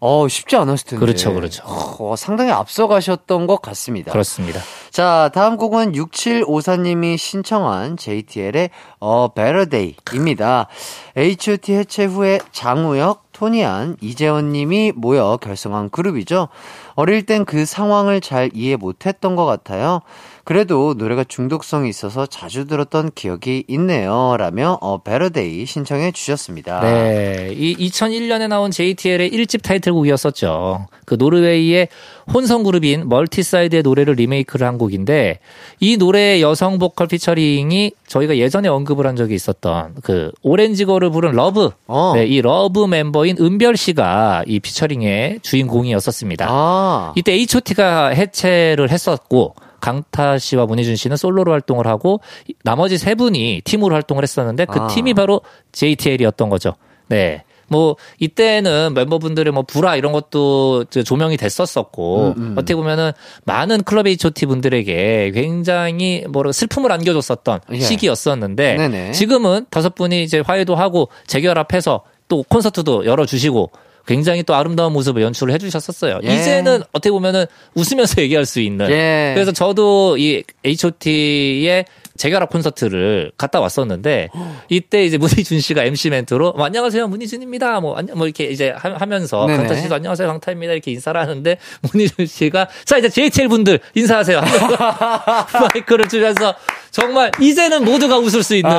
어, 0.00 0.28
쉽지 0.28 0.56
않았을 0.56 0.86
텐데. 0.86 1.04
그렇죠, 1.04 1.34
그렇죠. 1.34 1.64
어, 1.66 2.14
상당히 2.16 2.52
앞서가셨던 2.52 3.46
것 3.48 3.60
같습니다. 3.60 4.12
그렇습니다. 4.12 4.60
자, 4.90 5.30
다음 5.34 5.56
곡은 5.56 5.92
6754님이 5.92 7.18
신청한 7.18 7.96
JTL의 7.96 8.70
어, 9.00 9.28
Better 9.34 9.68
Day입니다. 9.68 10.68
H.O.T 11.16 11.74
해체 11.74 12.04
후에 12.04 12.38
장우혁, 12.52 13.27
토니안, 13.38 13.96
이재원 14.00 14.50
님이 14.50 14.92
모여 14.96 15.38
결성한 15.40 15.90
그룹이죠. 15.90 16.48
어릴 16.96 17.24
땐 17.24 17.44
그 17.44 17.64
상황을 17.64 18.20
잘 18.20 18.50
이해 18.52 18.74
못했던 18.74 19.36
것 19.36 19.46
같아요. 19.46 20.00
그래도 20.48 20.94
노래가 20.96 21.24
중독성이 21.24 21.90
있어서 21.90 22.24
자주 22.24 22.66
들었던 22.66 23.10
기억이 23.14 23.64
있네요. 23.68 24.34
라며 24.38 24.78
어, 24.80 24.98
Day 25.04 25.66
신청해 25.66 26.12
주셨습니다. 26.12 26.80
네. 26.80 27.52
이 27.54 27.76
2001년에 27.76 28.48
나온 28.48 28.70
JTL의 28.70 29.30
1집 29.30 29.60
타이틀곡이었었죠. 29.60 30.86
그 31.04 31.16
노르웨이의 31.18 31.88
혼성 32.32 32.62
그룹인 32.62 33.10
Multicyde의 33.10 33.82
노래를 33.82 34.14
리메이크를 34.14 34.66
한 34.66 34.78
곡인데 34.78 35.40
이 35.80 35.98
노래의 35.98 36.40
여성 36.40 36.78
보컬 36.78 37.08
피처링이 37.08 37.92
저희가 38.06 38.38
예전에 38.38 38.68
언급을 38.68 39.06
한 39.06 39.16
적이 39.16 39.34
있었던 39.34 39.96
그 40.02 40.32
Orange 40.40 40.72
Girl을 40.72 41.10
부른 41.10 41.32
러브. 41.32 41.72
어. 41.88 42.12
네, 42.14 42.24
이 42.24 42.40
러브 42.40 42.86
멤버인 42.86 43.36
은별 43.38 43.76
씨가 43.76 44.44
이 44.46 44.60
피처링의 44.60 45.40
주인공이었었습니다. 45.42 46.46
아, 46.48 47.12
이때 47.16 47.32
H.O.T가 47.32 48.08
해체를 48.08 48.90
했었고 48.90 49.54
강타 49.80 50.38
씨와 50.38 50.66
문희준 50.66 50.96
씨는 50.96 51.16
솔로로 51.16 51.52
활동을 51.52 51.86
하고 51.86 52.20
이- 52.48 52.54
나머지 52.64 52.98
세 52.98 53.14
분이 53.14 53.62
팀으로 53.64 53.94
활동을 53.94 54.22
했었는데 54.22 54.64
그 54.66 54.80
아. 54.80 54.86
팀이 54.88 55.14
바로 55.14 55.40
JTL이었던 55.72 56.48
거죠. 56.48 56.74
네. 57.08 57.44
뭐 57.70 57.96
이때는 58.18 58.94
멤버분들의 58.94 59.52
뭐 59.52 59.62
불화 59.62 59.94
이런 59.96 60.12
것도 60.12 60.86
저 60.88 61.02
조명이 61.02 61.36
됐었었고 61.36 62.34
음, 62.38 62.42
음. 62.42 62.52
어떻게 62.56 62.74
보면은 62.74 63.12
많은 63.44 63.82
클럽 63.82 64.06
H.O.T 64.06 64.46
분들에게 64.46 65.32
굉장히 65.34 66.24
뭐라 66.30 66.52
슬픔을 66.52 66.90
안겨줬었던 66.92 67.60
예. 67.72 67.80
시기였었는데 67.80 68.76
네네. 68.76 69.12
지금은 69.12 69.66
다섯 69.68 69.94
분이 69.94 70.22
이제 70.22 70.40
화해도 70.40 70.76
하고 70.76 71.08
재결합해서 71.26 72.04
또 72.28 72.42
콘서트도 72.42 73.04
열어주시고 73.04 73.70
굉장히 74.08 74.42
또 74.42 74.54
아름다운 74.54 74.92
모습을 74.94 75.20
연출을 75.22 75.52
해주셨었어요. 75.54 76.20
예. 76.24 76.34
이제는 76.34 76.82
어떻게 76.92 77.10
보면은 77.10 77.44
웃으면서 77.74 78.20
얘기할 78.22 78.46
수 78.46 78.58
있는. 78.60 78.90
예. 78.90 79.32
그래서 79.34 79.52
저도 79.52 80.16
이 80.16 80.42
H.O.T의 80.64 81.84
재결합 82.16 82.50
콘서트를 82.50 83.30
갔다 83.36 83.60
왔었는데 83.60 84.28
이때 84.70 85.04
이제 85.04 85.18
문희준 85.18 85.60
씨가 85.60 85.84
MC 85.84 86.10
멘트로 86.10 86.54
뭐, 86.54 86.66
안녕하세요 86.66 87.06
문희준입니다 87.06 87.80
뭐, 87.80 87.94
안녕- 87.96 88.18
뭐 88.18 88.26
이렇게 88.26 88.46
이제 88.46 88.70
하, 88.70 89.06
면서. 89.06 89.46
강타 89.46 89.76
씨도 89.76 89.94
안녕하세요 89.94 90.26
강타입니다 90.26 90.72
이렇게 90.72 90.90
인사를 90.90 91.18
하는데 91.20 91.58
문희준 91.92 92.26
씨가 92.26 92.68
자 92.86 92.98
이제 92.98 93.08
JTL 93.08 93.48
분들 93.48 93.78
인사하세요 93.94 94.40
마이크를 95.72 96.08
주면서 96.08 96.54
정말 96.98 97.30
이제는 97.40 97.84
모두가 97.84 98.18
웃을 98.18 98.42
수 98.42 98.54
있는 98.56 98.70
아, 98.70 98.76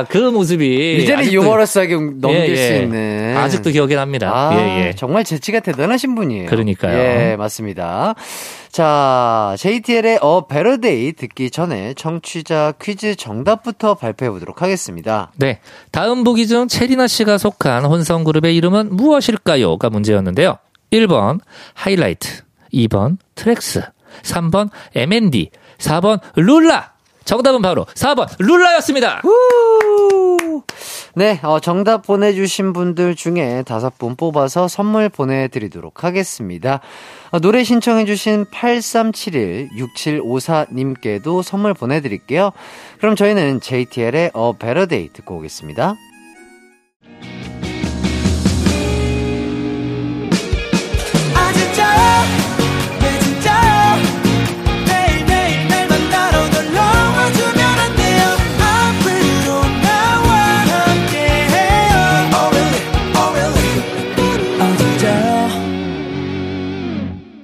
아, 0.00 0.04
그 0.08 0.16
모습이 0.18 1.02
이제는 1.02 1.24
아직도- 1.24 1.32
유머러스하게 1.32 1.94
넘길 1.94 2.34
예, 2.34 2.50
예. 2.50 2.56
수 2.56 2.74
있는. 2.82 3.36
아직도 3.36 3.70
기억이 3.70 3.94
납니다. 3.94 4.30
아, 4.32 4.54
예, 4.54 4.86
예. 4.88 4.92
정말 4.94 5.24
재치가 5.24 5.60
대단하신 5.60 6.14
분이에요. 6.14 6.48
그러니까요. 6.48 6.96
예, 6.98 7.36
맞습니다. 7.36 8.14
자, 8.70 9.54
JTL의 9.58 10.18
A 10.22 10.46
Better 10.46 10.90
Day 10.90 11.12
듣기 11.12 11.50
전에 11.50 11.92
청취자 11.94 12.74
퀴즈 12.80 13.16
정답부터 13.16 13.94
발표해 13.94 14.30
보도록 14.30 14.62
하겠습니다. 14.62 15.32
네. 15.36 15.58
다음 15.90 16.22
보기 16.24 16.46
중 16.46 16.68
채리나 16.68 17.08
씨가 17.08 17.36
속한 17.38 17.84
혼성 17.84 18.24
그룹의 18.24 18.54
이름은 18.56 18.94
무엇일까요?가 18.96 19.90
문제였는데요. 19.90 20.58
1번 20.92 21.40
하이라이트, 21.74 22.42
2번 22.72 23.16
트랙스, 23.34 23.82
3번 24.22 24.70
M&D, 24.94 25.50
4번 25.80 26.20
룰라. 26.36 26.92
정답은 27.24 27.62
바로 27.62 27.84
4번 27.84 28.28
룰라였습니다. 28.38 29.22
후! 29.22 30.62
네, 31.14 31.40
어, 31.42 31.58
정답 31.60 32.06
보내주신 32.06 32.72
분들 32.72 33.16
중에 33.16 33.64
다섯 33.66 33.98
분 33.98 34.14
뽑아서 34.16 34.68
선물 34.68 35.08
보내드리도록 35.08 36.04
하겠습니다. 36.04 36.80
어, 37.30 37.40
노래 37.40 37.64
신청해주신 37.64 38.44
8371-6754님께도 38.46 41.42
선물 41.42 41.74
보내드릴게요. 41.74 42.52
그럼 42.98 43.16
저희는 43.16 43.60
JTL의 43.60 44.30
A 44.36 44.52
Better 44.58 44.86
Day 44.86 45.08
듣고 45.12 45.38
오겠습니다. 45.38 45.96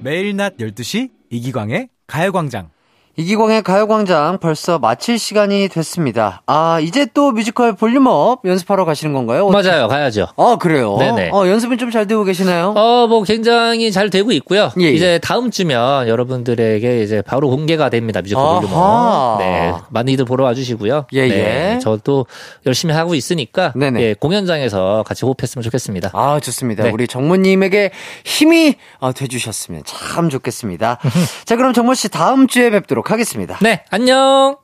매일 0.07 0.37
낮 0.37 0.57
12시 0.59 1.11
이기광의 1.31 1.89
가요광장. 2.07 2.71
이기광의 3.19 3.63
가요광장 3.63 4.39
벌써 4.39 4.79
마칠 4.79 5.19
시간이 5.19 5.69
됐습니다. 5.69 6.43
아, 6.47 6.79
이제 6.83 7.07
또 7.15 7.33
뮤지컬 7.33 7.73
Volume 7.75 8.26
Up 8.26 8.43
연습하러 8.45 8.85
가시는 8.85 9.15
건가요? 9.15 9.49
맞아요, 9.49 9.89
가야죠. 9.89 10.29
아, 10.37 10.57
그래요? 10.61 10.97
네네. 10.99 11.31
어, 11.33 11.49
연습은 11.49 11.79
좀 11.79 11.87
잘 11.97 12.07
되고 12.07 12.25
계시나요? 12.25 12.75
어, 12.77 13.07
뭐 13.07 13.23
굉장히 13.23 13.91
잘 13.91 14.11
되고 14.11 14.31
있고요. 14.33 14.71
예, 14.81 14.87
예. 14.87 14.91
이제 14.91 15.19
다음 15.23 15.51
주면 15.51 16.09
여러분들에게 16.09 17.03
이제 17.03 17.23
바로 17.23 17.49
공개가 17.49 17.89
됩니다. 17.89 18.21
뮤지컬 18.21 18.45
아하. 18.45 18.61
Volume 18.61 19.13
Up. 19.13 19.39
네. 19.39 19.73
많이들 19.89 20.25
보러 20.27 20.45
와 20.45 20.53
주시고요. 20.53 21.07
예, 21.13 21.29
네. 21.29 21.75
예. 21.75 21.79
저도 21.79 22.27
열심히 22.67 22.93
하고 22.93 23.15
있으니까 23.15 23.73
네네. 23.77 24.03
예, 24.03 24.15
공연장에서 24.15 25.05
같이 25.07 25.25
호흡했으면 25.25 25.63
좋겠습니다. 25.63 26.11
아, 26.13 26.39
좋습니다. 26.41 26.83
네. 26.85 26.91
우리 26.91 27.07
정모님에게 27.07 27.93
힘이 28.25 28.75
어, 28.99 29.13
돼주셨으면 29.15 29.83
참 29.87 30.29
좋겠습니다. 30.29 30.99
자, 31.47 31.57
그럼 31.57 31.73
정모 31.73 31.95
씨 31.95 32.11
다음 32.11 32.47
주에 32.47 32.69
뵙도록 32.71 33.06
하겠습니다. 33.11 33.59
네, 33.63 33.85
안녕. 33.91 34.57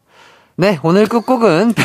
네, 0.57 0.79
오늘 0.83 1.07
끝곡은 1.07 1.75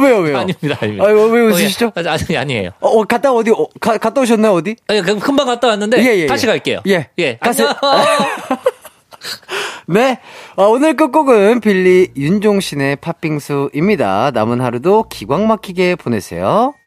왜요, 0.00 0.18
왜요? 0.18 0.38
아닙니다, 0.38 0.76
아닙니다. 0.80 1.04
아, 1.04 1.08
왜 1.08 1.40
웃으시죠? 1.40 1.86
어, 1.86 1.92
예. 1.96 2.08
아니, 2.08 2.36
아니에요. 2.36 2.70
어, 2.80 2.88
어, 2.88 3.04
갔다 3.04 3.32
어디 3.32 3.50
어, 3.50 3.66
가, 3.80 3.98
갔다 3.98 4.20
오셨나요 4.20 4.54
어디? 4.54 4.76
아니, 4.86 5.02
그 5.02 5.18
금방 5.18 5.46
갔다 5.46 5.68
왔는데 5.68 5.98
예, 5.98 6.18
예, 6.20 6.26
다시 6.26 6.46
예. 6.46 6.50
갈게요. 6.50 6.80
예. 6.86 7.08
예. 7.18 7.38
가세요. 7.38 7.74
네, 9.88 10.18
어, 10.56 10.68
오늘 10.68 10.96
끝곡은 10.96 11.60
빌리 11.60 12.08
윤종신의 12.16 12.96
팥빙수입니다. 12.96 14.30
남은 14.32 14.60
하루도 14.60 15.04
기광 15.08 15.46
막히게 15.46 15.96
보내세요. 15.96 16.74